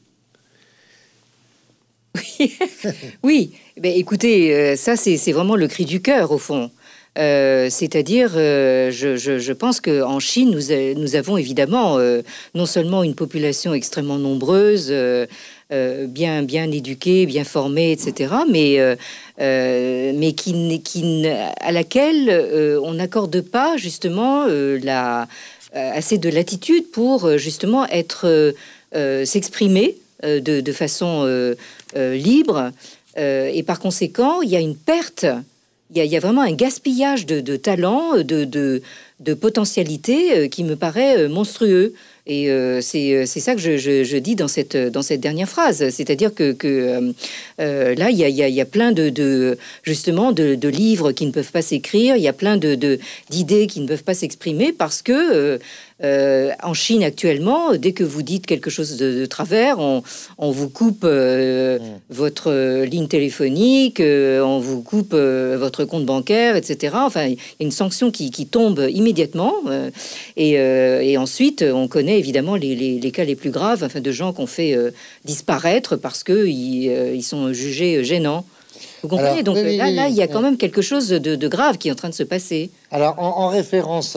Oui, 3.22 3.52
ben, 3.76 3.92
écoutez, 3.94 4.54
euh, 4.54 4.76
ça 4.76 4.96
c'est 4.96 5.32
vraiment 5.32 5.56
le 5.56 5.68
cri 5.68 5.84
du 5.84 6.00
cœur 6.00 6.30
au 6.32 6.38
fond. 6.38 6.70
Euh, 7.16 7.68
c'est-à-dire, 7.70 8.32
euh, 8.34 8.90
je, 8.90 9.52
pense 9.52 9.80
qu'en 9.80 10.18
Chine, 10.18 10.50
nous, 10.50 11.00
nous, 11.00 11.16
avons 11.16 11.36
évidemment 11.36 11.98
euh, 11.98 12.22
non 12.54 12.66
seulement 12.66 13.04
une 13.04 13.14
population 13.14 13.72
extrêmement 13.72 14.18
nombreuse, 14.18 14.92
bien, 15.70 16.42
éduquée, 16.70 17.26
bien 17.26 17.44
formée, 17.44 17.92
etc., 17.92 18.34
mais, 18.50 18.78
à 21.60 21.72
laquelle 21.72 22.80
on 22.82 22.94
n'accorde 22.94 23.40
pas 23.40 23.76
justement 23.76 24.46
assez 25.72 26.18
de 26.18 26.28
latitude 26.28 26.90
pour 26.90 27.38
justement 27.38 27.86
être 27.86 28.54
s'exprimer 28.92 29.96
de, 30.22 30.60
de, 30.60 30.72
façon 30.72 31.54
libre. 31.96 32.70
et 33.16 33.62
par 33.64 33.80
conséquent, 33.80 34.42
il 34.42 34.50
y 34.50 34.56
a 34.56 34.60
une 34.60 34.76
perte 34.76 35.26
il 35.94 36.04
y, 36.04 36.16
a 36.16 36.20
vraiment 36.20 36.40
un 36.40 36.52
gaspillage 36.52 37.26
de, 37.26 37.40
de, 37.40 37.56
de, 38.22 38.82
de 39.20 39.34
potentialité 39.34 40.32
euh, 40.32 40.48
qui 40.48 40.64
me 40.64 40.76
paraît 40.76 41.18
euh, 41.18 41.28
monstrueux. 41.28 41.94
Et 42.26 42.50
euh, 42.50 42.80
c'est 42.80 43.26
ça 43.26 43.54
que 43.54 43.60
je, 43.60 44.16
dis 44.16 44.34
dans 44.34 44.48
cette, 44.48 44.76
dans 44.76 45.02
cette 45.02 45.20
dernière 45.20 45.48
phrase. 45.48 45.90
C'est-à-dire 45.90 46.34
que, 46.34 46.56
là, 47.58 48.10
il 48.10 48.16
y 48.16 48.24
a, 48.24 48.48
y 48.48 48.60
a, 48.60 48.64
plein 48.64 48.92
de, 48.92 49.58
justement 49.82 50.32
de, 50.32 50.68
livres 50.68 51.12
qui 51.12 51.26
ne 51.26 51.32
peuvent 51.32 51.52
pas 51.52 51.60
s'écrire, 51.60 52.16
il 52.16 52.22
y 52.22 52.28
a 52.28 52.32
plein 52.32 52.56
de 52.56 52.98
d'idées 53.28 53.66
qui 53.66 53.80
ne 53.80 53.86
peuvent 53.86 54.04
pas 54.04 54.14
s'exprimer 54.14 54.72
parce 54.72 55.02
que 55.02 55.60
euh, 56.02 56.50
en 56.60 56.74
Chine 56.74 57.04
actuellement, 57.04 57.76
dès 57.76 57.92
que 57.92 58.02
vous 58.02 58.22
dites 58.22 58.46
quelque 58.46 58.68
chose 58.68 58.96
de, 58.96 59.26
travers, 59.26 59.78
on, 59.78 60.02
vous 60.50 60.68
coupe 60.68 61.04
euh, 61.04 61.78
mm. 61.78 61.82
votre 62.10 62.82
ligne 62.82 63.06
téléphonique, 63.06 64.00
euh, 64.00 64.40
on 64.40 64.58
vous 64.58 64.82
coupe 64.82 65.14
votre 65.14 65.84
compte 65.84 66.04
bancaire, 66.04 66.56
etc. 66.56 66.96
Enfin, 66.98 67.26
il 67.26 67.34
y 67.34 67.62
a 67.62 67.64
une 67.64 67.70
sanction 67.70 68.10
qui, 68.10 68.30
tombe 68.46 68.86
immédiatement. 68.90 69.54
Et, 70.36 71.16
ensuite, 71.16 71.62
on 71.62 71.86
connaît 71.86 72.18
évidemment 72.18 72.56
les, 72.56 73.10
cas 73.12 73.24
les 73.24 73.36
plus 73.36 73.50
graves, 73.50 73.84
enfin, 73.84 74.00
de 74.00 74.12
gens 74.12 74.32
qu'on 74.32 74.46
fait 74.46 74.76
disparaître 75.24 75.96
parce 75.96 76.24
que 76.24 76.46
ils 76.46 77.22
sont 77.22 77.52
jugés 77.52 78.02
gênants. 78.04 78.44
Vous 79.04 79.10
comprenez 79.10 79.42
Donc 79.42 79.56
là, 79.56 79.90
là, 79.90 80.08
il 80.08 80.14
y 80.14 80.22
a 80.22 80.28
quand 80.28 80.40
même 80.40 80.56
quelque 80.56 80.80
chose 80.80 81.08
de, 81.08 81.48
grave 81.48 81.76
qui 81.76 81.88
est 81.88 81.92
en 81.92 81.94
train 81.94 82.08
de 82.08 82.14
se 82.14 82.22
passer. 82.22 82.70
Alors, 82.90 83.18
en, 83.18 83.48
référence 83.48 84.16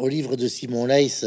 au 0.00 0.06
livre 0.06 0.36
de 0.36 0.46
Simon 0.46 0.84
Leys, 0.84 1.24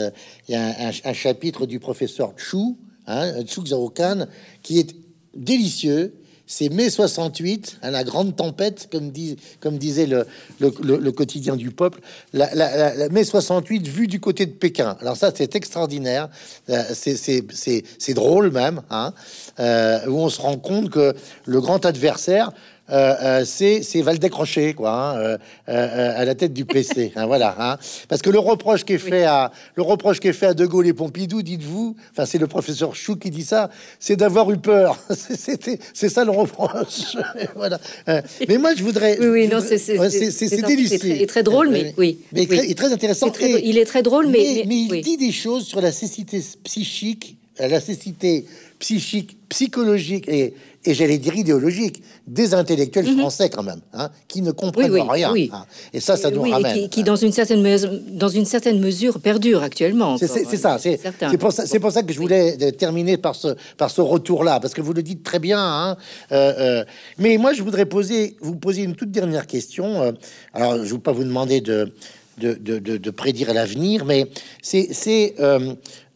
il 0.48 0.54
y 0.54 0.56
a 0.56 0.92
un, 1.04 1.14
chapitre 1.14 1.66
du 1.66 1.80
professeur 1.80 2.34
Chu, 2.38 2.76
hein, 3.08 3.34
Chu 3.48 3.62
Xiaokan, 3.64 4.28
qui 4.62 4.78
est 4.78 4.96
délicieux. 5.36 6.14
C'est 6.46 6.70
mai 6.70 6.90
68, 6.90 7.80
hein, 7.82 7.92
la 7.92 8.04
grande 8.04 8.36
tempête, 8.36 8.90
comme, 8.92 9.10
dit, 9.10 9.38
comme 9.62 9.78
disait 9.78 10.06
le, 10.06 10.28
le, 10.60 11.12
quotidien 11.12 11.56
du 11.56 11.72
peuple. 11.72 12.02
La, 12.34 13.10
mai 13.10 13.24
68 13.24 13.88
vue 13.88 14.08
du 14.08 14.20
côté 14.20 14.46
de 14.46 14.52
Pékin. 14.52 14.98
Alors 15.00 15.16
ça, 15.16 15.32
c'est 15.34 15.56
extraordinaire. 15.56 16.30
Euh, 16.70 16.84
c'est 16.94 18.14
drôle 18.14 18.52
même, 18.52 18.82
hein, 18.92 19.14
euh, 19.60 20.06
où 20.08 20.20
on 20.20 20.30
se 20.30 20.42
rend 20.42 20.58
compte 20.58 20.90
que 20.90 21.16
le 21.46 21.62
grand 21.62 21.86
adversaire, 21.86 22.52
euh, 22.92 23.16
euh, 23.22 23.46
c'est 23.46 23.84
c'est 23.84 24.02
Valdec 24.02 24.34
Rocher, 24.34 24.74
quoi, 24.74 24.92
hein, 24.92 25.38
euh, 25.70 26.14
à 26.16 26.26
la 26.26 26.36
tête 26.36 26.54
du 26.54 26.66
PC. 26.66 27.14
Hein, 27.16 27.26
voilà, 27.28 27.56
hein. 27.58 27.78
parce 28.10 28.22
que 28.22 28.30
le 28.30 28.40
reproche 28.40 28.84
qui 28.84 28.94
est 28.94 28.98
fait 28.98 29.24
à 29.24 29.52
le 29.76 29.84
reproche 29.84 30.20
qui 30.20 30.28
est 30.28 30.34
fait 30.34 30.48
à 30.48 30.54
De 30.54 30.66
Gaulle 30.66 30.88
et 30.88 30.94
Pompidou, 30.94 31.42
dites-vous, 31.42 31.96
enfin 32.12 32.26
c'est 32.26 32.38
le 32.38 32.48
professeur 32.48 32.96
Chou 32.96 33.16
qui 33.16 33.30
dit 33.30 33.44
ça, 33.44 33.70
c'est 34.00 34.16
d'avoir 34.16 34.52
eu 34.52 34.58
peur. 34.58 34.98
c'est 35.10 36.10
ça 36.10 36.26
le 36.26 36.32
reproche. 36.32 37.16
voilà. 37.56 37.80
mais 38.08 38.58
moi 38.58 38.76
je 38.76 38.84
voudrais. 38.84 39.18
Oui, 39.20 39.28
oui 39.28 39.48
non, 39.48 39.62
c'est 39.62 39.78
c'est 39.78 40.62
délicieux. 40.62 41.26
très 41.28 41.44
drôle, 41.44 41.70
mais 41.70 41.94
oui. 41.98 42.20
Mais 42.34 42.48
oui. 42.50 42.58
Très, 42.58 42.74
très 42.74 42.94
intéressant. 42.94 43.30
Très, 43.30 43.62
il 43.64 43.78
est 43.78 43.86
très 43.86 44.04
drôle, 44.04 44.28
mais 44.28 44.64
mais, 44.68 44.82
il 44.82 45.02
dit 45.02 45.18
des 45.18 45.32
choses 45.32 45.66
sur 45.66 45.82
la 45.82 45.92
cécité 45.92 46.44
psychique, 46.64 47.38
la 47.60 47.80
cécité 47.80 48.46
psychique, 48.82 49.38
psychologique 49.48 50.28
et 50.28 50.54
et 50.84 50.94
j'allais 50.94 51.20
dire 51.20 51.36
idéologique, 51.36 52.02
des 52.26 52.54
intellectuels 52.54 53.06
mhm. 53.06 53.20
français 53.20 53.50
quand 53.50 53.62
même, 53.62 53.82
hein, 53.94 54.10
qui 54.28 54.42
ne 54.42 54.52
comprennent 54.52 54.92
rien. 54.92 55.32
Hein. 55.32 55.66
Et 55.94 56.00
ça, 56.00 56.18
ça 56.18 56.32
nous 56.32 56.42
ramène. 56.42 56.90
Qui, 56.90 57.04
dans, 57.04 57.16
une 57.16 57.32
certaine 57.32 57.62
mesure, 57.62 57.92
dans 58.10 58.30
une 58.30 58.46
certaine 58.46 58.80
mesure, 58.80 59.20
perdure 59.20 59.62
actuellement. 59.62 60.18
C'est 60.18 60.28
ça. 60.58 60.80
C'est 60.80 61.38
pour 61.38 61.52
ça, 61.52 61.64
pour 61.80 61.92
ça 61.92 62.04
que 62.04 62.12
je 62.12 62.20
voulais 62.20 62.58
euh, 62.62 62.72
terminer 62.72 63.18
par 63.18 63.36
ce, 63.36 63.50
par 63.78 63.92
ce 63.92 64.02
retour-là, 64.02 64.60
parce 64.60 64.74
que 64.74 64.82
vous 64.82 64.94
le 64.94 65.04
dites 65.04 65.24
très 65.24 65.40
bien. 65.40 65.60
Hein, 65.60 65.98
euh, 66.32 66.54
euh, 66.58 66.86
mais 67.18 67.38
moi, 67.38 67.54
je 67.54 67.62
voudrais 67.62 67.86
poser, 67.86 68.36
vous 68.42 68.56
poser 68.56 68.84
une 68.84 68.96
toute 68.96 69.12
dernière 69.12 69.46
question. 69.46 70.16
alors, 70.54 70.78
je 70.78 70.82
ne 70.82 70.88
veux 70.88 71.00
pas 71.00 71.12
vous 71.12 71.24
demander 71.24 71.62
de, 71.62 71.94
de, 72.38 73.10
prédire 73.10 73.54
l'avenir, 73.54 74.06
mais 74.06 74.28
c'est 74.62 75.36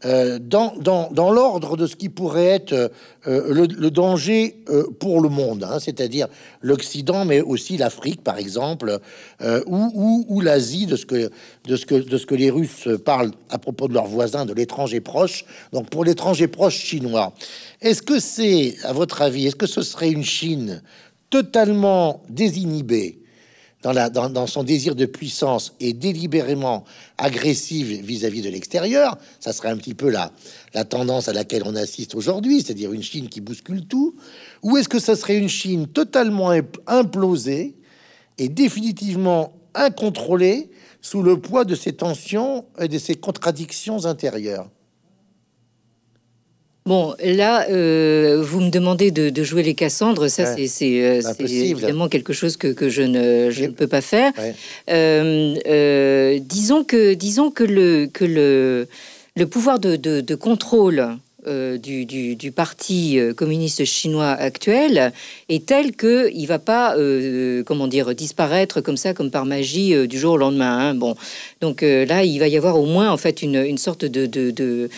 euh, 0.05 0.38
dans, 0.39 0.76
dans, 0.78 1.32
l'ordre 1.32 1.78
de 1.78 1.88
ce 1.88 1.95
qui 1.95 2.09
pourrait 2.09 2.45
être 2.45 2.74
euh, 2.74 3.53
le, 3.53 3.89
danger 3.89 4.57
euh, 4.70 4.84
pour 4.99 5.20
le 5.20 5.30
monde, 5.30 5.63
hein, 5.63 5.80
c'est-à-dire 5.80 6.28
l'Occident, 6.61 7.26
mais 7.26 7.41
aussi 7.41 7.78
l'Afrique, 7.78 8.24
par 8.24 8.38
exemple, 8.38 8.99
ou, 9.66 10.41
l'Asie, 10.41 10.86
de, 10.86 11.32
de 11.66 11.76
ce 11.76 12.26
que 12.26 12.36
les 12.36 12.51
Russes 12.51 12.88
parlent 13.03 13.32
à 13.49 13.57
propos 13.57 13.88
de 13.88 13.93
leurs 13.93 14.05
voisins, 14.05 14.45
de 14.45 14.53
l'étranger 14.53 14.99
proche. 14.99 15.45
Donc 15.74 15.89
pour 15.89 16.03
l'étranger 16.03 16.47
proche 16.47 16.78
chinois, 16.78 17.34
est-ce 17.82 18.03
que 18.03 18.20
c'est, 18.20 18.76
à 18.84 18.93
votre 18.93 19.24
avis, 19.24 19.47
est-ce 19.47 19.55
que 19.55 19.68
ce 19.68 19.82
serait 19.82 20.11
une 20.11 20.24
Chine 20.24 20.84
totalement 21.32 22.22
désinhibée 22.30 23.24
dans, 23.93 24.47
son 24.47 24.63
désir 24.63 24.95
de 24.95 25.05
puissance 25.05 25.73
et 25.79 25.93
délibérément 25.93 26.83
agressive 27.17 28.01
vis-à-vis 28.03 28.41
de 28.41 28.49
l'extérieur, 28.49 29.17
ça 29.39 29.53
serait 29.53 29.69
un 29.69 29.77
petit 29.77 29.93
peu 29.93 30.09
la, 30.09 30.31
la 30.73 30.86
tendance 30.86 31.27
à 31.27 31.33
laquelle 31.33 31.63
on 31.65 31.75
assiste 31.75 32.15
aujourd'hui, 32.15 32.61
c'est-à-dire 32.61 32.93
une 32.93 33.03
Chine 33.03 33.29
qui 33.29 33.41
bouscule 33.41 33.86
tout, 33.86 34.15
ou 34.63 34.77
est-ce 34.77 34.89
que 34.89 34.99
ça 34.99 35.15
serait 35.15 35.38
une 35.38 35.49
Chine 35.49 35.88
totalement 35.88 36.51
implosée 36.88 37.75
et 38.38 38.49
définitivement 38.49 39.53
incontrôlée 39.73 40.69
sous 41.01 41.21
le 41.21 41.39
poids 41.39 41.65
de 41.65 41.75
ces 41.75 41.93
tensions 41.93 42.65
et 42.79 42.88
de 42.88 42.97
ces 42.97 43.15
contradictions 43.15 44.05
intérieures? 44.05 44.69
Bon, 46.88 47.15
là, 47.19 47.65
euh, 47.71 48.43
vous 48.43 48.61
me 48.61 48.69
demandez 48.69 49.09
de, 49.09 49.43
jouer 49.43 49.63
les 49.63 49.73
Cassandres. 49.73 50.27
Ça, 50.29 50.55
c'est 50.67 51.03
euh, 51.03 51.19
évidemment 51.39 52.07
quelque 52.09 52.31
chose 52.31 52.57
que, 52.57 52.89
je, 52.89 53.01
ne, 53.01 53.49
je 53.49 53.63
ne 53.63 53.71
peux 53.71 53.88
pas 53.88 54.01
faire. 54.01 54.31
Euh, 54.88 56.39
disons 56.43 56.83
que, 56.83 57.15
disons 57.15 57.49
que 57.49 57.63
le, 57.63 58.05
que 58.05 58.23
le, 58.23 58.88
le 59.36 59.47
pouvoir 59.47 59.79
de, 59.79 59.95
de 59.95 60.36
contrôle 60.36 61.17
du, 61.47 62.05
du, 62.05 62.51
Parti 62.51 63.19
communiste 63.36 63.83
chinois 63.86 64.29
actuel 64.29 65.11
est 65.49 65.65
tel 65.65 65.95
que 65.95 66.29
il 66.33 66.45
va 66.45 66.59
pas, 66.59 66.95
euh, 66.97 67.63
comment 67.63 67.88
dire, 67.88 68.13
disparaître 68.13 68.81
comme 68.81 68.97
ça, 68.97 69.15
comme 69.15 69.31
par 69.31 69.45
magie 69.45 70.07
du 70.07 70.19
jour 70.19 70.33
au 70.33 70.38
lendemain. 70.38 70.89
Hein. 70.89 70.93
Bon, 70.93 71.15
donc 71.61 71.81
là, 71.81 72.23
il 72.23 72.38
va 72.38 72.47
y 72.47 72.57
avoir 72.57 72.79
au 72.79 72.86
moins 72.86 73.09
en 73.09 73.17
fait 73.17 73.41
une, 73.41 73.55
une 73.55 73.79
sorte 73.79 74.05
de, 74.05 74.27
de, 74.27 74.51
de, 74.51 74.89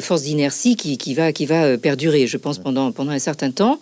force 0.00 0.22
d'inertie 0.22 0.76
qui, 0.76 0.98
qui, 0.98 1.14
va, 1.14 1.32
qui 1.32 1.46
va 1.46 1.78
perdurer, 1.78 2.26
je 2.26 2.36
pense, 2.36 2.58
pendant, 2.58 2.92
pendant 2.92 3.12
un 3.12 3.18
certain 3.18 3.50
temps. 3.50 3.78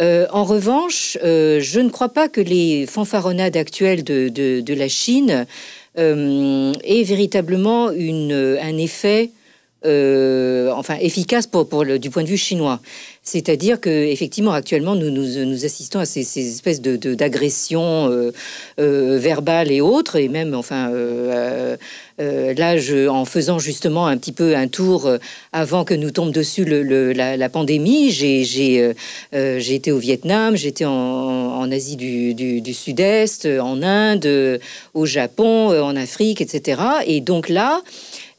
en 0.00 0.44
revanche, 0.44 1.18
je 1.22 1.80
ne 1.80 1.90
crois 1.90 2.10
pas 2.10 2.28
que 2.28 2.40
les 2.40 2.86
fanfaronnades 2.86 3.56
actuelles 3.56 4.04
de, 4.04 4.28
de, 4.28 4.60
de 4.60 4.74
la 4.74 4.88
Chine 4.88 5.46
aient 5.96 7.02
véritablement 7.04 7.90
une, 7.90 8.58
un 8.60 8.76
effet 8.78 9.30
euh, 9.86 10.72
enfin 10.72 10.96
efficace 11.00 11.46
pour, 11.46 11.68
pour 11.68 11.84
le, 11.84 12.00
du 12.00 12.10
point 12.10 12.24
de 12.24 12.28
vue 12.28 12.36
chinois. 12.36 12.80
C'est-à-dire 13.30 13.78
que 13.78 13.90
effectivement 13.90 14.52
actuellement 14.52 14.94
nous, 14.94 15.64
assistons 15.66 15.98
à 15.98 16.06
ces, 16.06 16.20
espèces 16.38 16.80
de 16.80 17.14
d'agressions 17.14 18.10
euh, 18.10 18.32
euh, 18.80 19.18
verbales 19.18 19.70
et 19.70 19.82
autres. 19.82 20.16
Et 20.16 20.28
même 20.28 20.54
enfin 20.54 20.90
là 22.18 22.78
je, 22.78 23.06
en 23.06 23.24
faisant 23.24 23.58
justement 23.58 24.06
un 24.06 24.16
petit 24.16 24.32
peu 24.32 24.56
un 24.56 24.66
tour 24.66 25.10
avant 25.52 25.84
que 25.84 25.94
nous 25.94 26.10
tombe 26.10 26.32
dessus 26.32 26.64
la, 26.64 27.48
pandémie 27.48 28.10
j'ai 28.10 28.94
été 29.30 29.92
au 29.92 29.98
Vietnam 29.98 30.56
j'étais 30.56 30.84
en, 30.84 30.92
en, 30.92 31.70
Asie 31.70 31.96
du 31.96 32.74
Sud-Est 32.74 33.46
en 33.46 33.82
Inde 33.82 34.60
au 34.94 35.06
Japon 35.06 35.68
en 35.80 35.94
Afrique 35.94 36.40
etc 36.40 36.80
et 37.06 37.20
donc 37.20 37.48
là 37.48 37.82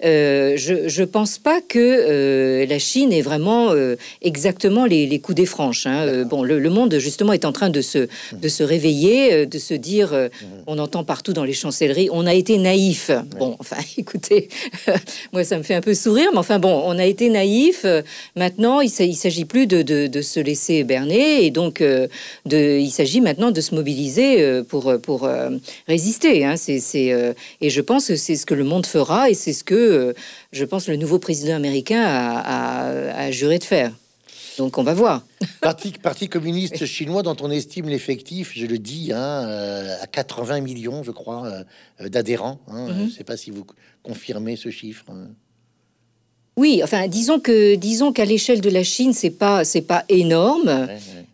euh, 0.06 0.56
je 0.56 1.02
ne 1.02 1.06
pense 1.06 1.39
pas 1.39 1.60
que 1.62 1.80
euh, 1.80 2.66
la 2.66 2.80
Chine 2.80 3.12
ait 3.12 3.22
vraiment 3.22 3.72
euh, 3.72 3.95
exactement 4.22 4.86
les, 4.86 5.20
coups 5.20 5.36
des 5.36 5.45
franches. 5.45 5.86
Hein. 5.86 6.24
bon, 6.24 6.43
le, 6.43 6.70
monde 6.70 6.97
justement 7.00 7.34
est 7.34 7.45
en 7.45 7.52
train 7.52 7.70
de 7.70 7.82
se, 7.82 8.08
de 8.32 8.47
se 8.47 8.64
réveiller, 8.64 9.45
de 9.45 9.60
se 9.60 9.74
dire, 9.74 10.30
on 10.68 10.78
entend 10.78 11.04
partout 11.04 11.34
dans 11.34 11.43
les 11.43 11.54
chancelleries, 11.54 12.10
on 12.12 12.26
a 12.26 12.34
été 12.34 12.58
naïf. 12.58 13.12
Bon, 13.38 13.56
enfin, 13.60 13.78
écoutez, 13.97 14.50
moi 15.34 15.43
ça 15.43 15.58
me 15.58 15.64
fait 15.64 15.74
un 15.74 15.82
peu 15.82 15.93
sourire, 15.93 16.30
mais 16.32 16.39
enfin 16.39 16.60
bon, 16.60 16.82
on 16.86 16.97
a 16.97 17.06
été 17.06 17.30
naïf. 17.30 17.86
maintenant, 18.36 18.82
il 18.82 18.91
ne 19.10 19.14
s'agit 19.14 19.45
plus 19.45 19.68
de, 19.68 19.82
de, 19.82 20.22
se 20.22 20.39
laisser 20.39 20.84
berner, 20.84 21.45
et 21.45 21.52
donc 21.52 21.82
de, 21.82 22.80
il 22.80 22.91
s'agit 22.91 23.22
maintenant 23.22 23.52
de 23.52 23.62
se 23.62 23.76
mobiliser 23.76 24.62
pour, 24.70 24.93
pour 25.02 25.30
résister. 25.88 26.45
Hein. 26.45 26.56
Et 26.68 27.70
je 27.70 27.82
pense 27.82 28.08
que 28.08 28.16
c'est 28.16 28.36
ce 28.36 28.45
que 28.45 28.54
le 28.54 28.64
monde 28.64 28.86
fera, 28.86 29.30
et 29.30 29.34
c'est 29.34 29.54
ce 29.54 29.64
que 29.64 29.89
euh, 29.90 30.14
je 30.52 30.66
pense, 30.66 30.88
le 30.88 30.96
nouveau 30.96 31.20
président 31.20 31.56
américain 31.56 32.04
a, 32.04 33.32
juré 33.32 33.60
de 33.60 33.64
faire. 33.64 33.92
Donc 34.58 34.78
on 34.78 34.84
va 34.84 34.94
voir. 34.94 35.26
Parti, 35.62 35.92
Parti 35.92 36.28
communiste 36.28 36.86
chinois 36.86 37.24
dont 37.24 37.36
on 37.42 37.50
estime 37.50 37.88
l'effectif, 37.88 38.52
je 38.56 38.66
le 38.66 38.78
dis, 38.78 39.12
hein, 39.14 39.46
euh, 39.48 39.96
à 40.02 40.08
80 40.08 40.62
millions, 40.62 41.04
je 41.04 41.12
crois, 41.12 41.66
euh, 42.02 42.10
d'adhérents. 42.10 42.60
Hein. 42.68 42.88
Mhm. 42.88 42.98
Je 42.98 43.04
ne 43.04 43.10
sais 43.10 43.24
pas 43.24 43.38
si 43.38 43.52
vous 43.52 43.66
confirmez 44.04 44.56
ce 44.56 44.70
chiffre. 44.70 45.06
Hein. 45.10 45.30
Oui, 46.58 46.82
enfin, 46.84 47.08
disons 47.08 47.40
que 47.40 47.76
disons 47.76 48.12
qu'à 48.12 48.26
l'échelle 48.26 48.60
de 48.60 48.70
la 48.70 48.84
Chine, 48.84 49.14
c'est 49.14 49.30
pas 49.30 49.64
c'est 49.64 49.82
pas 49.82 50.04
énorme, 50.10 50.88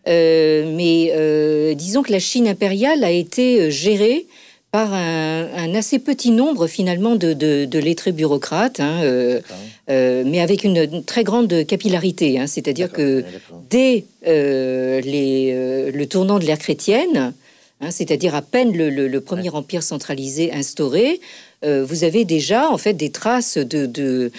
mais 0.06 1.74
disons 1.74 2.02
que 2.02 2.12
la 2.12 2.20
Chine 2.20 2.46
impériale 2.46 3.02
a 3.02 3.10
été 3.10 3.72
gérée 3.72 4.28
par 4.76 4.92
un, 4.92 5.74
assez 5.74 5.98
petit 5.98 6.30
nombre 6.30 6.66
finalement 6.66 7.16
de, 7.16 7.32
de, 7.32 7.78
lettrés 7.78 8.12
bureaucrates, 8.12 8.78
hein, 8.78 9.00
euh, 9.04 9.40
euh, 9.88 10.22
mais 10.26 10.40
avec 10.40 10.64
une, 10.64 11.02
très 11.02 11.24
grande 11.24 11.64
capillarité. 11.64 12.38
Hein. 12.38 12.46
C'est-à-dire 12.46 12.92
que 12.92 13.24
dès 13.70 14.04
euh, 14.26 15.00
les, 15.00 15.90
le 15.90 16.06
tournant 16.06 16.38
de 16.38 16.44
l'ère 16.44 16.58
chrétienne, 16.58 17.32
hein, 17.80 17.90
c'est-à-dire 17.90 18.34
à 18.34 18.42
peine 18.42 18.76
le, 18.76 19.20
premier 19.20 19.48
empire 19.48 19.82
centralisé 19.82 20.52
instauré, 20.52 21.22
vous 21.62 22.04
avez 22.04 22.26
déjà 22.26 22.70
en 22.70 22.76
fait 22.76 22.92
des 22.92 23.10
traces 23.10 23.56
de, 23.56 23.86
de 23.86 24.30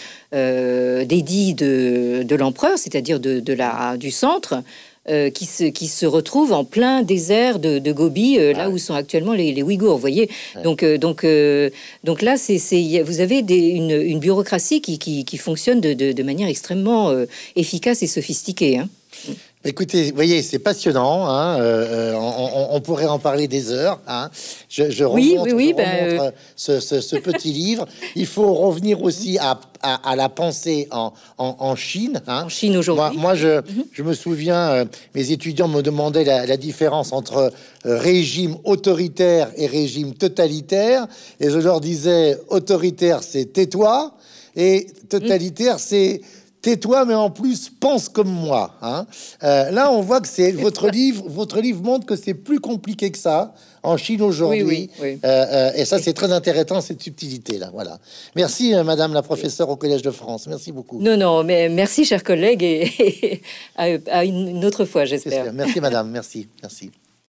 d'édits 1.03 1.55
de, 1.55 2.35
l'empereur, 2.35 2.77
c'est-à-dire 2.77 3.19
de 3.19 3.53
la 3.53 3.97
du 3.97 4.11
centre, 4.11 4.61
euh, 5.09 5.29
qui, 5.29 5.45
se, 5.45 5.63
qui 5.63 5.87
se 5.87 6.05
retrouvent 6.05 6.51
en 6.51 6.65
plein 6.65 7.01
désert 7.01 7.59
de, 7.59 7.79
de 7.79 7.91
Gobi, 7.93 8.37
euh, 8.37 8.51
là 8.51 8.69
où 8.69 8.77
sont 8.77 8.93
actuellement 8.93 9.31
les, 9.31 9.53
les 9.53 9.63
Ouïghours. 9.63 9.93
Vous 9.93 10.01
voyez, 10.01 10.29
donc, 10.63 10.83
euh, 10.83 10.97
donc, 10.97 11.25
donc 12.03 12.21
là, 12.21 12.35
c'est, 12.35 12.57
vous 13.03 13.21
avez 13.21 13.41
des, 13.41 13.69
une, 13.69 13.91
une, 13.91 14.19
bureaucratie 14.19 14.81
qui, 14.81 14.99
qui, 14.99 15.23
qui 15.23 15.37
fonctionne 15.37 15.79
de, 15.79 15.93
de, 15.93 16.11
de, 16.11 16.23
manière 16.23 16.49
extrêmement 16.49 17.13
efficace 17.55 18.03
et 18.03 18.07
sophistiquée. 18.07 18.79
Hein. 18.79 18.89
Écoutez, 19.67 20.13
voyez, 20.13 20.43
c'est 20.43 20.59
passionnant. 20.59 21.27
Hein, 21.27 21.59
euh, 21.59 22.13
euh, 22.13 22.67
on, 22.71 22.79
pourrait 22.79 23.07
en 23.07 23.19
parler 23.19 23.49
des 23.49 23.69
heures. 23.69 23.99
Hein. 24.07 24.29
Je, 24.69 24.89
je 24.89 25.03
oui, 25.03 25.37
remonte, 25.37 25.53
oui, 25.53 25.73
ben, 25.75 25.85
euh, 25.89 26.31
ce, 26.55 27.17
petit 27.17 27.51
livre. 27.51 27.85
Il 28.15 28.27
faut 28.27 28.53
revenir 28.53 29.03
aussi 29.03 29.37
à, 29.37 29.59
la 30.15 30.29
pensée 30.29 30.87
en, 30.89 31.75
Chine. 31.75 32.21
Hein. 32.27 32.43
En 32.45 32.49
Chine 32.49 32.77
aujourd'hui. 32.77 33.19
Moi, 33.19 33.35
je, 33.35 33.57
mhm. 33.57 33.83
je, 33.91 34.03
me 34.03 34.13
souviens, 34.13 34.85
mes 35.13 35.31
étudiants 35.31 35.67
me 35.67 35.81
demandaient 35.81 36.23
la, 36.23 36.57
différence 36.57 37.11
entre 37.11 37.51
régime 37.83 38.55
autoritaire 38.63 39.49
et 39.57 39.67
régime 39.67 40.13
totalitaire. 40.13 41.07
Et 41.41 41.49
je 41.49 41.59
leur 41.59 41.81
disais, 41.81 42.39
autoritaire, 42.47 43.21
c'est 43.21 43.51
tais-toi. 43.51 44.13
Et 44.55 44.87
totalitaire, 45.09 45.77
c'est 45.77 46.21
tais-toi, 46.67 47.05
mais 47.05 47.13
en 47.13 47.29
plus 47.29 47.69
pense 47.69 48.09
comme 48.09 48.29
moi. 48.29 48.75
Hein. 48.81 49.05
Euh, 49.41 49.71
là, 49.71 49.89
on 49.89 50.01
voit 50.01 50.19
que 50.19 50.27
c'est 50.27 50.51
votre 50.51 50.89
livre. 50.99 51.23
Votre 51.27 51.61
livre 51.61 51.81
montre 51.81 52.05
que 52.05 52.17
c'est 52.17 52.33
plus 52.33 52.59
compliqué 52.59 53.09
que 53.09 53.17
ça 53.17 53.53
en 53.83 53.95
Chine 53.95 54.21
aujourd'hui. 54.21 54.89
Euh, 55.01 55.15
euh, 55.23 55.71
et 55.77 55.85
ça, 55.85 55.97
c'est 55.97 56.11
très 56.11 56.33
intéressant 56.33 56.81
cette 56.81 57.01
subtilité 57.01 57.57
là. 57.57 57.69
Voilà. 57.71 57.99
Merci, 58.35 58.73
Madame 58.83 59.13
la 59.13 59.21
professeure 59.21 59.69
au 59.69 59.77
Collège 59.77 60.01
de 60.01 60.11
France. 60.11 60.45
Merci 60.47 60.73
beaucoup. 60.73 60.99
Non, 60.99 61.15
non, 61.15 61.45
mais 61.45 61.69
merci, 61.69 62.03
chers 62.03 62.23
collègues, 62.23 62.63
et, 62.63 63.41
à, 63.77 64.25
une 64.25 64.65
autre 64.65 64.83
fois, 64.83 65.05
j'espère. 65.05 65.53
Merci, 65.53 65.79
Madame. 65.79 66.11
Merci, 66.11 66.49
merci. 66.61 66.91